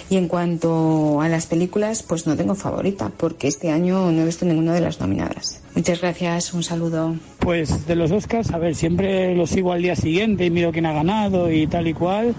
Y 0.10 0.18
en 0.18 0.28
cuanto 0.28 1.20
a 1.22 1.30
las 1.30 1.48
películas, 1.48 2.04
pues 2.04 2.28
no 2.28 2.36
tengo 2.36 2.54
favorita, 2.54 3.12
porque 3.18 3.48
este 3.48 3.72
año 3.72 4.12
no 4.12 4.22
he 4.22 4.26
visto 4.26 4.46
ninguna 4.46 4.74
de 4.74 4.82
las 4.82 5.00
nominadas. 5.00 5.62
Muchas 5.76 6.00
gracias, 6.02 6.54
un 6.54 6.64
saludo. 6.64 7.16
Pues 7.40 7.88
de 7.88 7.96
los 7.96 8.12
Oscars, 8.12 8.52
a 8.52 8.58
ver, 8.58 8.76
siempre 8.76 9.36
los 9.36 9.50
sigo 9.50 9.72
al 9.72 9.82
día 9.82 9.96
siguiente 9.96 10.46
y 10.46 10.50
miro 10.52 10.72
quién 10.72 10.86
ha 10.86 10.94
ganado 10.94 11.52
y 11.52 11.66
tal 11.68 11.88
y 11.88 11.94
cual, 11.94 12.36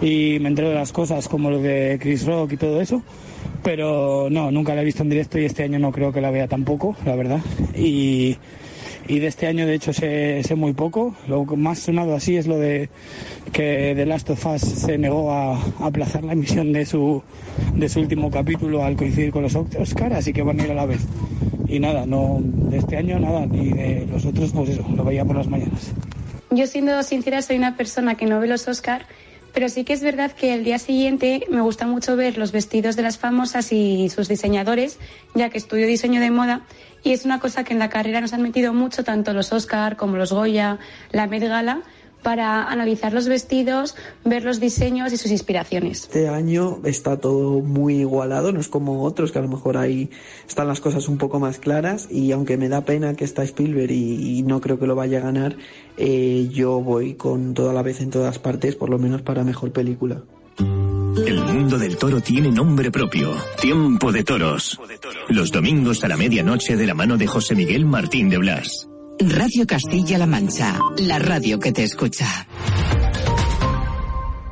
y 0.00 0.38
me 0.40 0.48
entero 0.48 0.70
de 0.70 0.74
las 0.76 0.92
cosas 0.92 1.28
como 1.28 1.50
lo 1.50 1.58
de 1.58 1.98
Chris 2.00 2.24
Rock 2.24 2.52
y 2.52 2.56
todo 2.56 2.80
eso 2.80 3.02
pero 3.62 4.28
no, 4.30 4.50
nunca 4.50 4.74
la 4.74 4.82
he 4.82 4.84
visto 4.84 5.02
en 5.02 5.10
directo 5.10 5.38
y 5.38 5.44
este 5.44 5.64
año 5.64 5.78
no 5.78 5.92
creo 5.92 6.12
que 6.12 6.20
la 6.20 6.30
vea 6.30 6.48
tampoco, 6.48 6.96
la 7.04 7.14
verdad. 7.16 7.40
Y, 7.74 8.36
y 9.08 9.18
de 9.18 9.26
este 9.26 9.46
año 9.46 9.66
de 9.66 9.74
hecho 9.74 9.92
sé, 9.92 10.42
sé, 10.42 10.54
muy 10.54 10.72
poco. 10.72 11.14
Lo 11.28 11.44
más 11.44 11.80
sonado 11.80 12.14
así 12.14 12.36
es 12.36 12.46
lo 12.46 12.58
de 12.58 12.88
que 13.52 13.92
The 13.96 14.06
Last 14.06 14.30
of 14.30 14.46
Us 14.46 14.62
se 14.62 14.98
negó 14.98 15.32
a, 15.32 15.60
aplazar 15.80 16.24
la 16.24 16.32
emisión 16.32 16.72
de 16.72 16.86
su, 16.86 17.22
de 17.74 17.88
su 17.88 18.00
último 18.00 18.30
capítulo 18.30 18.84
al 18.84 18.96
coincidir 18.96 19.32
con 19.32 19.42
los 19.42 19.54
Oscar, 19.54 20.12
así 20.14 20.32
que 20.32 20.42
van 20.42 20.60
a 20.60 20.64
ir 20.64 20.70
a 20.70 20.74
la 20.74 20.86
vez. 20.86 21.00
Y 21.68 21.78
nada, 21.78 22.06
no 22.06 22.38
de 22.42 22.78
este 22.78 22.96
año 22.96 23.18
nada, 23.18 23.46
ni 23.46 23.70
de 23.70 24.06
los 24.10 24.24
otros, 24.24 24.52
pues 24.52 24.70
eso, 24.70 24.84
lo 24.96 25.04
veía 25.04 25.24
por 25.24 25.36
las 25.36 25.48
mañanas. 25.48 25.92
Yo 26.50 26.66
siendo 26.66 27.00
sincera 27.02 27.42
soy 27.42 27.56
una 27.56 27.76
persona 27.76 28.16
que 28.16 28.26
no 28.26 28.40
ve 28.40 28.48
los 28.48 28.66
Oscar 28.66 29.06
pero 29.52 29.68
sí 29.68 29.84
que 29.84 29.92
es 29.92 30.02
verdad 30.02 30.32
que 30.32 30.54
el 30.54 30.64
día 30.64 30.78
siguiente 30.78 31.46
me 31.50 31.60
gusta 31.60 31.86
mucho 31.86 32.16
ver 32.16 32.38
los 32.38 32.52
vestidos 32.52 32.96
de 32.96 33.02
las 33.02 33.18
famosas 33.18 33.72
y 33.72 34.08
sus 34.08 34.28
diseñadores, 34.28 34.98
ya 35.34 35.50
que 35.50 35.58
estudio 35.58 35.86
diseño 35.86 36.20
de 36.20 36.30
moda 36.30 36.62
y 37.02 37.12
es 37.12 37.24
una 37.24 37.40
cosa 37.40 37.64
que 37.64 37.72
en 37.72 37.78
la 37.78 37.88
carrera 37.88 38.20
nos 38.20 38.32
han 38.32 38.42
metido 38.42 38.72
mucho 38.72 39.04
tanto 39.04 39.32
los 39.32 39.52
Oscar 39.52 39.96
como 39.96 40.16
los 40.16 40.32
Goya, 40.32 40.78
la 41.12 41.26
Met 41.26 41.42
Gala 41.42 41.82
para 42.22 42.64
analizar 42.64 43.12
los 43.12 43.28
vestidos, 43.28 43.96
ver 44.24 44.44
los 44.44 44.60
diseños 44.60 45.12
y 45.12 45.16
sus 45.16 45.30
inspiraciones. 45.30 46.02
Este 46.02 46.28
año 46.28 46.80
está 46.84 47.18
todo 47.18 47.60
muy 47.60 47.96
igualado, 47.96 48.52
no 48.52 48.60
es 48.60 48.68
como 48.68 49.04
otros 49.04 49.32
que 49.32 49.38
a 49.38 49.42
lo 49.42 49.48
mejor 49.48 49.76
ahí 49.76 50.10
están 50.48 50.68
las 50.68 50.80
cosas 50.80 51.08
un 51.08 51.18
poco 51.18 51.40
más 51.40 51.58
claras 51.58 52.08
y 52.10 52.32
aunque 52.32 52.56
me 52.56 52.68
da 52.68 52.82
pena 52.82 53.14
que 53.14 53.24
está 53.24 53.42
Spielberg 53.42 53.90
y, 53.90 54.42
no 54.42 54.60
creo 54.60 54.78
que 54.78 54.86
lo 54.86 54.94
vaya 54.94 55.18
a 55.18 55.22
ganar, 55.22 55.56
eh, 55.96 56.48
yo 56.50 56.80
voy 56.80 57.14
con 57.14 57.54
toda 57.54 57.72
la 57.72 57.82
vez 57.82 58.00
en 58.00 58.10
todas 58.10 58.38
partes, 58.38 58.74
por 58.74 58.88
lo 58.88 58.98
menos 58.98 59.22
para 59.22 59.44
mejor 59.44 59.70
película. 59.70 60.22
El 61.26 61.42
mundo 61.42 61.78
del 61.78 61.96
toro 61.96 62.20
tiene 62.20 62.50
nombre 62.50 62.90
propio. 62.90 63.32
Tiempo 63.60 64.12
de 64.12 64.24
toros. 64.24 64.78
Los 65.28 65.50
domingos 65.50 66.04
a 66.04 66.08
la 66.08 66.16
medianoche 66.16 66.76
de 66.76 66.86
la 66.86 66.94
mano 66.94 67.16
de 67.16 67.26
José 67.26 67.54
Miguel 67.54 67.84
Martín 67.84 68.28
de 68.28 68.38
Blas. 68.38 68.88
Radio 69.22 69.66
Castilla-La 69.66 70.24
Mancha, 70.24 70.78
la 70.96 71.18
radio 71.18 71.58
que 71.58 71.72
te 71.72 71.82
escucha. 71.82 72.24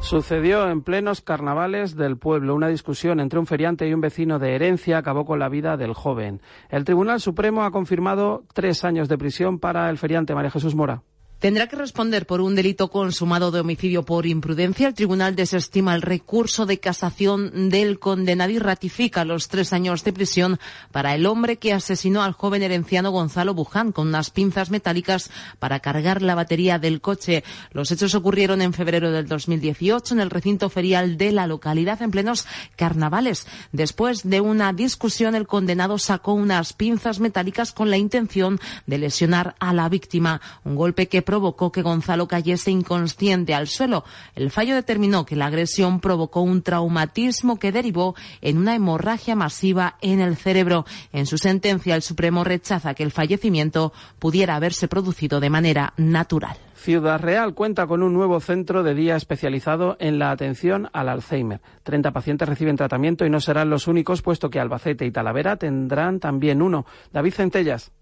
Sucedió 0.00 0.68
en 0.68 0.82
plenos 0.82 1.22
carnavales 1.22 1.96
del 1.96 2.18
pueblo. 2.18 2.54
Una 2.54 2.68
discusión 2.68 3.18
entre 3.18 3.38
un 3.38 3.46
feriante 3.46 3.88
y 3.88 3.94
un 3.94 4.02
vecino 4.02 4.38
de 4.38 4.54
herencia 4.54 4.98
acabó 4.98 5.24
con 5.24 5.38
la 5.38 5.48
vida 5.48 5.78
del 5.78 5.94
joven. 5.94 6.42
El 6.68 6.84
Tribunal 6.84 7.20
Supremo 7.20 7.64
ha 7.64 7.70
confirmado 7.70 8.44
tres 8.52 8.84
años 8.84 9.08
de 9.08 9.16
prisión 9.16 9.58
para 9.58 9.88
el 9.88 9.96
feriante 9.96 10.34
María 10.34 10.50
Jesús 10.50 10.74
Mora. 10.74 11.02
Tendrá 11.38 11.68
que 11.68 11.76
responder 11.76 12.26
por 12.26 12.40
un 12.40 12.56
delito 12.56 12.90
consumado 12.90 13.52
de 13.52 13.60
homicidio 13.60 14.02
por 14.02 14.26
imprudencia. 14.26 14.88
El 14.88 14.94
tribunal 14.94 15.36
desestima 15.36 15.94
el 15.94 16.02
recurso 16.02 16.66
de 16.66 16.80
casación 16.80 17.70
del 17.70 18.00
condenado 18.00 18.50
y 18.50 18.58
ratifica 18.58 19.24
los 19.24 19.46
tres 19.46 19.72
años 19.72 20.02
de 20.02 20.12
prisión 20.12 20.58
para 20.90 21.14
el 21.14 21.26
hombre 21.26 21.58
que 21.58 21.72
asesinó 21.72 22.24
al 22.24 22.32
joven 22.32 22.64
herenciano 22.64 23.12
Gonzalo 23.12 23.54
Buján 23.54 23.92
con 23.92 24.08
unas 24.08 24.30
pinzas 24.30 24.70
metálicas 24.70 25.30
para 25.60 25.78
cargar 25.78 26.22
la 26.22 26.34
batería 26.34 26.80
del 26.80 27.00
coche. 27.00 27.44
Los 27.70 27.92
hechos 27.92 28.16
ocurrieron 28.16 28.60
en 28.60 28.72
febrero 28.72 29.12
del 29.12 29.28
2018 29.28 30.14
en 30.14 30.20
el 30.20 30.30
recinto 30.30 30.68
ferial 30.70 31.16
de 31.18 31.30
la 31.30 31.46
localidad 31.46 32.02
en 32.02 32.10
plenos 32.10 32.48
carnavales. 32.74 33.46
Después 33.70 34.28
de 34.28 34.40
una 34.40 34.72
discusión, 34.72 35.36
el 35.36 35.46
condenado 35.46 35.98
sacó 35.98 36.32
unas 36.32 36.72
pinzas 36.72 37.20
metálicas 37.20 37.70
con 37.70 37.90
la 37.90 37.96
intención 37.96 38.58
de 38.86 38.98
lesionar 38.98 39.54
a 39.60 39.72
la 39.72 39.88
víctima. 39.88 40.40
Un 40.64 40.74
golpe 40.74 41.06
que 41.06 41.27
provocó 41.28 41.70
que 41.70 41.82
Gonzalo 41.82 42.26
cayese 42.26 42.70
inconsciente 42.70 43.52
al 43.52 43.66
suelo. 43.66 44.02
El 44.34 44.50
fallo 44.50 44.74
determinó 44.74 45.26
que 45.26 45.36
la 45.36 45.44
agresión 45.44 46.00
provocó 46.00 46.40
un 46.40 46.62
traumatismo 46.62 47.58
que 47.58 47.70
derivó 47.70 48.14
en 48.40 48.56
una 48.56 48.74
hemorragia 48.74 49.36
masiva 49.36 49.98
en 50.00 50.22
el 50.22 50.36
cerebro. 50.36 50.86
En 51.12 51.26
su 51.26 51.36
sentencia, 51.36 51.94
el 51.94 52.00
Supremo 52.00 52.44
rechaza 52.44 52.94
que 52.94 53.02
el 53.02 53.10
fallecimiento 53.10 53.92
pudiera 54.18 54.56
haberse 54.56 54.88
producido 54.88 55.38
de 55.38 55.50
manera 55.50 55.92
natural. 55.98 56.56
Ciudad 56.76 57.20
Real 57.20 57.52
cuenta 57.52 57.86
con 57.86 58.02
un 58.02 58.14
nuevo 58.14 58.40
centro 58.40 58.82
de 58.82 58.94
día 58.94 59.14
especializado 59.14 59.98
en 60.00 60.18
la 60.18 60.30
atención 60.30 60.88
al 60.94 61.10
Alzheimer. 61.10 61.60
30 61.82 62.10
pacientes 62.12 62.48
reciben 62.48 62.76
tratamiento 62.76 63.26
y 63.26 63.30
no 63.30 63.40
serán 63.40 63.68
los 63.68 63.86
únicos, 63.86 64.22
puesto 64.22 64.48
que 64.48 64.60
Albacete 64.60 65.04
y 65.04 65.10
Talavera 65.10 65.56
tendrán 65.56 66.20
también 66.20 66.62
uno. 66.62 66.86
David 67.12 67.34
Centellas. 67.34 67.92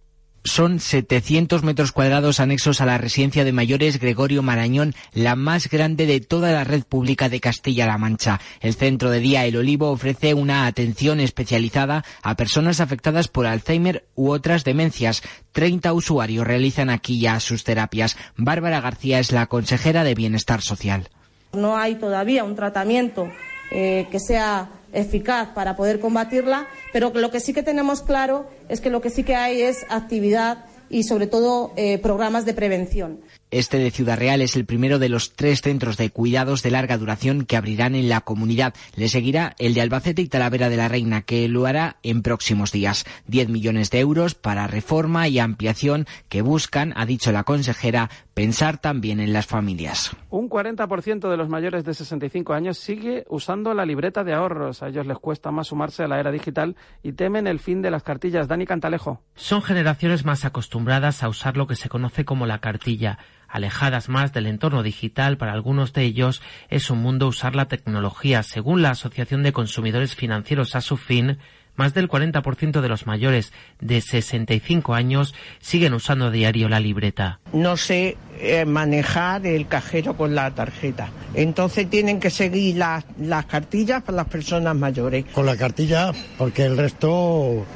Son 0.47 0.79
700 0.79 1.65
metros 1.65 1.91
cuadrados 1.91 2.39
anexos 2.39 2.81
a 2.81 2.87
la 2.87 2.99
residencia 2.99 3.45
de 3.45 3.51
mayores 3.51 3.99
Gregorio 3.99 4.45
Marañón, 4.45 4.95
la 5.13 5.35
más 5.35 5.69
grande 5.69 6.07
de 6.07 6.21
toda 6.21 6.53
la 6.53 6.63
red 6.63 6.85
pública 6.85 7.29
de 7.29 7.41
Castilla-La 7.41 7.99
Mancha. 7.99 8.41
El 8.61 8.75
centro 8.75 9.11
de 9.11 9.19
día 9.19 9.45
El 9.45 9.57
Olivo 9.57 9.91
ofrece 9.91 10.35
una 10.35 10.67
atención 10.67 11.19
especializada 11.19 12.05
a 12.23 12.37
personas 12.37 12.81
afectadas 12.81 13.27
por 13.27 13.47
Alzheimer 13.47 14.07
u 14.15 14.31
otras 14.31 14.63
demencias. 14.63 15.23
30 15.51 15.93
usuarios 15.93 16.47
realizan 16.47 16.91
aquí 16.91 17.19
ya 17.19 17.41
sus 17.41 17.65
terapias. 17.65 18.17
Bárbara 18.37 18.81
García 18.81 19.19
es 19.19 19.33
la 19.33 19.47
consejera 19.47 20.05
de 20.05 20.15
Bienestar 20.15 20.63
Social. 20.63 21.09
No 21.55 21.77
hay 21.77 21.97
todavía 21.97 22.45
un 22.45 22.55
tratamiento 22.55 23.29
eh, 23.73 24.07
que 24.13 24.21
sea 24.21 24.71
eficaz 24.93 25.49
para 25.49 25.77
poder 25.77 26.01
combatirla, 26.01 26.67
pero 26.97 27.13
lo 27.13 27.31
que 27.31 27.41
sí 27.41 27.53
que 27.53 27.63
tenemos 27.63 28.01
claro 28.01 28.47
es 28.71 28.81
que 28.81 28.89
lo 28.89 29.03
que 29.03 29.11
sí 29.11 29.23
que 29.23 29.35
hay 29.35 29.61
es 29.61 29.85
actividad 29.91 30.65
y 30.89 31.03
sobre 31.03 31.27
todo 31.27 31.75
eh, 31.77 31.99
programas 31.99 32.47
de 32.47 32.55
prevención. 32.55 33.21
Este 33.57 33.79
de 33.79 33.91
Ciudad 33.91 34.19
Real 34.19 34.43
es 34.43 34.55
el 34.55 34.67
primero 34.67 34.99
de 34.99 35.09
los 35.09 35.33
tres 35.33 35.63
centros 35.63 35.97
de 35.97 36.11
cuidados 36.11 36.63
de 36.63 36.71
larga 36.71 36.99
duración 36.99 37.47
que 37.47 37.57
abrirán 37.57 37.95
en 37.95 38.11
la 38.11 38.21
comunidad. 38.21 38.75
Le 38.97 39.09
seguirá 39.09 39.55
el 39.59 39.73
de 39.73 39.81
Albacete 39.81 40.21
y 40.21 40.29
Talavera 40.29 40.69
de 40.69 40.77
la 40.77 40.89
Reina, 40.89 41.23
que 41.23 41.49
lo 41.49 41.65
hará 41.65 41.97
en 42.03 42.21
próximos 42.21 42.71
días. 42.71 43.07
Diez 43.27 43.49
millones 43.49 43.91
de 43.91 44.01
euros 44.01 44.35
para 44.35 44.67
reforma 44.67 45.27
y 45.29 45.39
ampliación 45.39 46.05
que 46.29 46.43
buscan, 46.43 46.93
ha 46.97 47.07
dicho 47.07 47.33
la 47.33 47.45
consejera, 47.45 48.11
pensar 48.35 48.77
también 48.77 49.21
en 49.21 49.33
las 49.33 49.47
familias. 49.47 50.15
Un 50.29 50.51
40% 50.51 51.31
de 51.31 51.37
los 51.39 51.49
mayores 51.49 51.83
de 51.87 51.95
65 51.95 52.53
años 52.53 52.77
sigue 52.77 53.25
usando 53.31 53.73
la 53.73 53.87
libreta 53.87 54.23
de 54.23 54.35
ahorros. 54.35 54.83
A 54.83 54.89
ellos 54.89 55.07
les 55.07 55.19
cuesta 55.19 55.51
más 55.51 55.69
sumarse 55.69 56.03
a 56.03 56.09
la 56.09 56.21
era 56.21 56.31
digital 56.31 56.77
y 57.03 57.13
temen 57.13 57.47
el 57.47 57.59
fin 57.59 57.81
de 57.81 57.91
las 57.91 58.03
cartillas. 58.03 58.49
Dani 58.49 58.67
Cantalejo. 58.67 59.23
Son 59.35 59.63
generaciones 59.63 60.27
más 60.27 60.45
acostumbradas 60.45 61.23
a 61.23 61.31
usar 61.31 61.57
lo 61.57 61.67
que 61.67 61.75
se 61.75 61.89
conoce 61.89 62.27
como 62.27 62.45
la 62.45 62.59
cartilla 62.59 63.19
alejadas 63.49 64.09
más 64.09 64.33
del 64.33 64.47
entorno 64.47 64.83
digital, 64.83 65.37
para 65.37 65.53
algunos 65.53 65.93
de 65.93 66.03
ellos 66.03 66.43
es 66.69 66.91
un 66.91 66.99
mundo 66.99 67.29
usar 67.29 67.55
la 67.55 67.69
tecnología. 67.69 68.43
Según 68.43 68.83
la 68.83 68.91
Asociación 68.91 69.43
de 69.43 69.53
Consumidores 69.53 70.15
Financieros 70.15 70.77
a 70.77 70.81
su 70.81 70.97
fin, 70.97 71.39
más 71.77 71.95
del 71.95 72.09
40% 72.09 72.81
de 72.81 72.89
los 72.89 73.07
mayores 73.07 73.53
de 73.81 74.01
65 74.01 74.95
años 74.95 75.35
siguen 75.61 75.95
usando 75.95 76.27
a 76.27 76.31
diario 76.31 76.69
la 76.69 76.81
libreta. 76.81 77.41
No 77.53 77.77
sé 77.77 78.17
eh, 78.39 78.65
manejar 78.65 79.47
el 79.47 79.69
cajero 79.69 80.17
con 80.17 80.35
la 80.35 80.51
tarjeta. 80.53 81.11
Entonces 81.35 81.89
tienen 81.89 82.19
que 82.19 82.31
seguir 82.31 82.77
las, 82.77 83.05
las 83.19 83.45
cartillas 83.47 84.03
para 84.03 84.17
las 84.17 84.29
personas 84.29 84.75
mayores. 84.75 85.27
Con 85.33 85.47
la 85.47 85.57
cartilla, 85.57 86.13
porque 86.39 86.65
el 86.65 86.77
resto 86.77 87.67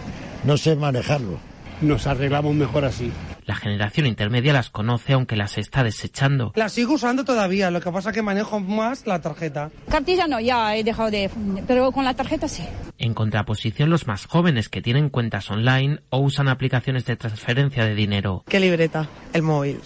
no 0.45 0.57
sé 0.57 0.77
manejarlo. 0.77 1.39
Nos 1.83 2.07
arreglamos 2.07 2.55
mejor 2.55 2.85
así. 2.85 3.13
La 3.51 3.57
generación 3.57 4.07
intermedia 4.07 4.53
las 4.53 4.71
conoce 4.71 5.13
aunque 5.13 5.35
las 5.35 5.59
está 5.59 5.83
desechando. 5.83 6.53
Las 6.55 6.71
sigo 6.71 6.95
usando 6.95 7.25
todavía, 7.25 7.73
lo 7.73 7.81
que 7.81 7.91
pasa 7.91 8.11
es 8.11 8.15
que 8.15 8.23
manejo 8.23 8.61
más 8.61 9.09
la 9.09 9.21
tarjeta. 9.21 9.73
Cartilla 9.91 10.29
no, 10.29 10.39
ya 10.39 10.77
he 10.77 10.85
dejado 10.85 11.11
de... 11.11 11.29
pero 11.67 11.91
con 11.91 12.05
la 12.05 12.15
tarjeta 12.15 12.47
sí. 12.47 12.63
En 12.97 13.13
contraposición, 13.13 13.91
los 13.91 14.07
más 14.07 14.27
jóvenes 14.27 14.69
que 14.69 14.81
tienen 14.81 15.09
cuentas 15.09 15.51
online 15.51 15.99
o 16.11 16.21
usan 16.21 16.47
aplicaciones 16.47 17.07
de 17.07 17.17
transferencia 17.17 17.85
de 17.85 17.97
dinero. 17.97 18.45
¿Qué 18.49 18.61
libreta? 18.61 19.09
El 19.33 19.43
móvil. 19.43 19.81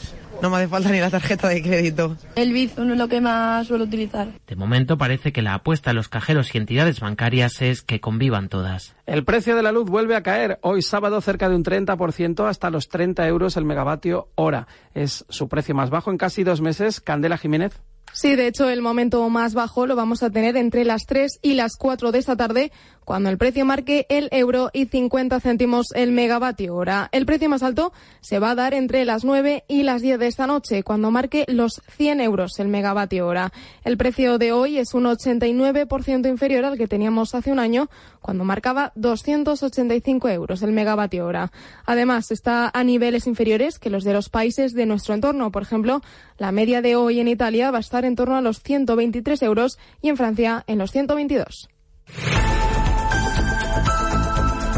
No 0.44 0.50
me 0.50 0.58
hace 0.58 0.68
falta 0.68 0.90
ni 0.90 1.00
la 1.00 1.08
tarjeta 1.08 1.48
de 1.48 1.62
crédito. 1.62 2.18
El 2.36 2.52
Bizum 2.52 2.90
es 2.92 2.98
lo 2.98 3.08
que 3.08 3.22
más 3.22 3.66
suelo 3.66 3.84
utilizar. 3.84 4.28
De 4.46 4.56
momento 4.56 4.98
parece 4.98 5.32
que 5.32 5.40
la 5.40 5.54
apuesta 5.54 5.92
a 5.92 5.94
los 5.94 6.10
cajeros 6.10 6.54
y 6.54 6.58
entidades 6.58 7.00
bancarias 7.00 7.62
es 7.62 7.80
que 7.80 7.98
convivan 7.98 8.50
todas. 8.50 8.94
El 9.06 9.24
precio 9.24 9.56
de 9.56 9.62
la 9.62 9.72
luz 9.72 9.88
vuelve 9.88 10.16
a 10.16 10.22
caer. 10.22 10.58
Hoy 10.60 10.82
sábado 10.82 11.22
cerca 11.22 11.48
de 11.48 11.56
un 11.56 11.64
30% 11.64 12.46
hasta 12.46 12.68
los 12.68 12.90
30 12.90 13.26
euros 13.26 13.56
el 13.56 13.64
megavatio 13.64 14.28
hora. 14.34 14.68
Es 14.92 15.24
su 15.30 15.48
precio 15.48 15.74
más 15.74 15.88
bajo 15.88 16.10
en 16.10 16.18
casi 16.18 16.44
dos 16.44 16.60
meses. 16.60 17.00
Candela 17.00 17.38
Jiménez. 17.38 17.80
Sí, 18.14 18.36
de 18.36 18.46
hecho, 18.46 18.70
el 18.70 18.80
momento 18.80 19.28
más 19.28 19.54
bajo 19.54 19.88
lo 19.88 19.96
vamos 19.96 20.22
a 20.22 20.30
tener 20.30 20.56
entre 20.56 20.84
las 20.84 21.04
3 21.04 21.40
y 21.42 21.54
las 21.54 21.72
4 21.76 22.12
de 22.12 22.20
esta 22.20 22.36
tarde, 22.36 22.70
cuando 23.04 23.30
el 23.30 23.38
precio 23.38 23.64
marque 23.64 24.06
el 24.08 24.28
euro 24.32 24.70
y 24.72 24.86
50 24.86 25.40
céntimos 25.40 25.92
el 25.94 26.12
megavatio 26.12 26.74
hora. 26.74 27.08
El 27.12 27.26
precio 27.26 27.48
más 27.48 27.62
alto 27.62 27.92
se 28.20 28.38
va 28.38 28.50
a 28.50 28.54
dar 28.54 28.74
entre 28.74 29.04
las 29.04 29.24
9 29.24 29.64
y 29.68 29.82
las 29.82 30.02
10 30.02 30.18
de 30.18 30.26
esta 30.26 30.46
noche, 30.46 30.82
cuando 30.82 31.10
marque 31.10 31.44
los 31.48 31.82
100 31.96 32.20
euros 32.20 32.58
el 32.58 32.68
megavatio 32.68 33.26
hora. 33.26 33.52
El 33.84 33.96
precio 33.96 34.38
de 34.38 34.52
hoy 34.52 34.78
es 34.78 34.94
un 34.94 35.04
89% 35.04 36.28
inferior 36.28 36.64
al 36.64 36.78
que 36.78 36.88
teníamos 36.88 37.34
hace 37.34 37.52
un 37.52 37.58
año, 37.58 37.88
cuando 38.20 38.44
marcaba 38.44 38.92
285 38.94 40.28
euros 40.30 40.62
el 40.62 40.72
megavatio 40.72 41.26
hora. 41.26 41.52
Además, 41.84 42.30
está 42.30 42.70
a 42.72 42.84
niveles 42.84 43.26
inferiores 43.26 43.78
que 43.78 43.90
los 43.90 44.04
de 44.04 44.14
los 44.14 44.28
países 44.30 44.72
de 44.72 44.86
nuestro 44.86 45.14
entorno. 45.14 45.52
Por 45.52 45.62
ejemplo, 45.62 46.00
la 46.38 46.52
media 46.52 46.80
de 46.80 46.96
hoy 46.96 47.20
en 47.20 47.28
Italia 47.28 47.70
va 47.70 47.78
a 47.78 47.80
estar 47.80 48.04
en 48.04 48.16
torno 48.16 48.36
a 48.36 48.40
los 48.40 48.60
123 48.60 49.42
euros 49.42 49.78
y 50.00 50.08
en 50.08 50.16
Francia 50.16 50.64
en 50.66 50.78
los 50.78 50.90
122. 50.90 51.68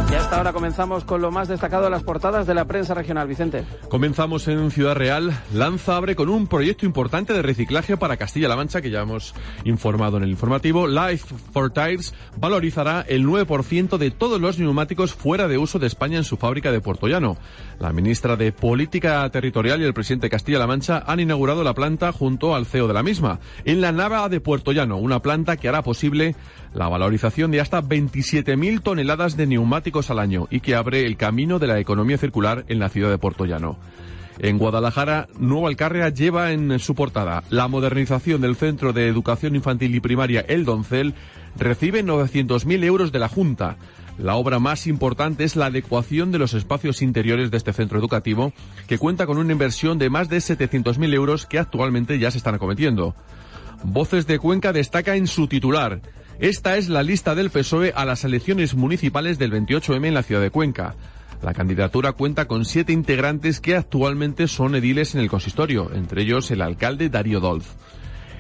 Y 0.08 0.14
hasta 0.14 0.36
ahora 0.36 0.52
comenzamos 0.52 1.04
con 1.04 1.20
lo 1.20 1.32
más 1.32 1.48
destacado 1.48 1.84
de 1.84 1.90
las 1.90 2.04
portadas 2.04 2.46
de 2.46 2.54
la 2.54 2.64
prensa 2.64 2.94
regional. 2.94 3.26
Vicente. 3.26 3.64
Comenzamos 3.88 4.46
en 4.46 4.70
Ciudad 4.70 4.94
Real. 4.94 5.32
Lanza 5.52 5.96
abre 5.96 6.14
con 6.14 6.28
un 6.28 6.46
proyecto 6.46 6.86
importante 6.86 7.32
de 7.32 7.42
reciclaje 7.42 7.96
para 7.96 8.16
Castilla-La 8.16 8.56
Mancha, 8.56 8.80
que 8.80 8.90
ya 8.90 9.00
hemos 9.00 9.34
informado 9.64 10.16
en 10.16 10.22
el 10.22 10.30
informativo. 10.30 10.86
Life 10.86 11.34
for 11.52 11.72
Tires 11.72 12.14
valorizará 12.36 13.04
el 13.08 13.26
9% 13.26 13.98
de 13.98 14.10
todos 14.12 14.40
los 14.40 14.58
neumáticos 14.58 15.12
fuera 15.12 15.48
de 15.48 15.58
uso 15.58 15.78
de 15.78 15.88
España 15.88 16.18
en 16.18 16.24
su 16.24 16.36
fábrica 16.36 16.70
de 16.70 16.80
Puerto 16.80 17.08
Llano. 17.08 17.36
La 17.80 17.92
ministra 17.92 18.36
de 18.36 18.52
Política 18.52 19.28
Territorial 19.30 19.80
y 19.80 19.84
el 19.84 19.94
presidente 19.94 20.26
de 20.26 20.30
Castilla-La 20.30 20.66
Mancha 20.66 21.02
han 21.06 21.20
inaugurado 21.20 21.64
la 21.64 21.74
planta 21.74 22.12
junto 22.12 22.54
al 22.54 22.66
CEO 22.66 22.86
de 22.86 22.94
la 22.94 23.02
misma, 23.02 23.40
en 23.64 23.80
la 23.80 23.92
Nava 23.92 24.28
de 24.28 24.40
Puerto 24.40 24.72
Llano, 24.72 24.98
una 24.98 25.20
planta 25.20 25.56
que 25.56 25.68
hará 25.68 25.82
posible 25.82 26.36
la 26.76 26.88
valorización 26.88 27.50
de 27.50 27.60
hasta 27.60 27.82
27.000 27.82 28.82
toneladas 28.82 29.36
de 29.36 29.46
neumáticos 29.46 30.10
al 30.10 30.18
año 30.18 30.46
y 30.50 30.60
que 30.60 30.74
abre 30.74 31.06
el 31.06 31.16
camino 31.16 31.58
de 31.58 31.66
la 31.66 31.80
economía 31.80 32.18
circular 32.18 32.66
en 32.68 32.78
la 32.78 32.90
ciudad 32.90 33.08
de 33.08 33.16
Puerto 33.16 33.46
Llano. 33.46 33.78
En 34.38 34.58
Guadalajara, 34.58 35.26
Nueva 35.38 35.68
Alcarria 35.68 36.10
lleva 36.10 36.52
en 36.52 36.78
su 36.78 36.94
portada 36.94 37.44
la 37.48 37.66
modernización 37.68 38.42
del 38.42 38.56
Centro 38.56 38.92
de 38.92 39.08
Educación 39.08 39.56
Infantil 39.56 39.94
y 39.94 40.00
Primaria 40.00 40.44
El 40.46 40.66
Doncel 40.66 41.14
recibe 41.56 42.04
900.000 42.04 42.84
euros 42.84 43.10
de 43.10 43.20
la 43.20 43.30
Junta. 43.30 43.78
La 44.18 44.34
obra 44.34 44.58
más 44.58 44.86
importante 44.86 45.44
es 45.44 45.56
la 45.56 45.66
adecuación 45.66 46.30
de 46.30 46.38
los 46.38 46.52
espacios 46.52 47.00
interiores 47.00 47.50
de 47.50 47.56
este 47.56 47.72
centro 47.72 47.98
educativo, 47.98 48.52
que 48.86 48.98
cuenta 48.98 49.24
con 49.24 49.38
una 49.38 49.52
inversión 49.52 49.98
de 49.98 50.10
más 50.10 50.28
de 50.28 50.38
700.000 50.38 51.14
euros 51.14 51.46
que 51.46 51.58
actualmente 51.58 52.18
ya 52.18 52.30
se 52.30 52.36
están 52.36 52.54
acometiendo. 52.54 53.14
Voces 53.82 54.26
de 54.26 54.38
Cuenca 54.38 54.74
destaca 54.74 55.16
en 55.16 55.26
su 55.26 55.48
titular. 55.48 56.02
Esta 56.38 56.76
es 56.76 56.90
la 56.90 57.02
lista 57.02 57.34
del 57.34 57.48
PSOE 57.48 57.94
a 57.96 58.04
las 58.04 58.22
elecciones 58.24 58.74
municipales 58.74 59.38
del 59.38 59.52
28M 59.52 60.06
en 60.06 60.12
la 60.12 60.22
ciudad 60.22 60.42
de 60.42 60.50
Cuenca. 60.50 60.94
La 61.42 61.54
candidatura 61.54 62.12
cuenta 62.12 62.46
con 62.46 62.66
siete 62.66 62.92
integrantes 62.92 63.58
que 63.58 63.74
actualmente 63.74 64.46
son 64.46 64.74
ediles 64.74 65.14
en 65.14 65.22
el 65.22 65.30
consistorio, 65.30 65.90
entre 65.94 66.22
ellos 66.22 66.50
el 66.50 66.60
alcalde 66.60 67.08
Darío 67.08 67.40
Dolz. 67.40 67.64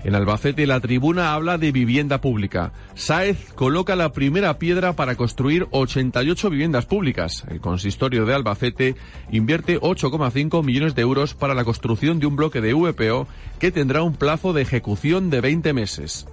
En 0.04 0.14
Albacete 0.14 0.66
la 0.66 0.78
tribuna 0.78 1.32
habla 1.32 1.56
de 1.56 1.72
vivienda 1.72 2.20
pública. 2.20 2.72
Sáez 2.94 3.52
coloca 3.54 3.96
la 3.96 4.12
primera 4.12 4.58
piedra 4.58 4.92
para 4.92 5.16
construir 5.16 5.66
88 5.70 6.50
viviendas 6.50 6.84
públicas. 6.84 7.44
El 7.48 7.62
consistorio 7.62 8.26
de 8.26 8.34
Albacete 8.34 8.94
invierte 9.32 9.80
8,5 9.80 10.62
millones 10.62 10.94
de 10.94 11.02
euros 11.02 11.32
para 11.32 11.54
la 11.54 11.64
construcción 11.64 12.18
de 12.18 12.26
un 12.26 12.36
bloque 12.36 12.60
de 12.60 12.74
VPO 12.74 13.26
que 13.58 13.72
tendrá 13.72 14.02
un 14.02 14.14
plazo 14.14 14.52
de 14.52 14.62
ejecución 14.62 15.30
de 15.30 15.40
20 15.40 15.72
meses. 15.72 16.26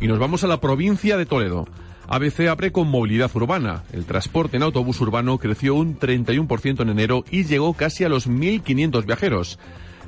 Y 0.00 0.06
nos 0.06 0.18
vamos 0.18 0.44
a 0.44 0.46
la 0.46 0.60
provincia 0.60 1.16
de 1.16 1.26
Toledo. 1.26 1.66
ABC 2.06 2.48
abre 2.48 2.72
con 2.72 2.88
movilidad 2.88 3.30
urbana. 3.34 3.82
El 3.92 4.06
transporte 4.06 4.56
en 4.56 4.62
autobús 4.62 5.00
urbano 5.00 5.38
creció 5.38 5.74
un 5.74 5.98
31% 5.98 6.80
en 6.80 6.88
enero 6.88 7.24
y 7.30 7.44
llegó 7.44 7.74
casi 7.74 8.04
a 8.04 8.08
los 8.08 8.28
1.500 8.28 9.04
viajeros. 9.04 9.58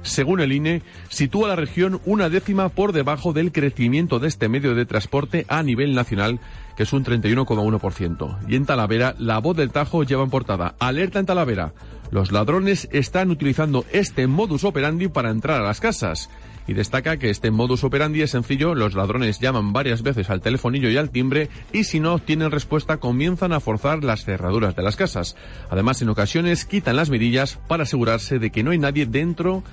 Según 0.03 0.41
el 0.41 0.53
INE, 0.53 0.83
sitúa 1.11 1.49
la 1.49 1.57
región 1.57 2.01
una 2.07 2.31
décima 2.31 2.71
por 2.71 2.93
debajo 2.93 3.35
del 3.35 3.53
crecimiento 3.53 4.19
de 4.19 4.29
este 4.29 4.49
medio 4.49 4.75
de 4.75 4.87
transporte 4.87 5.45
a 5.49 5.63
nivel 5.63 5.95
nacional, 5.95 6.41
que 6.77 6.85
es 6.85 6.93
un 6.95 7.05
31,1%. 7.05 8.39
Y 8.49 8.55
en 8.55 8.65
Talavera, 8.65 9.15
la 9.19 9.39
voz 9.41 9.57
del 9.57 9.73
Tajo 9.73 10.05
lleva 10.05 10.25
en 10.25 10.31
portada, 10.31 10.75
alerta 10.79 11.19
en 11.19 11.27
Talavera. 11.27 11.75
Los 12.11 12.33
ladrones 12.33 12.89
están 12.93 13.31
utilizando 13.31 13.85
este 13.93 14.27
modus 14.27 14.65
operandi 14.65 15.09
para 15.09 15.31
entrar 15.31 15.61
a 15.61 15.65
las 15.65 15.81
casas 15.81 16.31
y 16.71 16.73
destaca 16.73 17.17
que 17.17 17.31
este 17.31 17.51
modus 17.51 17.83
operandi 17.83 18.23
es 18.23 18.31
sencillo, 18.31 18.77
los 18.77 18.95
ladrones 18.95 19.41
llaman 19.41 19.73
varias 19.73 20.03
veces 20.03 20.31
al 20.31 20.41
telefonillo 20.41 20.89
y 20.89 20.97
al 20.97 21.11
timbre 21.11 21.49
y 21.73 21.83
si 21.83 21.99
no 21.99 22.15
obtienen 22.15 22.53
respuesta 22.53 22.99
comienzan 22.99 23.53
a 23.53 23.59
forzar 23.59 24.05
las 24.05 24.25
cerraduras 24.25 24.77
de 24.77 24.85
las 24.85 24.95
casas. 24.95 25.35
Además, 25.69 26.01
en 26.01 26.11
ocasiones 26.11 26.65
quitan 26.65 26.95
las 26.95 27.11
mirillas 27.11 27.59
para 27.67 27.83
asegurarse 27.83 28.39
de 28.39 28.51
que 28.51 28.63
no 28.63 28.71
hay 28.71 28.79
nadie 28.79 29.05
dentro 29.05 29.65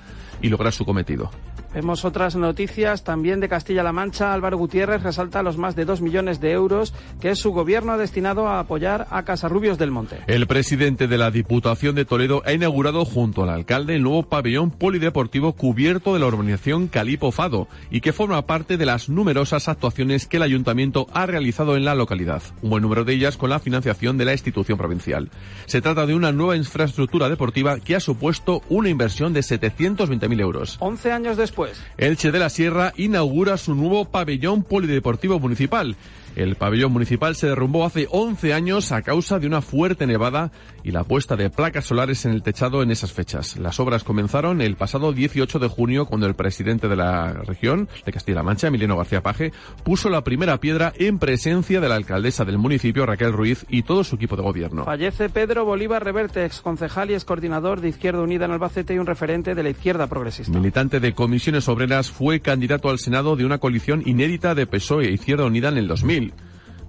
y 0.42 0.48
lograr 0.48 0.72
su 0.72 0.84
cometido. 0.84 1.30
Vemos 1.74 2.06
otras 2.06 2.34
noticias 2.34 3.04
también 3.04 3.40
de 3.40 3.48
Castilla-La 3.48 3.92
Mancha. 3.92 4.32
Álvaro 4.32 4.56
Gutiérrez 4.56 5.02
resalta 5.02 5.42
los 5.42 5.58
más 5.58 5.76
de 5.76 5.84
dos 5.84 6.00
millones 6.00 6.40
de 6.40 6.52
euros 6.52 6.94
que 7.20 7.36
su 7.36 7.52
gobierno 7.52 7.92
ha 7.92 7.98
destinado 7.98 8.48
a 8.48 8.58
apoyar 8.58 9.06
a 9.10 9.24
Casarrubios 9.24 9.76
del 9.76 9.90
Monte. 9.90 10.20
El 10.28 10.46
presidente 10.46 11.08
de 11.08 11.18
la 11.18 11.30
Diputación 11.30 11.94
de 11.94 12.06
Toledo 12.06 12.42
ha 12.46 12.54
inaugurado 12.54 13.04
junto 13.04 13.42
al 13.42 13.50
alcalde 13.50 13.96
el 13.96 14.02
nuevo 14.02 14.22
pabellón 14.22 14.70
polideportivo 14.70 15.52
cubierto 15.52 16.14
de 16.14 16.20
la 16.20 16.26
urbanización 16.26 16.88
Calipo 16.88 17.32
Fado 17.32 17.68
y 17.90 18.00
que 18.00 18.14
forma 18.14 18.46
parte 18.46 18.78
de 18.78 18.86
las 18.86 19.10
numerosas 19.10 19.68
actuaciones 19.68 20.26
que 20.26 20.38
el 20.38 20.44
ayuntamiento 20.44 21.06
ha 21.12 21.26
realizado 21.26 21.76
en 21.76 21.84
la 21.84 21.94
localidad, 21.94 22.42
un 22.62 22.70
buen 22.70 22.82
número 22.82 23.04
de 23.04 23.12
ellas 23.12 23.36
con 23.36 23.50
la 23.50 23.58
financiación 23.58 24.16
de 24.16 24.24
la 24.24 24.32
institución 24.32 24.78
provincial. 24.78 25.30
Se 25.66 25.82
trata 25.82 26.06
de 26.06 26.14
una 26.14 26.32
nueva 26.32 26.56
infraestructura 26.56 27.28
deportiva 27.28 27.78
que 27.78 27.94
ha 27.94 28.00
supuesto 28.00 28.62
una 28.70 28.88
inversión 28.88 29.34
de 29.34 29.40
720.000 29.40 30.40
euros. 30.40 30.76
11 30.80 31.12
años 31.12 31.36
después 31.36 31.57
Elche 31.96 32.30
de 32.30 32.38
la 32.38 32.50
Sierra 32.50 32.92
inaugura 32.96 33.56
su 33.56 33.74
nuevo 33.74 34.04
pabellón 34.04 34.62
polideportivo 34.62 35.38
municipal. 35.40 35.96
El 36.38 36.54
pabellón 36.54 36.92
municipal 36.92 37.34
se 37.34 37.48
derrumbó 37.48 37.84
hace 37.84 38.06
11 38.08 38.54
años 38.54 38.92
a 38.92 39.02
causa 39.02 39.40
de 39.40 39.48
una 39.48 39.60
fuerte 39.60 40.06
nevada 40.06 40.52
y 40.84 40.92
la 40.92 41.02
puesta 41.02 41.34
de 41.34 41.50
placas 41.50 41.86
solares 41.86 42.24
en 42.26 42.32
el 42.32 42.44
techado 42.44 42.80
en 42.80 42.92
esas 42.92 43.12
fechas. 43.12 43.56
Las 43.56 43.80
obras 43.80 44.04
comenzaron 44.04 44.60
el 44.60 44.76
pasado 44.76 45.12
18 45.12 45.58
de 45.58 45.66
junio 45.66 46.06
cuando 46.06 46.28
el 46.28 46.34
presidente 46.34 46.86
de 46.86 46.94
la 46.94 47.32
región 47.32 47.88
de 48.06 48.12
Castilla-La 48.12 48.44
Mancha, 48.44 48.68
Emiliano 48.68 48.96
García 48.96 49.20
Paje, 49.20 49.52
puso 49.82 50.10
la 50.10 50.22
primera 50.22 50.60
piedra 50.60 50.92
en 50.96 51.18
presencia 51.18 51.80
de 51.80 51.88
la 51.88 51.96
alcaldesa 51.96 52.44
del 52.44 52.56
municipio, 52.56 53.04
Raquel 53.04 53.32
Ruiz, 53.32 53.66
y 53.68 53.82
todo 53.82 54.04
su 54.04 54.14
equipo 54.14 54.36
de 54.36 54.42
gobierno. 54.42 54.84
Fallece 54.84 55.30
Pedro 55.30 55.64
Bolívar 55.64 56.04
Reverte, 56.04 56.44
ex 56.44 56.60
concejal 56.60 57.10
y 57.10 57.14
ex 57.14 57.24
coordinador 57.24 57.80
de 57.80 57.88
Izquierda 57.88 58.22
Unida 58.22 58.44
en 58.44 58.52
Albacete 58.52 58.94
y 58.94 58.98
un 58.98 59.06
referente 59.06 59.56
de 59.56 59.62
la 59.64 59.70
izquierda 59.70 60.06
progresista. 60.06 60.56
Militante 60.56 61.00
de 61.00 61.14
comisiones 61.14 61.68
obreras, 61.68 62.12
fue 62.12 62.38
candidato 62.38 62.90
al 62.90 63.00
Senado 63.00 63.34
de 63.34 63.44
una 63.44 63.58
coalición 63.58 64.04
inédita 64.06 64.54
de 64.54 64.68
PSOE 64.68 65.08
e 65.08 65.12
Izquierda 65.14 65.44
Unida 65.44 65.70
en 65.70 65.78
el 65.78 65.88
2000. 65.88 66.27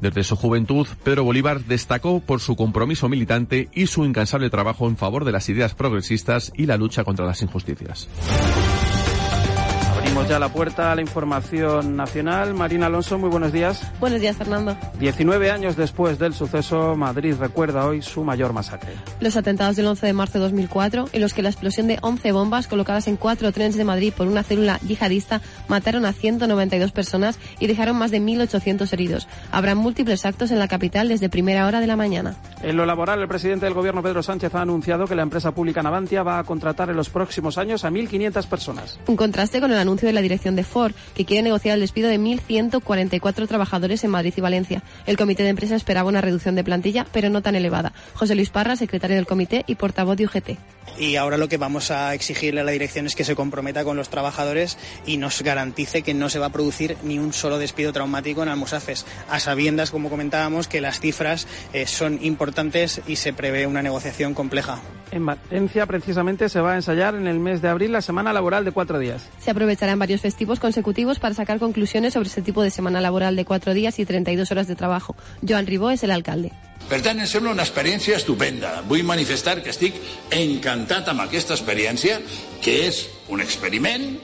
Desde 0.01 0.23
su 0.23 0.35
juventud, 0.35 0.87
Pedro 1.03 1.23
Bolívar 1.23 1.65
destacó 1.65 2.21
por 2.21 2.39
su 2.39 2.55
compromiso 2.55 3.09
militante 3.09 3.69
y 3.73 3.87
su 3.87 4.05
incansable 4.05 4.49
trabajo 4.49 4.87
en 4.87 4.97
favor 4.97 5.25
de 5.25 5.31
las 5.31 5.49
ideas 5.49 5.75
progresistas 5.75 6.51
y 6.55 6.65
la 6.65 6.77
lucha 6.77 7.03
contra 7.03 7.25
las 7.25 7.41
injusticias 7.41 8.07
Abrimos 10.19 10.31
ya 10.31 10.39
la 10.39 10.51
puerta 10.51 10.91
a 10.91 10.95
la 10.95 11.01
información 11.01 11.95
nacional. 11.95 12.53
Marina 12.53 12.87
Alonso, 12.87 13.17
muy 13.17 13.29
buenos 13.29 13.53
días. 13.53 13.89
Buenos 14.01 14.19
días, 14.19 14.35
Fernando. 14.35 14.75
19 14.99 15.49
años 15.49 15.77
después 15.77 16.19
del 16.19 16.33
suceso, 16.33 16.97
Madrid 16.97 17.35
recuerda 17.39 17.85
hoy 17.85 18.01
su 18.01 18.25
mayor 18.25 18.51
masacre. 18.51 18.91
Los 19.21 19.37
atentados 19.37 19.77
del 19.77 19.87
11 19.87 20.07
de 20.07 20.11
marzo 20.11 20.33
de 20.33 20.39
2004, 20.43 21.07
en 21.13 21.21
los 21.21 21.33
que 21.33 21.41
la 21.41 21.47
explosión 21.47 21.87
de 21.87 21.99
11 22.01 22.33
bombas 22.33 22.67
colocadas 22.67 23.07
en 23.07 23.15
cuatro 23.15 23.49
trenes 23.53 23.77
de 23.77 23.85
Madrid 23.85 24.11
por 24.11 24.27
una 24.27 24.43
célula 24.43 24.77
yihadista 24.85 25.39
mataron 25.69 26.05
a 26.05 26.11
192 26.11 26.91
personas 26.91 27.39
y 27.61 27.67
dejaron 27.67 27.95
más 27.95 28.11
de 28.11 28.19
1.800 28.19 28.91
heridos. 28.91 29.29
Habrá 29.53 29.73
múltiples 29.73 30.25
actos 30.25 30.51
en 30.51 30.59
la 30.59 30.67
capital 30.67 31.07
desde 31.07 31.29
primera 31.29 31.65
hora 31.65 31.79
de 31.79 31.87
la 31.87 31.95
mañana. 31.95 32.35
En 32.61 32.75
lo 32.75 32.85
laboral, 32.85 33.21
el 33.21 33.29
presidente 33.29 33.67
del 33.67 33.73
gobierno, 33.73 34.03
Pedro 34.03 34.21
Sánchez, 34.21 34.53
ha 34.53 34.63
anunciado 34.63 35.05
que 35.05 35.15
la 35.15 35.23
empresa 35.23 35.53
pública 35.53 35.81
Navantia 35.81 36.23
va 36.23 36.39
a 36.39 36.43
contratar 36.43 36.89
en 36.89 36.97
los 36.97 37.09
próximos 37.09 37.57
años 37.57 37.85
a 37.85 37.89
1.500 37.89 38.45
personas. 38.47 38.99
Un 39.07 39.15
contraste 39.15 39.61
con 39.61 39.71
el 39.71 39.77
anuncio 39.77 40.08
de 40.09 40.13
la 40.13 40.21
dirección 40.21 40.55
de 40.55 40.63
Ford, 40.63 40.93
que 41.15 41.25
quiere 41.25 41.43
negociar 41.43 41.75
el 41.75 41.81
despido 41.81 42.09
de 42.09 42.19
1.144 42.19 43.47
trabajadores 43.47 44.03
en 44.03 44.11
Madrid 44.11 44.33
y 44.35 44.41
Valencia. 44.41 44.83
El 45.05 45.17
comité 45.17 45.43
de 45.43 45.49
empresa 45.49 45.75
esperaba 45.75 46.09
una 46.09 46.21
reducción 46.21 46.55
de 46.55 46.63
plantilla, 46.63 47.05
pero 47.11 47.29
no 47.29 47.41
tan 47.41 47.55
elevada. 47.55 47.93
José 48.13 48.35
Luis 48.35 48.49
Parra, 48.49 48.75
secretario 48.75 49.15
del 49.15 49.27
comité 49.27 49.63
y 49.67 49.75
portavoz 49.75 50.17
de 50.17 50.25
UGT. 50.25 50.49
Y 50.97 51.15
ahora 51.15 51.37
lo 51.37 51.47
que 51.47 51.57
vamos 51.57 51.91
a 51.91 52.13
exigirle 52.13 52.61
a 52.61 52.63
la 52.63 52.71
dirección 52.71 53.05
es 53.05 53.15
que 53.15 53.23
se 53.23 53.35
comprometa 53.35 53.83
con 53.83 53.95
los 53.95 54.09
trabajadores 54.09 54.77
y 55.05 55.17
nos 55.17 55.41
garantice 55.41 56.01
que 56.01 56.13
no 56.13 56.29
se 56.29 56.39
va 56.39 56.47
a 56.47 56.51
producir 56.51 56.97
ni 57.03 57.19
un 57.19 57.31
solo 57.31 57.57
despido 57.57 57.93
traumático 57.93 58.43
en 58.43 58.49
Almusafes, 58.49 59.05
a 59.29 59.39
sabiendas, 59.39 59.91
como 59.91 60.09
comentábamos, 60.09 60.67
que 60.67 60.81
las 60.81 60.99
cifras 60.99 61.47
eh, 61.73 61.85
son 61.87 62.19
importantes 62.23 63.01
y 63.07 63.15
se 63.15 63.33
prevé 63.33 63.67
una 63.67 63.81
negociación 63.81 64.33
compleja. 64.33 64.79
En 65.11 65.25
Valencia, 65.25 65.85
precisamente, 65.85 66.49
se 66.49 66.61
va 66.61 66.73
a 66.73 66.75
ensayar 66.75 67.15
en 67.15 67.27
el 67.27 67.39
mes 67.39 67.61
de 67.61 67.69
abril 67.69 67.91
la 67.91 68.01
semana 68.01 68.33
laboral 68.33 68.65
de 68.65 68.71
cuatro 68.71 68.99
días. 68.99 69.27
Se 69.39 69.51
varios 69.99 70.21
festivos 70.21 70.59
consecutivos 70.59 71.19
para 71.19 71.35
sacar 71.35 71.59
conclusiones 71.59 72.13
sobre 72.13 72.29
este 72.29 72.41
tipo 72.41 72.63
de 72.63 72.71
semana 72.71 73.01
laboral 73.01 73.35
de 73.35 73.45
cuatro 73.45 73.73
días 73.73 73.99
y 73.99 74.05
32 74.05 74.49
horas 74.51 74.67
de 74.67 74.75
trabajo. 74.75 75.15
Joan 75.47 75.67
Ribó 75.67 75.91
es 75.91 76.03
el 76.03 76.11
alcalde. 76.11 76.51
Per 76.89 77.03
tant, 77.05 77.19
em 77.21 77.27
sembla 77.29 77.51
una 77.53 77.61
experiència 77.67 78.17
estupenda. 78.17 78.79
Vull 78.89 79.03
manifestar 79.05 79.59
que 79.61 79.69
estic 79.69 79.99
encantat 80.33 81.11
amb 81.11 81.21
aquesta 81.27 81.53
experiència, 81.53 82.17
que 82.63 82.87
és 82.87 83.05
un 83.29 83.43
experiment 83.45 84.15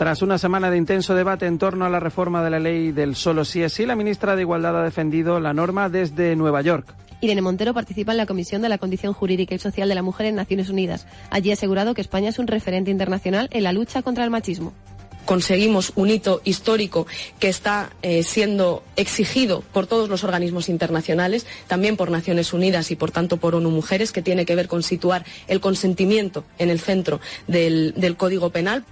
Tras 0.00 0.22
una 0.22 0.38
semana 0.38 0.70
de 0.70 0.78
intenso 0.78 1.14
debate 1.14 1.44
en 1.44 1.58
torno 1.58 1.84
a 1.84 1.90
la 1.90 2.00
reforma 2.00 2.42
de 2.42 2.48
la 2.48 2.58
ley 2.58 2.90
del 2.90 3.16
solo 3.16 3.44
sí 3.44 3.62
es 3.62 3.74
sí, 3.74 3.84
la 3.84 3.96
ministra 3.96 4.34
de 4.34 4.40
Igualdad 4.40 4.80
ha 4.80 4.82
defendido 4.82 5.40
la 5.40 5.52
norma 5.52 5.90
desde 5.90 6.36
Nueva 6.36 6.62
York. 6.62 6.94
Irene 7.20 7.42
Montero 7.42 7.74
participa 7.74 8.12
en 8.12 8.18
la 8.18 8.26
Comisión 8.26 8.62
de 8.62 8.68
la 8.68 8.78
Condición 8.78 9.12
Jurídica 9.12 9.54
y 9.54 9.58
Social 9.58 9.88
de 9.88 9.94
la 9.94 10.02
Mujer 10.02 10.26
en 10.26 10.36
Naciones 10.36 10.70
Unidas. 10.70 11.06
Allí 11.30 11.50
ha 11.50 11.54
asegurado 11.54 11.94
que 11.94 12.00
España 12.00 12.30
es 12.30 12.38
un 12.38 12.46
referente 12.46 12.90
internacional 12.90 13.48
en 13.52 13.64
la 13.64 13.72
lucha 13.72 14.02
contra 14.02 14.24
el 14.24 14.30
machismo 14.30 14.72
conseguimos 15.30 15.92
un 15.94 16.10
hito 16.10 16.40
histórico 16.42 17.06
que 17.38 17.48
está 17.48 17.90
eh, 18.02 18.24
siendo 18.24 18.82
exigido 18.96 19.62
por 19.72 19.86
todos 19.86 20.08
los 20.08 20.24
organismos 20.24 20.68
internacionales, 20.68 21.46
también 21.68 21.96
por 21.96 22.10
Naciones 22.10 22.52
Unidas 22.52 22.90
y 22.90 22.96
por 22.96 23.12
tanto 23.12 23.36
por 23.36 23.54
ONU 23.54 23.70
Mujeres, 23.70 24.10
que 24.10 24.22
tiene 24.22 24.44
que 24.44 24.56
ver 24.56 24.66
con 24.66 24.82
situar 24.82 25.24
el 25.46 25.60
consentimiento 25.60 26.44
en 26.58 26.70
el 26.70 26.80
centro 26.80 27.20
del, 27.46 27.94
del 27.96 28.16
Código 28.16 28.50
Penal. 28.50 28.84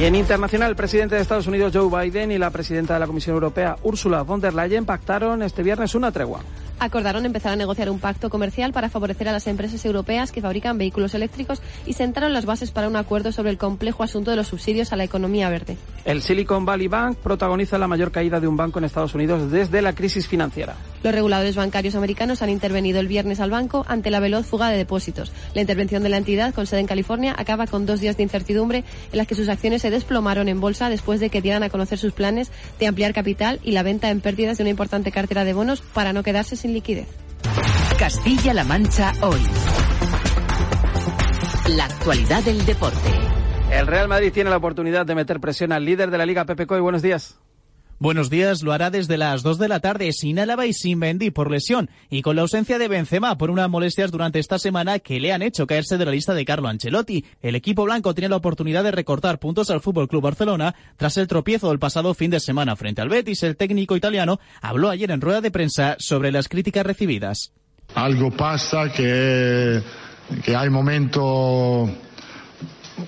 Y 0.00 0.06
en 0.06 0.14
internacional, 0.14 0.70
el 0.70 0.76
presidente 0.76 1.14
de 1.14 1.20
Estados 1.20 1.46
Unidos 1.46 1.72
Joe 1.74 1.90
Biden 1.90 2.32
y 2.32 2.38
la 2.38 2.48
presidenta 2.48 2.94
de 2.94 3.00
la 3.00 3.06
Comisión 3.06 3.34
Europea 3.34 3.76
Ursula 3.82 4.22
von 4.22 4.40
der 4.40 4.54
Leyen 4.54 4.86
pactaron 4.86 5.42
este 5.42 5.62
viernes 5.62 5.94
una 5.94 6.10
tregua 6.10 6.40
acordaron 6.80 7.26
empezar 7.26 7.52
a 7.52 7.56
negociar 7.56 7.90
un 7.90 8.00
pacto 8.00 8.30
comercial 8.30 8.72
para 8.72 8.88
favorecer 8.88 9.28
a 9.28 9.32
las 9.32 9.46
empresas 9.46 9.84
europeas 9.84 10.32
que 10.32 10.40
fabrican 10.40 10.78
vehículos 10.78 11.14
eléctricos 11.14 11.62
y 11.86 11.92
sentaron 11.92 12.32
las 12.32 12.46
bases 12.46 12.72
para 12.72 12.88
un 12.88 12.96
acuerdo 12.96 13.30
sobre 13.30 13.50
el 13.50 13.58
complejo 13.58 14.02
asunto 14.02 14.30
de 14.30 14.36
los 14.38 14.48
subsidios 14.48 14.92
a 14.92 14.96
la 14.96 15.04
economía 15.04 15.48
verde. 15.50 15.76
El 16.04 16.22
Silicon 16.22 16.64
Valley 16.64 16.88
Bank 16.88 17.18
protagoniza 17.18 17.78
la 17.78 17.86
mayor 17.86 18.10
caída 18.10 18.40
de 18.40 18.48
un 18.48 18.56
banco 18.56 18.78
en 18.78 18.86
Estados 18.86 19.14
Unidos 19.14 19.50
desde 19.50 19.82
la 19.82 19.94
crisis 19.94 20.26
financiera. 20.26 20.74
Los 21.02 21.14
reguladores 21.14 21.56
bancarios 21.56 21.94
americanos 21.94 22.42
han 22.42 22.50
intervenido 22.50 23.00
el 23.00 23.08
viernes 23.08 23.40
al 23.40 23.50
banco 23.50 23.84
ante 23.88 24.10
la 24.10 24.20
veloz 24.20 24.46
fuga 24.46 24.68
de 24.68 24.76
depósitos. 24.76 25.32
La 25.54 25.60
intervención 25.60 26.02
de 26.02 26.08
la 26.08 26.16
entidad, 26.16 26.54
con 26.54 26.66
sede 26.66 26.80
en 26.80 26.86
California, 26.86 27.34
acaba 27.36 27.66
con 27.66 27.86
dos 27.86 28.00
días 28.00 28.16
de 28.16 28.22
incertidumbre 28.22 28.84
en 29.12 29.18
las 29.18 29.26
que 29.26 29.34
sus 29.34 29.48
acciones 29.48 29.82
se 29.82 29.90
desplomaron 29.90 30.48
en 30.48 30.60
bolsa 30.60 30.88
después 30.88 31.20
de 31.20 31.30
que 31.30 31.42
dieran 31.42 31.62
a 31.62 31.70
conocer 31.70 31.98
sus 31.98 32.12
planes 32.12 32.50
de 32.78 32.86
ampliar 32.86 33.12
capital 33.12 33.60
y 33.62 33.72
la 33.72 33.82
venta 33.82 34.10
en 34.10 34.20
pérdidas 34.20 34.58
de 34.58 34.64
una 34.64 34.70
importante 34.70 35.12
cartera 35.12 35.44
de 35.44 35.52
bonos 35.52 35.80
para 35.80 36.12
no 36.12 36.22
quedarse 36.22 36.56
sin 36.56 36.74
liquidez. 36.74 37.08
Castilla-La 37.98 38.64
Mancha 38.64 39.12
hoy. 39.22 39.40
La 41.76 41.84
actualidad 41.84 42.42
del 42.42 42.64
deporte. 42.66 43.10
El 43.70 43.86
Real 43.86 44.08
Madrid 44.08 44.32
tiene 44.32 44.50
la 44.50 44.56
oportunidad 44.56 45.06
de 45.06 45.14
meter 45.14 45.38
presión 45.38 45.70
al 45.72 45.84
líder 45.84 46.10
de 46.10 46.18
la 46.18 46.26
Liga, 46.26 46.44
Pepe 46.44 46.66
Coy. 46.66 46.80
Buenos 46.80 47.02
días. 47.02 47.38
Buenos 48.02 48.30
días, 48.30 48.62
lo 48.62 48.72
hará 48.72 48.88
desde 48.88 49.18
las 49.18 49.42
2 49.42 49.58
de 49.58 49.68
la 49.68 49.80
tarde 49.80 50.10
sin 50.14 50.38
Álava 50.38 50.64
y 50.64 50.72
sin 50.72 50.98
Mendy 50.98 51.30
por 51.30 51.50
lesión 51.50 51.90
y 52.08 52.22
con 52.22 52.34
la 52.34 52.40
ausencia 52.40 52.78
de 52.78 52.88
Benzema 52.88 53.36
por 53.36 53.50
unas 53.50 53.68
molestias 53.68 54.10
durante 54.10 54.38
esta 54.38 54.58
semana 54.58 55.00
que 55.00 55.20
le 55.20 55.34
han 55.34 55.42
hecho 55.42 55.66
caerse 55.66 55.98
de 55.98 56.06
la 56.06 56.12
lista 56.12 56.32
de 56.32 56.46
Carlo 56.46 56.68
Ancelotti. 56.68 57.26
El 57.42 57.56
equipo 57.56 57.84
blanco 57.84 58.14
tiene 58.14 58.30
la 58.30 58.36
oportunidad 58.36 58.84
de 58.84 58.90
recortar 58.90 59.38
puntos 59.38 59.68
al 59.68 59.82
Fútbol 59.82 60.08
Club 60.08 60.22
Barcelona 60.22 60.74
tras 60.96 61.18
el 61.18 61.28
tropiezo 61.28 61.68
del 61.68 61.78
pasado 61.78 62.14
fin 62.14 62.30
de 62.30 62.40
semana 62.40 62.74
frente 62.74 63.02
al 63.02 63.10
Betis. 63.10 63.42
El 63.42 63.58
técnico 63.58 63.94
italiano 63.94 64.40
habló 64.62 64.88
ayer 64.88 65.10
en 65.10 65.20
rueda 65.20 65.42
de 65.42 65.50
prensa 65.50 65.96
sobre 65.98 66.32
las 66.32 66.48
críticas 66.48 66.86
recibidas. 66.86 67.52
Algo 67.94 68.30
pasa 68.30 68.90
que 68.96 69.82
que 70.44 70.56
hay 70.56 70.70
momento 70.70 71.86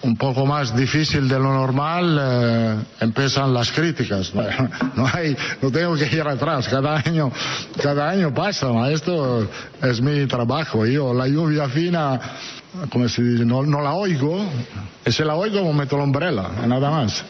un 0.03 0.17
poco 0.17 0.47
más 0.47 0.75
difícil 0.77 1.29
de 1.29 1.39
lo 1.39 1.53
normal, 1.53 2.19
eh, 2.21 2.77
empiezan 3.01 3.53
las 3.53 3.71
críticas. 3.73 4.33
No 4.97 5.07
hay, 5.13 5.37
no 5.61 5.71
tengo 5.71 5.95
que 5.95 6.05
ir 6.15 6.23
atrás. 6.23 6.69
Cada 6.69 6.97
año, 6.99 7.31
cada 7.83 8.11
año 8.11 8.33
pasa. 8.35 8.69
Esto 8.91 9.49
es 9.83 10.01
mi 10.01 10.27
trabajo. 10.27 10.87
Yo 10.87 11.15
la 11.15 11.27
lluvia 11.27 11.69
fina, 11.69 12.21
como 12.91 13.09
se 13.09 13.23
dice, 13.23 13.45
no, 13.45 13.63
no 13.63 13.81
la 13.81 13.95
oigo. 13.95 14.45
Si 15.07 15.25
la 15.25 15.35
oigo, 15.35 15.73
meto 15.73 15.97
la 15.97 16.05
umbrella, 16.05 16.49
nada 16.67 16.91
más. 16.91 17.25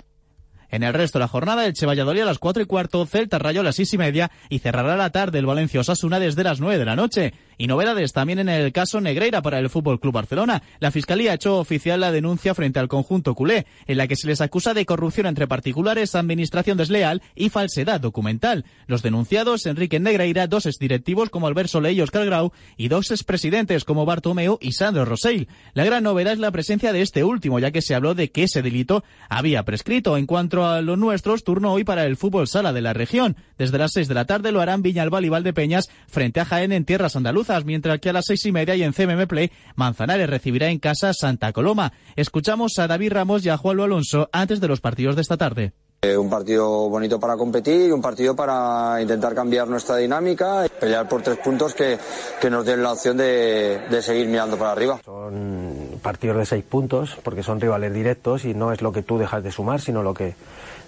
En 0.72 0.82
el 0.82 0.94
resto 0.94 1.18
de 1.18 1.24
la 1.24 1.28
jornada, 1.28 1.66
el 1.66 1.74
Che 1.74 1.84
Valladolid 1.84 2.22
a 2.22 2.24
las 2.24 2.38
cuatro 2.38 2.62
y 2.62 2.66
cuarto, 2.66 3.04
Celta 3.04 3.38
Rayo 3.38 3.60
a 3.60 3.64
las 3.64 3.76
seis 3.76 3.92
y 3.92 3.98
media 3.98 4.30
y 4.48 4.58
cerrará 4.58 4.96
la 4.96 5.10
tarde 5.10 5.38
el 5.38 5.44
Valencia 5.44 5.80
Osasuna 5.80 6.18
desde 6.18 6.42
las 6.44 6.60
nueve 6.60 6.78
de 6.78 6.86
la 6.86 6.96
noche. 6.96 7.34
Y 7.58 7.66
novedades 7.66 8.12
también 8.12 8.38
en 8.38 8.48
el 8.48 8.72
caso 8.72 9.00
Negreira 9.00 9.42
para 9.42 9.58
el 9.58 9.70
Fútbol 9.70 10.00
Club 10.00 10.14
Barcelona. 10.14 10.62
La 10.80 10.90
Fiscalía 10.90 11.32
ha 11.32 11.34
hecho 11.34 11.58
oficial 11.58 12.00
la 12.00 12.12
denuncia 12.12 12.54
frente 12.54 12.78
al 12.78 12.88
conjunto 12.88 13.34
culé, 13.34 13.66
en 13.86 13.96
la 13.96 14.06
que 14.06 14.16
se 14.16 14.26
les 14.26 14.40
acusa 14.40 14.74
de 14.74 14.86
corrupción 14.86 15.26
entre 15.26 15.46
particulares, 15.46 16.14
administración 16.14 16.78
desleal 16.78 17.22
y 17.34 17.50
falsedad 17.50 18.00
documental. 18.00 18.64
Los 18.86 19.02
denunciados, 19.02 19.66
Enrique 19.66 20.00
Negreira, 20.00 20.46
dos 20.46 20.66
exdirectivos 20.66 21.30
como 21.30 21.46
Albert 21.46 21.68
Soleil 21.68 21.98
y 21.98 22.00
Oscar 22.00 22.26
Grau, 22.26 22.52
y 22.76 22.88
dos 22.88 23.10
expresidentes 23.10 23.84
como 23.84 24.06
Bartomeu 24.06 24.58
y 24.60 24.72
Sandro 24.72 25.04
Rosell. 25.04 25.48
La 25.74 25.84
gran 25.84 26.02
novedad 26.02 26.34
es 26.34 26.38
la 26.38 26.50
presencia 26.50 26.92
de 26.92 27.02
este 27.02 27.24
último, 27.24 27.58
ya 27.58 27.70
que 27.70 27.82
se 27.82 27.94
habló 27.94 28.14
de 28.14 28.30
que 28.30 28.44
ese 28.44 28.62
delito 28.62 29.04
había 29.28 29.64
prescrito. 29.64 30.16
En 30.16 30.26
cuanto 30.26 30.66
a 30.66 30.80
los 30.80 30.98
nuestros, 30.98 31.44
turno 31.44 31.72
hoy 31.72 31.84
para 31.84 32.06
el 32.06 32.16
fútbol 32.16 32.48
sala 32.48 32.72
de 32.72 32.82
la 32.82 32.92
región. 32.92 33.36
Desde 33.58 33.78
las 33.78 33.92
seis 33.92 34.08
de 34.08 34.14
la 34.14 34.24
tarde 34.24 34.52
lo 34.52 34.60
harán 34.60 34.82
Viñalbal 34.82 35.24
y 35.24 35.28
Valdepeñas 35.28 35.90
frente 36.08 36.40
a 36.40 36.44
Jaén 36.44 36.72
en 36.72 36.84
tierras 36.84 37.16
andaluzas, 37.16 37.41
mientras 37.64 38.00
que 38.00 38.10
a 38.10 38.12
las 38.12 38.26
seis 38.26 38.44
y 38.46 38.52
media 38.52 38.74
y 38.74 38.82
en 38.82 38.92
CMM 38.92 39.26
Play, 39.26 39.50
Manzanares 39.76 40.28
recibirá 40.28 40.68
en 40.68 40.78
casa 40.78 41.12
Santa 41.12 41.52
Coloma. 41.52 41.92
Escuchamos 42.16 42.78
a 42.78 42.86
David 42.86 43.12
Ramos 43.12 43.44
y 43.44 43.48
a 43.48 43.56
Juan 43.56 43.80
Alonso 43.80 44.28
antes 44.32 44.60
de 44.60 44.68
los 44.68 44.80
partidos 44.80 45.16
de 45.16 45.22
esta 45.22 45.36
tarde. 45.36 45.72
Eh, 46.04 46.16
un 46.16 46.28
partido 46.28 46.88
bonito 46.88 47.20
para 47.20 47.36
competir 47.36 47.88
y 47.88 47.92
un 47.92 48.02
partido 48.02 48.34
para 48.34 49.00
intentar 49.00 49.36
cambiar 49.36 49.68
nuestra 49.68 49.96
dinámica, 49.98 50.66
y 50.66 50.68
pelear 50.68 51.08
por 51.08 51.22
tres 51.22 51.38
puntos 51.38 51.74
que, 51.74 51.96
que 52.40 52.50
nos 52.50 52.66
den 52.66 52.82
la 52.82 52.90
opción 52.90 53.16
de, 53.16 53.80
de, 53.88 54.02
seguir 54.02 54.26
mirando 54.26 54.56
para 54.56 54.72
arriba. 54.72 55.00
Son 55.04 56.00
partidos 56.02 56.38
de 56.38 56.46
seis 56.46 56.64
puntos 56.64 57.16
porque 57.22 57.44
son 57.44 57.60
rivales 57.60 57.94
directos 57.94 58.44
y 58.44 58.52
no 58.52 58.72
es 58.72 58.82
lo 58.82 58.90
que 58.90 59.02
tú 59.02 59.16
dejas 59.16 59.44
de 59.44 59.52
sumar, 59.52 59.80
sino 59.80 60.02
lo 60.02 60.12
que, 60.12 60.34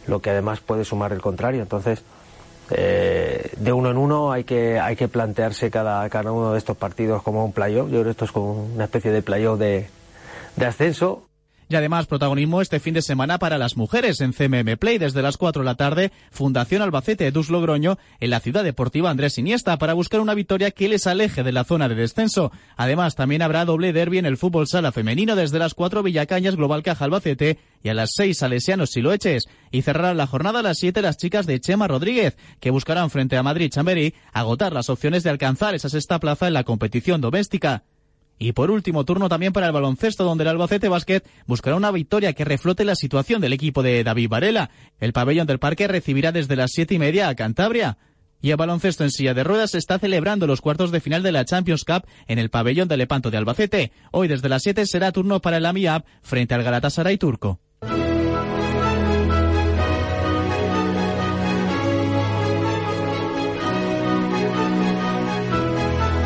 lo 0.08 0.20
que 0.20 0.30
además 0.30 0.58
puede 0.58 0.84
sumar 0.84 1.12
el 1.12 1.22
contrario. 1.22 1.62
Entonces, 1.62 2.02
eh, 2.70 3.50
de 3.56 3.72
uno 3.72 3.90
en 3.90 3.98
uno 3.98 4.32
hay 4.32 4.44
que, 4.44 4.80
hay 4.80 4.96
que 4.96 5.08
plantearse 5.08 5.70
cada, 5.70 6.08
cada 6.08 6.32
uno 6.32 6.52
de 6.52 6.58
estos 6.58 6.76
partidos 6.76 7.22
como 7.22 7.44
un 7.44 7.52
playoff. 7.52 7.86
Yo 7.86 8.00
creo 8.00 8.04
que 8.04 8.10
esto 8.10 8.24
es 8.24 8.32
como 8.32 8.64
una 8.74 8.84
especie 8.84 9.10
de 9.10 9.22
playoff 9.22 9.58
de, 9.58 9.88
de 10.56 10.66
ascenso. 10.66 11.26
Y 11.68 11.76
además 11.76 12.06
protagonismo 12.06 12.60
este 12.60 12.80
fin 12.80 12.94
de 12.94 13.02
semana 13.02 13.38
para 13.38 13.58
las 13.58 13.76
mujeres 13.76 14.20
en 14.20 14.32
CMM 14.32 14.76
Play 14.76 14.98
desde 14.98 15.22
las 15.22 15.36
4 15.36 15.62
de 15.62 15.66
la 15.66 15.74
tarde, 15.76 16.12
Fundación 16.30 16.82
Albacete 16.82 17.30
Dus 17.32 17.48
Logroño 17.48 17.98
en 18.20 18.30
la 18.30 18.40
ciudad 18.40 18.64
deportiva 18.64 19.10
Andrés 19.10 19.38
Iniesta 19.38 19.78
para 19.78 19.94
buscar 19.94 20.20
una 20.20 20.34
victoria 20.34 20.70
que 20.70 20.88
les 20.88 21.06
aleje 21.06 21.42
de 21.42 21.52
la 21.52 21.64
zona 21.64 21.88
de 21.88 21.94
descenso. 21.94 22.52
Además 22.76 23.14
también 23.14 23.42
habrá 23.42 23.64
doble 23.64 23.92
derby 23.92 24.18
en 24.18 24.26
el 24.26 24.36
fútbol 24.36 24.66
sala 24.66 24.92
femenino 24.92 25.36
desde 25.36 25.58
las 25.58 25.74
4 25.74 26.02
Villacañas 26.02 26.56
Global 26.56 26.82
Caja 26.82 27.06
Albacete 27.06 27.58
y 27.82 27.88
a 27.88 27.94
las 27.94 28.12
6 28.14 28.38
Salesianos 28.38 28.90
Siloeches. 28.90 29.44
Y 29.70 29.82
cerrarán 29.82 30.16
la 30.16 30.26
jornada 30.26 30.60
a 30.60 30.62
las 30.62 30.78
7 30.78 31.00
las 31.02 31.16
chicas 31.16 31.46
de 31.46 31.60
Chema 31.60 31.88
Rodríguez 31.88 32.36
que 32.60 32.70
buscarán 32.70 33.10
frente 33.10 33.36
a 33.36 33.42
Madrid 33.42 33.70
Chamberí 33.70 34.14
agotar 34.32 34.72
las 34.72 34.90
opciones 34.90 35.22
de 35.22 35.30
alcanzar 35.30 35.74
esa 35.74 35.88
sexta 35.88 36.20
plaza 36.20 36.46
en 36.46 36.54
la 36.54 36.64
competición 36.64 37.20
doméstica. 37.20 37.84
Y 38.38 38.52
por 38.52 38.70
último, 38.70 39.04
turno 39.04 39.28
también 39.28 39.52
para 39.52 39.66
el 39.66 39.72
baloncesto, 39.72 40.24
donde 40.24 40.42
el 40.42 40.48
Albacete 40.48 40.88
Basket 40.88 41.22
buscará 41.46 41.76
una 41.76 41.90
victoria 41.90 42.32
que 42.32 42.44
reflote 42.44 42.84
la 42.84 42.96
situación 42.96 43.40
del 43.40 43.52
equipo 43.52 43.82
de 43.82 44.02
David 44.02 44.28
Varela. 44.28 44.70
El 44.98 45.12
pabellón 45.12 45.46
del 45.46 45.58
parque 45.58 45.86
recibirá 45.88 46.32
desde 46.32 46.56
las 46.56 46.72
siete 46.72 46.94
y 46.94 46.98
media 46.98 47.28
a 47.28 47.34
Cantabria. 47.34 47.96
Y 48.42 48.50
el 48.50 48.56
baloncesto 48.56 49.04
en 49.04 49.10
silla 49.10 49.32
de 49.32 49.44
ruedas 49.44 49.74
está 49.74 49.98
celebrando 49.98 50.46
los 50.46 50.60
cuartos 50.60 50.90
de 50.90 51.00
final 51.00 51.22
de 51.22 51.32
la 51.32 51.46
Champions 51.46 51.84
Cup 51.84 52.06
en 52.26 52.38
el 52.38 52.50
pabellón 52.50 52.88
de 52.88 52.98
Lepanto 52.98 53.30
de 53.30 53.38
Albacete. 53.38 53.92
Hoy 54.10 54.28
desde 54.28 54.50
las 54.50 54.62
7 54.62 54.84
será 54.84 55.12
turno 55.12 55.40
para 55.40 55.56
el 55.56 55.64
AMIAB 55.64 56.04
frente 56.20 56.54
al 56.54 56.62
Galatasaray 56.62 57.16
turco. 57.16 57.60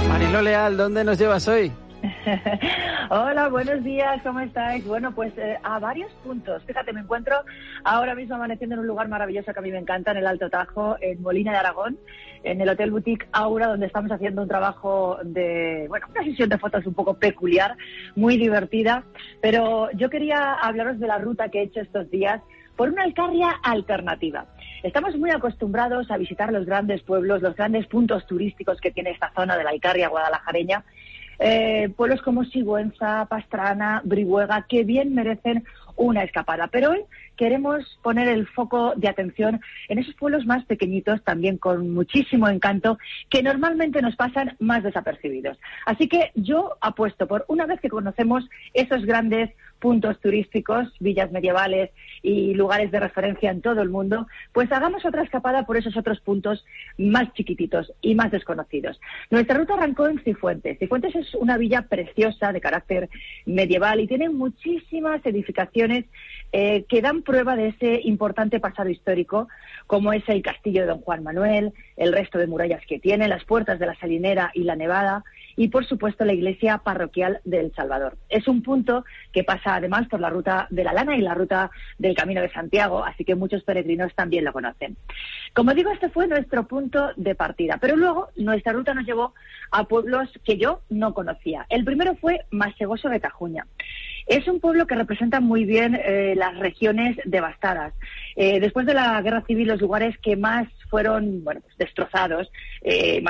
Marilo 0.08 0.42
Leal, 0.42 0.76
¿dónde 0.76 1.04
nos 1.04 1.18
llevas 1.18 1.46
hoy? 1.46 1.70
Hola, 3.10 3.48
buenos 3.48 3.82
días, 3.82 4.20
¿cómo 4.22 4.40
estáis? 4.40 4.86
Bueno, 4.86 5.12
pues 5.14 5.36
eh, 5.36 5.58
a 5.62 5.78
varios 5.78 6.12
puntos. 6.24 6.62
Fíjate, 6.64 6.92
me 6.92 7.00
encuentro 7.00 7.34
ahora 7.84 8.14
mismo 8.14 8.36
amaneciendo 8.36 8.74
en 8.74 8.80
un 8.80 8.86
lugar 8.86 9.08
maravilloso 9.08 9.52
que 9.52 9.58
a 9.58 9.62
mí 9.62 9.70
me 9.70 9.78
encanta, 9.78 10.12
en 10.12 10.18
el 10.18 10.26
Alto 10.26 10.48
Tajo, 10.48 10.96
en 11.00 11.20
Molina 11.22 11.52
de 11.52 11.58
Aragón, 11.58 11.98
en 12.44 12.60
el 12.60 12.68
Hotel 12.68 12.90
Boutique 12.90 13.28
Aura, 13.32 13.66
donde 13.66 13.86
estamos 13.86 14.12
haciendo 14.12 14.42
un 14.42 14.48
trabajo 14.48 15.18
de, 15.24 15.86
bueno, 15.88 16.06
una 16.10 16.24
sesión 16.24 16.48
de 16.48 16.58
fotos 16.58 16.86
un 16.86 16.94
poco 16.94 17.14
peculiar, 17.14 17.76
muy 18.14 18.36
divertida. 18.36 19.04
Pero 19.40 19.90
yo 19.92 20.08
quería 20.10 20.54
hablaros 20.54 21.00
de 21.00 21.06
la 21.08 21.18
ruta 21.18 21.48
que 21.48 21.60
he 21.60 21.64
hecho 21.64 21.80
estos 21.80 22.10
días 22.10 22.40
por 22.76 22.90
una 22.90 23.02
Alcarria 23.02 23.50
alternativa. 23.64 24.46
Estamos 24.84 25.16
muy 25.16 25.30
acostumbrados 25.30 26.08
a 26.12 26.16
visitar 26.16 26.52
los 26.52 26.64
grandes 26.64 27.02
pueblos, 27.02 27.42
los 27.42 27.56
grandes 27.56 27.88
puntos 27.88 28.24
turísticos 28.28 28.80
que 28.80 28.92
tiene 28.92 29.10
esta 29.10 29.32
zona 29.34 29.56
de 29.56 29.64
la 29.64 29.70
Alcarria 29.70 30.08
guadalajareña, 30.08 30.84
eh, 31.38 31.88
pueblos 31.96 32.22
como 32.22 32.44
Sigüenza, 32.44 33.26
Pastrana, 33.26 34.02
Brihuega, 34.04 34.66
que 34.68 34.84
bien 34.84 35.14
merecen 35.14 35.64
una 35.96 36.22
escapada. 36.22 36.68
Pero 36.68 36.92
hoy 36.92 37.00
queremos 37.36 37.98
poner 38.02 38.28
el 38.28 38.46
foco 38.46 38.94
de 38.96 39.08
atención 39.08 39.60
en 39.88 39.98
esos 39.98 40.14
pueblos 40.14 40.46
más 40.46 40.64
pequeñitos, 40.64 41.22
también 41.24 41.58
con 41.58 41.90
muchísimo 41.90 42.48
encanto, 42.48 42.98
que 43.28 43.42
normalmente 43.42 44.00
nos 44.00 44.16
pasan 44.16 44.56
más 44.58 44.82
desapercibidos. 44.82 45.58
Así 45.86 46.08
que 46.08 46.30
yo 46.34 46.76
apuesto 46.80 47.26
por, 47.26 47.44
una 47.48 47.66
vez 47.66 47.80
que 47.80 47.88
conocemos 47.88 48.48
esos 48.72 49.04
grandes 49.04 49.50
puntos 49.78 50.20
turísticos, 50.20 50.88
villas 51.00 51.30
medievales 51.32 51.90
y 52.22 52.54
lugares 52.54 52.90
de 52.90 53.00
referencia 53.00 53.50
en 53.50 53.60
todo 53.60 53.82
el 53.82 53.88
mundo, 53.88 54.26
pues 54.52 54.70
hagamos 54.72 55.04
otra 55.04 55.22
escapada 55.22 55.64
por 55.66 55.76
esos 55.76 55.96
otros 55.96 56.20
puntos 56.20 56.64
más 56.96 57.32
chiquititos 57.34 57.92
y 58.00 58.14
más 58.14 58.30
desconocidos. 58.30 59.00
Nuestra 59.30 59.58
ruta 59.58 59.74
arrancó 59.74 60.08
en 60.08 60.18
Cifuentes. 60.20 60.78
Cifuentes 60.78 61.14
es 61.14 61.34
una 61.34 61.56
villa 61.56 61.82
preciosa 61.82 62.52
de 62.52 62.60
carácter 62.60 63.08
medieval 63.46 64.00
y 64.00 64.06
tiene 64.06 64.28
muchísimas 64.28 65.24
edificaciones 65.24 66.04
eh, 66.52 66.84
que 66.88 67.02
dan 67.02 67.22
prueba 67.22 67.56
de 67.56 67.68
ese 67.68 68.00
importante 68.04 68.60
pasado 68.60 68.88
histórico, 68.88 69.48
como 69.86 70.12
es 70.12 70.22
el 70.28 70.42
castillo 70.42 70.82
de 70.82 70.88
Don 70.88 71.00
Juan 71.00 71.22
Manuel, 71.22 71.72
el 71.96 72.12
resto 72.12 72.38
de 72.38 72.46
murallas 72.46 72.84
que 72.86 72.98
tiene, 72.98 73.28
las 73.28 73.44
puertas 73.44 73.78
de 73.78 73.86
la 73.86 73.94
Salinera 73.96 74.50
y 74.54 74.64
la 74.64 74.76
Nevada, 74.76 75.24
y 75.58 75.68
por 75.68 75.84
supuesto 75.84 76.24
la 76.24 76.32
iglesia 76.32 76.78
parroquial 76.78 77.40
del 77.44 77.74
Salvador. 77.74 78.16
Es 78.28 78.46
un 78.46 78.62
punto 78.62 79.04
que 79.32 79.42
pasa 79.42 79.74
además 79.74 80.06
por 80.06 80.20
la 80.20 80.30
ruta 80.30 80.68
de 80.70 80.84
la 80.84 80.92
Lana 80.92 81.16
y 81.16 81.20
la 81.20 81.34
ruta 81.34 81.72
del 81.98 82.14
Camino 82.14 82.40
de 82.40 82.52
Santiago, 82.52 83.04
así 83.04 83.24
que 83.24 83.34
muchos 83.34 83.64
peregrinos 83.64 84.14
también 84.14 84.44
lo 84.44 84.52
conocen. 84.52 84.96
Como 85.54 85.74
digo, 85.74 85.90
este 85.90 86.10
fue 86.10 86.28
nuestro 86.28 86.68
punto 86.68 87.10
de 87.16 87.34
partida, 87.34 87.78
pero 87.80 87.96
luego 87.96 88.28
nuestra 88.36 88.72
ruta 88.72 88.94
nos 88.94 89.04
llevó 89.04 89.34
a 89.72 89.82
pueblos 89.88 90.30
que 90.44 90.58
yo 90.58 90.80
no 90.90 91.12
conocía. 91.12 91.66
El 91.70 91.84
primero 91.84 92.14
fue 92.14 92.44
Masegoso 92.52 93.08
de 93.08 93.18
Tajuña. 93.18 93.66
Es 94.28 94.46
un 94.46 94.60
pueblo 94.60 94.86
que 94.86 94.94
representa 94.94 95.40
muy 95.40 95.64
bien 95.64 95.98
eh, 96.00 96.34
las 96.36 96.56
regiones 96.58 97.16
devastadas. 97.24 97.94
Eh, 98.36 98.60
después 98.60 98.86
de 98.86 98.94
la 98.94 99.20
guerra 99.22 99.42
civil, 99.42 99.66
los 99.66 99.80
lugares 99.80 100.16
que 100.18 100.36
más 100.36 100.68
fueron 100.88 101.44
bueno, 101.44 101.60
pues 101.60 101.76
destrozados, 101.76 102.50
eh, 102.82 103.22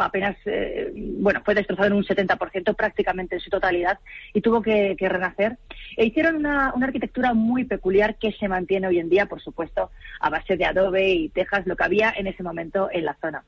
apenas 0.00 0.36
eh, 0.44 0.92
bueno, 0.94 1.42
fue 1.44 1.54
destrozado 1.54 1.88
en 1.88 1.94
un 1.94 2.04
70% 2.04 2.74
prácticamente 2.76 3.36
en 3.36 3.40
su 3.40 3.50
totalidad 3.50 3.98
y 4.32 4.40
tuvo 4.40 4.62
que, 4.62 4.96
que 4.98 5.08
renacer. 5.08 5.56
E 5.96 6.06
hicieron 6.06 6.36
una, 6.36 6.72
una, 6.74 6.86
arquitectura 6.86 7.34
muy 7.34 7.64
peculiar 7.64 8.16
que 8.16 8.32
se 8.32 8.48
mantiene 8.48 8.88
hoy 8.88 8.98
en 8.98 9.08
día, 9.08 9.26
por 9.26 9.40
supuesto, 9.40 9.90
a 10.20 10.30
base 10.30 10.56
de 10.56 10.64
adobe 10.64 11.10
y 11.10 11.28
tejas, 11.28 11.66
lo 11.66 11.76
que 11.76 11.84
había 11.84 12.12
en 12.16 12.26
ese 12.26 12.42
momento 12.42 12.88
en 12.92 13.04
la 13.04 13.16
zona. 13.20 13.44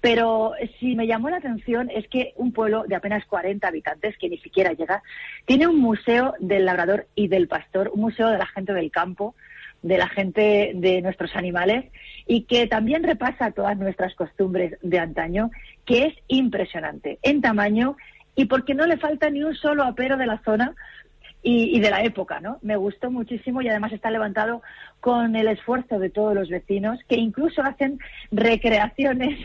Pero 0.00 0.52
si 0.78 0.94
me 0.94 1.06
llamó 1.06 1.28
la 1.28 1.38
atención 1.38 1.90
es 1.90 2.06
que 2.08 2.32
un 2.36 2.52
pueblo 2.52 2.84
de 2.86 2.94
apenas 2.94 3.24
40 3.26 3.66
habitantes, 3.66 4.16
que 4.16 4.28
ni 4.28 4.38
siquiera 4.38 4.72
llega, 4.72 5.02
tiene 5.44 5.66
un 5.66 5.78
museo 5.78 6.34
del 6.38 6.64
labrador 6.64 7.06
y 7.14 7.28
del 7.28 7.48
pastor, 7.48 7.90
un 7.92 8.02
museo 8.02 8.28
de 8.28 8.38
la 8.38 8.46
gente 8.46 8.72
del 8.72 8.90
campo, 8.90 9.34
de 9.82 9.98
la 9.98 10.08
gente 10.08 10.72
de 10.74 11.02
nuestros 11.02 11.34
animales 11.36 11.84
y 12.26 12.42
que 12.42 12.66
también 12.66 13.02
repasa 13.02 13.52
todas 13.52 13.76
nuestras 13.78 14.14
costumbres 14.14 14.76
de 14.82 14.98
antaño, 14.98 15.50
que 15.84 16.06
es 16.06 16.14
impresionante 16.26 17.18
en 17.22 17.40
tamaño 17.40 17.96
y 18.34 18.46
porque 18.46 18.74
no 18.74 18.86
le 18.86 18.98
falta 18.98 19.30
ni 19.30 19.42
un 19.42 19.54
solo 19.54 19.84
apero 19.84 20.16
de 20.16 20.26
la 20.26 20.42
zona 20.44 20.74
y, 21.42 21.76
y, 21.76 21.80
de 21.80 21.90
la 21.90 22.02
época, 22.02 22.40
¿no? 22.40 22.58
Me 22.62 22.76
gustó 22.76 23.10
muchísimo 23.10 23.62
y 23.62 23.68
además 23.68 23.92
está 23.92 24.10
levantado 24.10 24.60
con 25.00 25.36
el 25.36 25.46
esfuerzo 25.46 25.98
de 26.00 26.10
todos 26.10 26.34
los 26.34 26.48
vecinos 26.48 26.98
que 27.08 27.14
incluso 27.14 27.62
hacen 27.62 28.00
recreaciones 28.32 29.38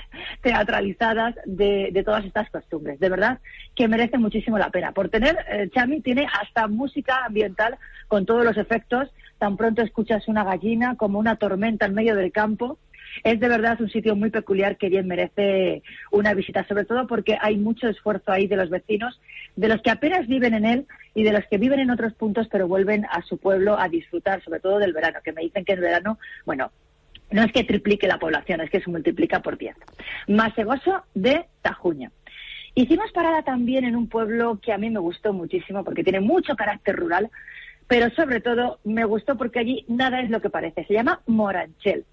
teatralizadas 0.43 1.35
de, 1.45 1.89
de 1.91 2.03
todas 2.03 2.23
estas 2.25 2.49
costumbres. 2.51 2.99
De 2.99 3.09
verdad 3.09 3.39
que 3.73 3.87
merece 3.87 4.19
muchísimo 4.19 4.59
la 4.59 4.69
pena. 4.69 4.91
Por 4.91 5.09
tener, 5.09 5.37
eh, 5.49 5.69
Chami 5.73 6.01
tiene 6.01 6.27
hasta 6.39 6.67
música 6.67 7.25
ambiental 7.25 7.77
con 8.07 8.27
todos 8.27 8.45
los 8.45 8.57
efectos. 8.57 9.09
Tan 9.39 9.57
pronto 9.57 9.81
escuchas 9.81 10.27
una 10.27 10.43
gallina 10.43 10.95
como 10.95 11.17
una 11.17 11.37
tormenta 11.37 11.87
en 11.87 11.95
medio 11.95 12.15
del 12.15 12.31
campo 12.31 12.77
es 13.23 13.39
de 13.39 13.47
verdad 13.47 13.79
un 13.79 13.89
sitio 13.89 14.15
muy 14.15 14.29
peculiar 14.29 14.77
que 14.77 14.89
bien 14.89 15.07
merece 15.07 15.83
una 16.11 16.33
visita, 16.33 16.65
sobre 16.67 16.85
todo 16.85 17.05
porque 17.07 17.37
hay 17.39 17.57
mucho 17.57 17.87
esfuerzo 17.87 18.31
ahí 18.31 18.47
de 18.47 18.55
los 18.55 18.69
vecinos, 18.69 19.19
de 19.55 19.67
los 19.67 19.81
que 19.81 19.91
apenas 19.91 20.27
viven 20.27 20.53
en 20.53 20.65
él 20.65 20.87
y 21.13 21.23
de 21.23 21.31
los 21.31 21.45
que 21.45 21.57
viven 21.57 21.79
en 21.79 21.91
otros 21.91 22.13
puntos 22.13 22.47
pero 22.51 22.67
vuelven 22.67 23.05
a 23.05 23.21
su 23.21 23.37
pueblo 23.37 23.77
a 23.77 23.87
disfrutar, 23.87 24.43
sobre 24.43 24.59
todo 24.59 24.79
del 24.79 24.93
verano, 24.93 25.19
que 25.23 25.33
me 25.33 25.41
dicen 25.41 25.65
que 25.65 25.73
en 25.73 25.81
verano, 25.81 26.17
bueno, 26.45 26.71
no 27.34 27.43
es 27.43 27.51
que 27.51 27.63
triplique 27.63 28.07
la 28.07 28.19
población, 28.19 28.61
es 28.61 28.69
que 28.69 28.79
se 28.79 28.91
multiplica 28.91 29.41
por 29.41 29.57
10. 29.57 29.75
Masegoso 30.27 31.03
de 31.15 31.47
Tajuña. 31.61 32.11
Hicimos 32.75 33.11
parada 33.11 33.41
también 33.41 33.86
en 33.86 33.95
un 33.95 34.07
pueblo 34.07 34.59
que 34.61 34.71
a 34.71 34.77
mí 34.77 34.89
me 34.89 34.99
gustó 34.99 35.34
muchísimo 35.34 35.84
porque 35.84 36.03
tiene 36.03 36.19
mucho 36.19 36.55
carácter 36.55 36.95
rural, 36.95 37.31
pero 37.88 38.09
sobre 38.11 38.39
todo 38.39 38.79
me 38.84 39.03
gustó 39.05 39.36
porque 39.36 39.59
allí 39.59 39.84
nada 39.88 40.21
es 40.21 40.29
lo 40.29 40.41
que 40.41 40.51
parece. 40.51 40.86
Se 40.86 40.93
llama 40.93 41.21
Moranchel. 41.25 42.05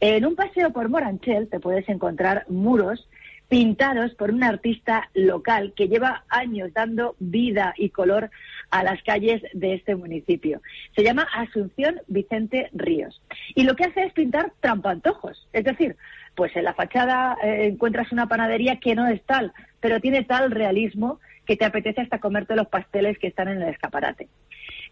En 0.00 0.26
un 0.26 0.36
paseo 0.36 0.70
por 0.70 0.88
Moranchel 0.90 1.48
te 1.48 1.60
puedes 1.60 1.88
encontrar 1.88 2.44
muros 2.48 3.08
pintados 3.48 4.14
por 4.14 4.30
un 4.30 4.44
artista 4.44 5.08
local 5.14 5.72
que 5.74 5.88
lleva 5.88 6.24
años 6.28 6.72
dando 6.74 7.16
vida 7.18 7.74
y 7.76 7.90
color 7.90 8.30
a 8.70 8.82
las 8.82 9.02
calles 9.02 9.42
de 9.54 9.74
este 9.74 9.96
municipio. 9.96 10.60
Se 10.94 11.02
llama 11.02 11.26
Asunción 11.34 12.00
Vicente 12.06 12.68
Ríos. 12.72 13.20
Y 13.54 13.64
lo 13.64 13.74
que 13.74 13.84
hace 13.84 14.04
es 14.04 14.12
pintar 14.12 14.52
trampantojos. 14.60 15.48
Es 15.52 15.64
decir, 15.64 15.96
pues 16.34 16.54
en 16.56 16.64
la 16.64 16.74
fachada 16.74 17.36
eh, 17.42 17.66
encuentras 17.66 18.12
una 18.12 18.28
panadería 18.28 18.78
que 18.78 18.94
no 18.94 19.08
es 19.08 19.22
tal, 19.22 19.52
pero 19.80 20.00
tiene 20.00 20.24
tal 20.24 20.50
realismo 20.50 21.18
que 21.46 21.56
te 21.56 21.64
apetece 21.64 22.02
hasta 22.02 22.20
comerte 22.20 22.54
los 22.54 22.68
pasteles 22.68 23.18
que 23.18 23.28
están 23.28 23.48
en 23.48 23.62
el 23.62 23.70
escaparate. 23.70 24.28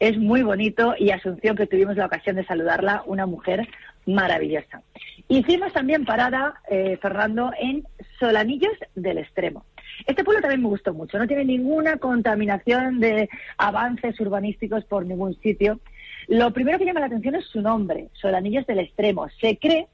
Es 0.00 0.16
muy 0.16 0.42
bonito 0.42 0.94
y 0.98 1.10
Asunción, 1.10 1.56
que 1.56 1.66
tuvimos 1.66 1.96
la 1.96 2.06
ocasión 2.06 2.36
de 2.36 2.46
saludarla, 2.46 3.02
una 3.06 3.26
mujer 3.26 3.68
maravillosa. 4.06 4.82
Hicimos 5.28 5.72
también 5.72 6.04
parada, 6.04 6.54
eh, 6.70 6.98
Fernando, 7.00 7.50
en 7.58 7.84
Solanillos 8.18 8.72
del 8.94 9.18
Extremo. 9.18 9.64
Este 10.06 10.24
pueblo 10.24 10.40
también 10.40 10.62
me 10.62 10.68
gustó 10.68 10.94
mucho, 10.94 11.18
no 11.18 11.26
tiene 11.26 11.44
ninguna 11.44 11.96
contaminación 11.96 13.00
de 13.00 13.28
avances 13.56 14.18
urbanísticos 14.20 14.84
por 14.84 15.06
ningún 15.06 15.34
sitio. 15.40 15.80
Lo 16.28 16.52
primero 16.52 16.78
que 16.78 16.84
llama 16.84 17.00
la 17.00 17.06
atención 17.06 17.34
es 17.34 17.46
su 17.46 17.60
nombre, 17.60 18.08
Solanillos 18.14 18.66
del 18.66 18.80
Extremo. 18.80 19.28
Se 19.40 19.58
cree 19.58 19.86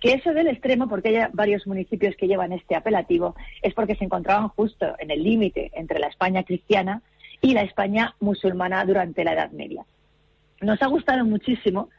que 0.00 0.14
eso 0.14 0.32
del 0.32 0.48
extremo, 0.48 0.88
porque 0.88 1.08
hay 1.10 1.28
varios 1.32 1.66
municipios 1.66 2.16
que 2.16 2.26
llevan 2.26 2.52
este 2.52 2.74
apelativo, 2.74 3.36
es 3.62 3.74
porque 3.74 3.94
se 3.96 4.04
encontraban 4.04 4.48
justo 4.48 4.94
en 4.98 5.10
el 5.10 5.22
límite 5.22 5.70
entre 5.74 5.98
la 5.98 6.08
España 6.08 6.42
cristiana 6.42 7.02
y 7.42 7.52
la 7.52 7.62
España 7.62 8.14
musulmana 8.18 8.84
durante 8.84 9.24
la 9.24 9.34
Edad 9.34 9.50
Media. 9.50 9.84
Nos 10.62 10.82
ha 10.82 10.86
gustado 10.86 11.24
muchísimo, 11.24 11.90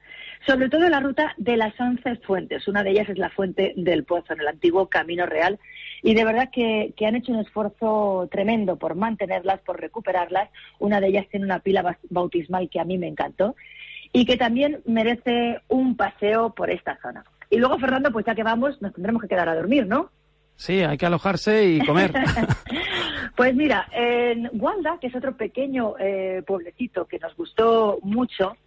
sobre 0.45 0.69
todo 0.69 0.89
la 0.89 0.99
ruta 0.99 1.33
de 1.37 1.57
las 1.57 1.79
once 1.79 2.15
fuentes. 2.17 2.67
Una 2.67 2.83
de 2.83 2.91
ellas 2.91 3.09
es 3.09 3.17
la 3.17 3.29
fuente 3.29 3.73
del 3.75 4.03
Pozo, 4.03 4.33
en 4.33 4.41
el 4.41 4.47
antiguo 4.47 4.87
Camino 4.87 5.25
Real, 5.25 5.59
y 6.01 6.13
de 6.13 6.25
verdad 6.25 6.49
que, 6.51 6.93
que 6.97 7.05
han 7.05 7.15
hecho 7.15 7.31
un 7.31 7.39
esfuerzo 7.39 8.27
tremendo 8.31 8.77
por 8.77 8.95
mantenerlas, 8.95 9.61
por 9.61 9.79
recuperarlas. 9.79 10.49
Una 10.79 10.99
de 10.99 11.07
ellas 11.07 11.27
tiene 11.29 11.45
una 11.45 11.59
pila 11.59 11.97
bautismal 12.09 12.69
que 12.69 12.79
a 12.79 12.85
mí 12.85 12.97
me 12.97 13.07
encantó 13.07 13.55
y 14.11 14.25
que 14.25 14.37
también 14.37 14.81
merece 14.85 15.59
un 15.67 15.95
paseo 15.95 16.53
por 16.53 16.69
esta 16.69 16.99
zona. 17.01 17.23
Y 17.49 17.57
luego, 17.57 17.77
Fernando, 17.77 18.11
pues 18.11 18.25
ya 18.25 18.35
que 18.35 18.43
vamos, 18.43 18.81
nos 18.81 18.93
tendremos 18.93 19.21
que 19.21 19.27
quedar 19.27 19.47
a 19.47 19.55
dormir, 19.55 19.85
¿no? 19.85 20.09
Sí, 20.55 20.81
hay 20.81 20.97
que 20.97 21.05
alojarse 21.05 21.65
y 21.65 21.85
comer. 21.85 22.13
Pues 23.35 23.55
mira, 23.55 23.87
en 23.91 24.49
Gualda, 24.53 24.97
que 24.99 25.07
es 25.07 25.15
otro 25.15 25.35
pequeño 25.35 25.95
eh, 25.99 26.43
pueblecito 26.45 27.05
que 27.05 27.17
nos 27.17 27.35
gustó 27.35 27.99
mucho, 28.03 28.57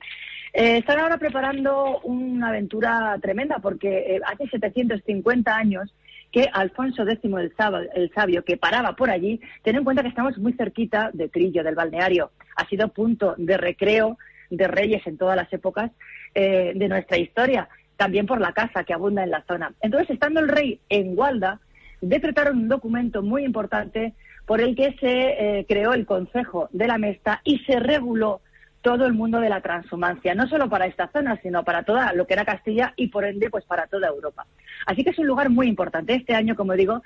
eh, 0.54 0.78
están 0.78 0.98
ahora 1.00 1.18
preparando 1.18 2.00
una 2.04 2.48
aventura 2.48 3.18
tremenda 3.20 3.58
porque 3.58 4.16
eh, 4.16 4.20
hace 4.24 4.48
750 4.48 5.54
años 5.54 5.92
que 6.32 6.48
Alfonso 6.52 7.02
X 7.08 7.20
el, 7.24 7.54
Sab- 7.56 7.88
el 7.94 8.10
Sabio, 8.12 8.44
que 8.44 8.56
paraba 8.56 8.96
por 8.96 9.10
allí, 9.10 9.40
ten 9.62 9.76
en 9.76 9.84
cuenta 9.84 10.02
que 10.02 10.08
estamos 10.08 10.36
muy 10.38 10.52
cerquita 10.54 11.10
de 11.12 11.28
Trillo, 11.28 11.62
del 11.62 11.74
balneario. 11.76 12.30
Ha 12.56 12.66
sido 12.68 12.88
punto 12.88 13.34
de 13.38 13.56
recreo 13.56 14.16
de 14.50 14.66
reyes 14.66 15.06
en 15.06 15.16
todas 15.16 15.36
las 15.36 15.52
épocas 15.52 15.90
eh, 16.34 16.72
de 16.74 16.88
nuestra 16.88 17.18
historia, 17.18 17.68
también 17.96 18.26
por 18.26 18.40
la 18.40 18.52
casa 18.52 18.82
que 18.84 18.92
abunda 18.92 19.22
en 19.22 19.30
la 19.30 19.44
zona. 19.46 19.72
Entonces, 19.80 20.10
estando 20.10 20.40
el 20.40 20.48
rey 20.48 20.80
en 20.88 21.14
Gualda, 21.14 21.60
decretaron 22.00 22.58
un 22.58 22.68
documento 22.68 23.22
muy 23.22 23.44
importante 23.44 24.14
por 24.44 24.60
el 24.60 24.74
que 24.74 24.92
se 25.00 25.58
eh, 25.60 25.66
creó 25.68 25.94
el 25.94 26.04
Consejo 26.04 26.68
de 26.72 26.86
la 26.88 26.98
Mesta 26.98 27.40
y 27.44 27.60
se 27.60 27.78
reguló 27.78 28.40
todo 28.84 29.06
el 29.06 29.14
mundo 29.14 29.40
de 29.40 29.48
la 29.48 29.62
transhumancia, 29.62 30.34
no 30.34 30.46
solo 30.46 30.68
para 30.68 30.84
esta 30.84 31.08
zona, 31.08 31.40
sino 31.42 31.64
para 31.64 31.84
toda 31.84 32.12
lo 32.12 32.26
que 32.26 32.34
era 32.34 32.44
Castilla 32.44 32.92
y 32.96 33.08
por 33.08 33.24
ende 33.24 33.48
pues 33.48 33.64
para 33.64 33.86
toda 33.86 34.08
Europa. 34.08 34.46
Así 34.84 35.02
que 35.02 35.10
es 35.10 35.18
un 35.18 35.26
lugar 35.26 35.48
muy 35.48 35.68
importante. 35.68 36.14
Este 36.14 36.34
año, 36.34 36.54
como 36.54 36.74
digo, 36.74 37.02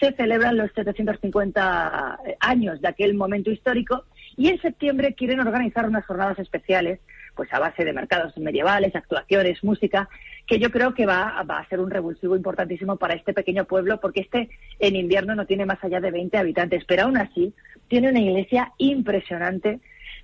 se 0.00 0.10
celebran 0.12 0.56
los 0.56 0.72
750 0.72 2.18
años 2.40 2.80
de 2.80 2.88
aquel 2.88 3.14
momento 3.14 3.52
histórico 3.52 4.06
y 4.36 4.48
en 4.48 4.60
septiembre 4.60 5.14
quieren 5.14 5.38
organizar 5.38 5.88
unas 5.88 6.04
jornadas 6.04 6.40
especiales, 6.40 6.98
pues 7.36 7.48
a 7.54 7.60
base 7.60 7.84
de 7.84 7.92
mercados 7.92 8.36
medievales, 8.36 8.96
actuaciones, 8.96 9.62
música, 9.62 10.08
que 10.48 10.58
yo 10.58 10.72
creo 10.72 10.94
que 10.94 11.06
va, 11.06 11.44
va 11.48 11.60
a 11.60 11.68
ser 11.68 11.78
un 11.78 11.92
revulsivo 11.92 12.34
importantísimo 12.34 12.96
para 12.96 13.14
este 13.14 13.32
pequeño 13.32 13.66
pueblo, 13.66 14.00
porque 14.00 14.22
este 14.22 14.48
en 14.80 14.96
invierno 14.96 15.36
no 15.36 15.46
tiene 15.46 15.64
más 15.64 15.78
allá 15.84 16.00
de 16.00 16.10
20 16.10 16.36
habitantes, 16.38 16.84
pero 16.88 17.04
aún 17.04 17.18
así 17.18 17.54
tiene 17.86 18.10
una 18.10 18.18
iglesia 18.18 18.72
impresionante, 18.78 19.78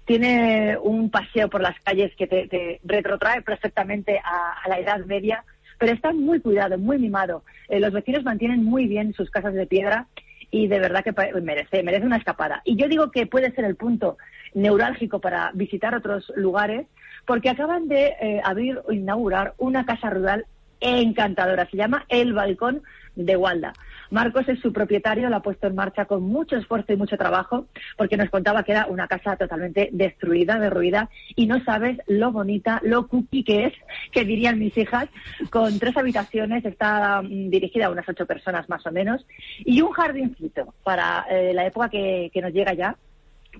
tiene 0.06 0.78
un 0.78 1.10
paseo 1.10 1.50
por 1.50 1.60
las 1.60 1.78
calles 1.80 2.14
que 2.16 2.26
te, 2.26 2.46
te 2.48 2.80
retrotrae 2.84 3.42
perfectamente 3.42 4.18
a, 4.18 4.68
la 4.68 4.78
Edad 4.78 5.04
Media, 5.04 5.44
pero 5.78 5.92
está 5.92 6.12
muy 6.12 6.40
cuidado, 6.40 6.78
muy 6.78 6.98
mimado. 6.98 7.42
Eh, 7.68 7.80
los 7.80 7.92
vecinos 7.92 8.24
mantienen 8.24 8.64
muy 8.64 8.86
bien 8.86 9.12
sus 9.14 9.30
casas 9.30 9.52
de 9.54 9.66
piedra 9.66 10.06
y 10.50 10.68
de 10.68 10.78
verdad 10.78 11.02
que 11.02 11.12
merece, 11.42 11.82
merece 11.82 12.06
una 12.06 12.16
escapada. 12.16 12.62
Y 12.64 12.76
yo 12.76 12.88
digo 12.88 13.10
que 13.10 13.26
puede 13.26 13.52
ser 13.52 13.64
el 13.64 13.74
punto 13.74 14.16
neurálgico 14.54 15.20
para 15.20 15.50
visitar 15.54 15.94
otros 15.94 16.32
lugares, 16.36 16.86
porque 17.26 17.50
acaban 17.50 17.88
de 17.88 18.14
eh, 18.20 18.40
abrir 18.44 18.80
o 18.86 18.92
inaugurar 18.92 19.54
una 19.58 19.84
casa 19.84 20.08
rural 20.08 20.46
encantadora. 20.80 21.68
Se 21.68 21.76
llama 21.76 22.04
El 22.08 22.32
Balcón 22.32 22.82
de 23.16 23.34
Gualda. 23.34 23.72
Marcos 24.10 24.48
es 24.48 24.60
su 24.60 24.72
propietario, 24.72 25.28
la 25.28 25.38
ha 25.38 25.42
puesto 25.42 25.66
en 25.66 25.74
marcha 25.74 26.04
con 26.04 26.22
mucho 26.22 26.56
esfuerzo 26.56 26.92
y 26.92 26.96
mucho 26.96 27.16
trabajo, 27.16 27.66
porque 27.96 28.16
nos 28.16 28.30
contaba 28.30 28.62
que 28.62 28.72
era 28.72 28.86
una 28.86 29.08
casa 29.08 29.36
totalmente 29.36 29.88
destruida, 29.92 30.58
derruida, 30.58 31.10
y 31.34 31.46
no 31.46 31.62
sabes 31.64 31.98
lo 32.06 32.32
bonita, 32.32 32.80
lo 32.84 33.08
cookie 33.08 33.44
que 33.44 33.66
es, 33.66 33.74
que 34.12 34.24
dirían 34.24 34.58
mis 34.58 34.76
hijas, 34.76 35.08
con 35.50 35.78
tres 35.78 35.96
habitaciones, 35.96 36.64
está 36.64 37.22
mm, 37.22 37.50
dirigida 37.50 37.86
a 37.86 37.90
unas 37.90 38.08
ocho 38.08 38.26
personas 38.26 38.68
más 38.68 38.86
o 38.86 38.92
menos, 38.92 39.26
y 39.58 39.80
un 39.82 39.92
jardincito 39.92 40.74
para 40.82 41.26
eh, 41.30 41.52
la 41.54 41.66
época 41.66 41.88
que, 41.88 42.30
que 42.32 42.42
nos 42.42 42.52
llega 42.52 42.74
ya, 42.74 42.96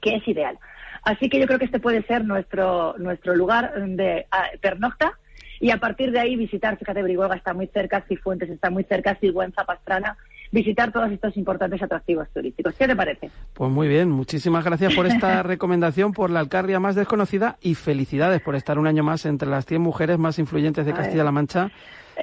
que 0.01 0.17
es 0.17 0.29
ideal. 0.29 0.59
Así 1.03 1.29
que 1.29 1.39
yo 1.39 1.47
creo 1.47 1.59
que 1.59 1.67
este 1.67 1.79
puede 1.79 2.03
ser 2.03 2.25
nuestro, 2.25 2.97
nuestro 2.99 3.35
lugar 3.35 3.73
de 3.75 4.27
pernocta 4.61 5.17
y 5.61 5.71
a 5.71 5.79
partir 5.79 6.11
de 6.11 6.21
ahí 6.21 6.37
visitar, 6.37 6.77
fíjate, 6.77 7.03
Brihuega 7.03 7.37
está 7.37 7.55
muy 7.55 7.67
cerca, 7.69 8.05
Cifuentes 8.09 8.51
está 8.51 8.71
muy 8.71 8.85
cerca, 8.85 9.17
Sigüenza, 9.21 9.65
Pastrana, 9.65 10.17
visitar 10.51 10.93
todos 10.93 11.11
estos 11.13 11.37
importantes 11.37 11.83
atractivos 11.83 12.29
turísticos. 12.35 12.75
¿Qué 12.75 12.87
te 12.87 12.97
parece? 12.97 13.31
Pues 13.55 13.71
muy 13.71 13.87
bien, 13.89 14.11
muchísimas 14.11 14.65
gracias 14.65 14.95
por 14.95 15.07
esta 15.07 15.43
recomendación, 15.45 16.13
por 16.13 16.31
la 16.31 16.41
Alcarria 16.41 16.81
más 16.81 16.95
desconocida 16.97 17.57
y 17.61 17.75
felicidades 17.75 18.41
por 18.43 18.57
estar 18.57 18.79
un 18.79 18.87
año 18.87 19.05
más 19.05 19.25
entre 19.27 19.49
las 19.49 19.65
100 19.67 19.81
mujeres 19.81 20.19
más 20.19 20.39
influyentes 20.39 20.85
de. 20.85 20.97
Castilla-La 20.97 21.31
Mancha 21.33 21.71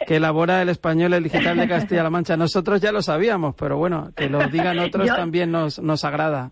que 0.08 0.16
elabora 0.16 0.60
el 0.64 0.70
español, 0.70 1.14
el 1.14 1.24
digital 1.24 1.56
de 1.56 1.68
Castilla-La 1.68 2.10
Mancha. 2.10 2.36
Nosotros 2.36 2.82
ya 2.82 2.92
lo 2.92 3.04
sabíamos, 3.04 3.54
pero 3.56 3.78
bueno, 3.78 4.10
que 4.16 4.28
lo 4.28 4.40
digan 4.48 4.80
otros 4.80 5.08
Yo- 5.08 5.16
también 5.16 5.52
nos, 5.52 5.80
nos 5.80 6.04
agrada. 6.04 6.50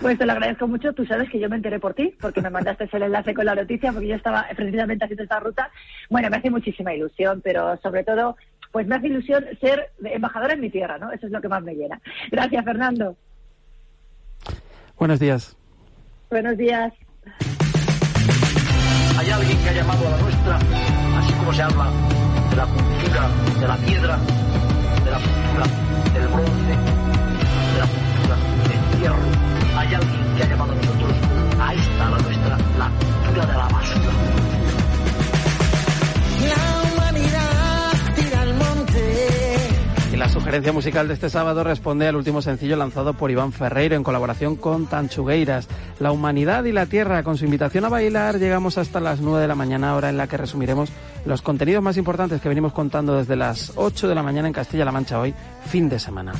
Pues 0.00 0.18
te 0.18 0.26
lo 0.26 0.32
agradezco 0.32 0.66
mucho. 0.66 0.92
Tú 0.92 1.06
sabes 1.06 1.30
que 1.30 1.38
yo 1.38 1.48
me 1.48 1.54
enteré 1.54 1.78
por 1.78 1.94
ti, 1.94 2.12
porque 2.20 2.42
me 2.42 2.50
mandaste 2.50 2.88
el 2.92 3.02
enlace 3.04 3.34
con 3.34 3.44
la 3.44 3.54
noticia, 3.54 3.92
porque 3.92 4.08
yo 4.08 4.16
estaba 4.16 4.46
precisamente 4.56 5.04
haciendo 5.04 5.22
esta 5.22 5.38
ruta. 5.38 5.70
Bueno, 6.10 6.28
me 6.28 6.38
hace 6.38 6.50
muchísima 6.50 6.92
ilusión, 6.92 7.40
pero 7.44 7.76
sobre 7.76 8.02
todo, 8.02 8.36
pues 8.72 8.86
me 8.86 8.96
hace 8.96 9.06
ilusión 9.08 9.44
ser 9.60 9.92
embajadora 10.02 10.54
en 10.54 10.60
mi 10.60 10.70
tierra, 10.70 10.98
¿no? 10.98 11.12
Eso 11.12 11.26
es 11.26 11.32
lo 11.32 11.40
que 11.40 11.48
más 11.48 11.62
me 11.62 11.74
llena. 11.74 12.00
Gracias, 12.30 12.64
Fernando. 12.64 13.16
Buenos 14.98 15.20
días. 15.20 15.56
Buenos 16.30 16.56
días. 16.56 16.92
Hay 19.18 19.30
alguien 19.30 19.58
que 19.58 19.68
ha 19.68 19.72
llamado 19.72 20.08
a 20.08 20.10
la 20.10 20.18
nuestra, 20.18 20.56
así 21.18 21.32
como 21.34 21.52
se 21.52 21.62
habla 21.62 21.90
de 22.50 22.56
la 22.56 22.66
cultura 22.66 23.28
de 23.60 23.68
la 23.68 23.76
piedra, 23.76 24.18
de 25.04 25.10
la 25.10 25.18
cultura 25.18 25.66
del 26.14 26.28
bronce, 26.28 26.72
de 27.72 27.78
la 27.78 27.86
cultura 27.86 28.36
del 28.68 29.00
hierro. 29.00 29.41
Sugerencia 40.42 40.72
musical 40.72 41.06
de 41.06 41.14
este 41.14 41.30
sábado 41.30 41.62
responde 41.62 42.08
al 42.08 42.16
último 42.16 42.42
sencillo 42.42 42.74
lanzado 42.74 43.14
por 43.14 43.30
Iván 43.30 43.52
Ferreiro 43.52 43.94
en 43.94 44.02
colaboración 44.02 44.56
con 44.56 44.86
Tanchugueiras. 44.86 45.68
La 46.00 46.10
humanidad 46.10 46.64
y 46.64 46.72
la 46.72 46.86
tierra. 46.86 47.22
Con 47.22 47.38
su 47.38 47.44
invitación 47.44 47.84
a 47.84 47.88
bailar 47.88 48.40
llegamos 48.40 48.76
hasta 48.76 48.98
las 48.98 49.20
9 49.20 49.40
de 49.40 49.46
la 49.46 49.54
mañana, 49.54 49.94
hora 49.94 50.08
en 50.08 50.16
la 50.16 50.26
que 50.26 50.36
resumiremos 50.36 50.90
los 51.26 51.42
contenidos 51.42 51.80
más 51.80 51.96
importantes 51.96 52.40
que 52.40 52.48
venimos 52.48 52.72
contando 52.72 53.16
desde 53.16 53.36
las 53.36 53.72
8 53.76 54.08
de 54.08 54.14
la 54.16 54.24
mañana 54.24 54.48
en 54.48 54.54
Castilla-La 54.54 54.90
Mancha 54.90 55.20
hoy, 55.20 55.32
fin 55.64 55.88
de 55.88 56.00
semana. 56.00 56.32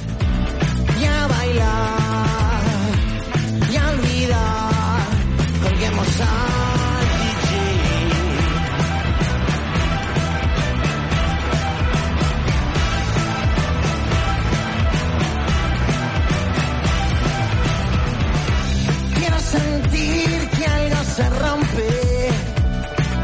Se 21.22 21.30
rompe, 21.30 21.88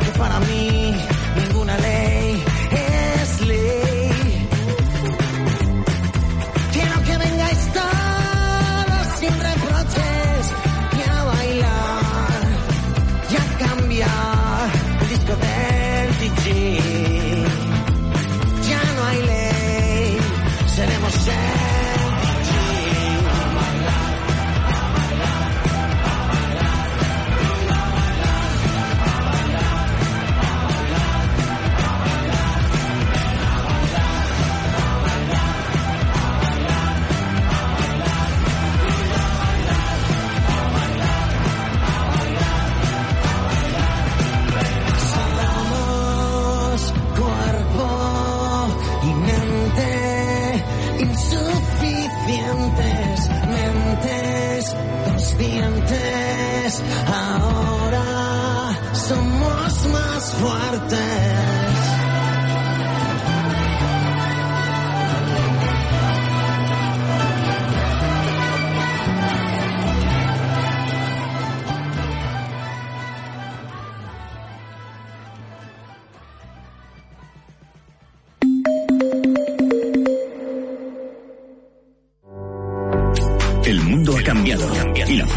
que 0.00 0.18
para 0.18 0.38
mí 0.40 0.57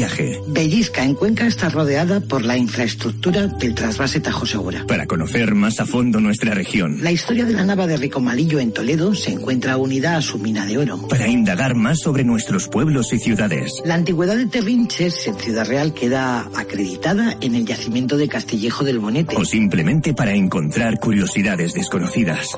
Viaje. 0.00 0.40
Bellisca 0.46 1.04
en 1.04 1.14
Cuenca 1.14 1.46
está 1.46 1.68
rodeada 1.68 2.20
por 2.20 2.42
la 2.42 2.56
infraestructura 2.56 3.48
del 3.48 3.74
trasvase 3.74 4.18
Tajo 4.20 4.46
Segura. 4.46 4.86
Para 4.86 5.06
conocer 5.06 5.54
más 5.54 5.78
a 5.78 5.84
fondo 5.84 6.20
nuestra 6.20 6.54
región. 6.54 7.00
La 7.02 7.12
historia 7.12 7.44
de 7.44 7.52
la 7.52 7.66
nava 7.66 7.86
de 7.86 7.98
Ricomalillo 7.98 8.60
en 8.60 8.72
Toledo 8.72 9.14
se 9.14 9.32
encuentra 9.32 9.76
unida 9.76 10.16
a 10.16 10.22
su 10.22 10.38
mina 10.38 10.64
de 10.64 10.78
oro. 10.78 11.06
Para 11.08 11.28
indagar 11.28 11.74
más 11.74 12.00
sobre 12.00 12.24
nuestros 12.24 12.66
pueblos 12.68 13.12
y 13.12 13.18
ciudades. 13.18 13.74
La 13.84 13.94
antigüedad 13.94 14.36
de 14.36 14.46
Terrinches 14.46 15.26
en 15.26 15.34
Ciudad 15.34 15.66
Real 15.66 15.92
queda 15.92 16.48
acreditada 16.56 17.36
en 17.42 17.54
el 17.54 17.66
yacimiento 17.66 18.16
de 18.16 18.26
Castillejo 18.26 18.84
del 18.84 19.00
Bonete. 19.00 19.36
O 19.36 19.44
simplemente 19.44 20.14
para 20.14 20.32
encontrar 20.32 20.98
curiosidades 20.98 21.74
desconocidas. 21.74 22.56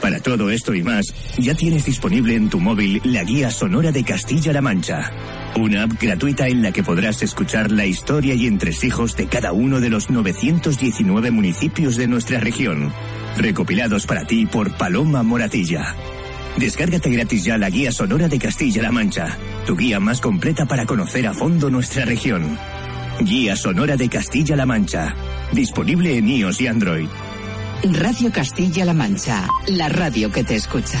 Para 0.00 0.18
todo 0.18 0.50
esto 0.50 0.74
y 0.74 0.82
más, 0.82 1.14
ya 1.38 1.54
tienes 1.54 1.84
disponible 1.84 2.34
en 2.34 2.48
tu 2.48 2.58
móvil 2.58 3.00
la 3.04 3.22
guía 3.22 3.52
sonora 3.52 3.92
de 3.92 4.02
Castilla-La 4.02 4.62
Mancha. 4.62 5.12
Una 5.56 5.82
app 5.82 6.00
gratuita 6.00 6.46
en 6.48 6.62
la 6.62 6.72
que 6.72 6.82
podrás 6.82 7.22
escuchar 7.22 7.72
la 7.72 7.84
historia 7.84 8.34
y 8.34 8.46
entresijos 8.46 9.16
de 9.16 9.26
cada 9.26 9.52
uno 9.52 9.80
de 9.80 9.90
los 9.90 10.08
919 10.08 11.30
municipios 11.32 11.96
de 11.96 12.06
nuestra 12.06 12.38
región, 12.38 12.92
recopilados 13.36 14.06
para 14.06 14.24
ti 14.24 14.46
por 14.46 14.76
Paloma 14.76 15.22
Moratilla. 15.22 15.96
Descárgate 16.56 17.10
gratis 17.10 17.44
ya 17.44 17.58
la 17.58 17.68
guía 17.68 17.90
sonora 17.90 18.28
de 18.28 18.38
Castilla-La 18.38 18.92
Mancha, 18.92 19.36
tu 19.66 19.76
guía 19.76 19.98
más 19.98 20.20
completa 20.20 20.66
para 20.66 20.86
conocer 20.86 21.26
a 21.26 21.34
fondo 21.34 21.68
nuestra 21.68 22.04
región. 22.04 22.58
Guía 23.20 23.56
sonora 23.56 23.96
de 23.96 24.08
Castilla-La 24.08 24.66
Mancha, 24.66 25.14
disponible 25.52 26.16
en 26.16 26.28
iOS 26.28 26.60
y 26.60 26.66
Android. 26.68 27.08
Radio 27.82 28.30
Castilla-La 28.30 28.94
Mancha, 28.94 29.48
la 29.68 29.88
radio 29.88 30.30
que 30.30 30.44
te 30.44 30.54
escucha. 30.54 31.00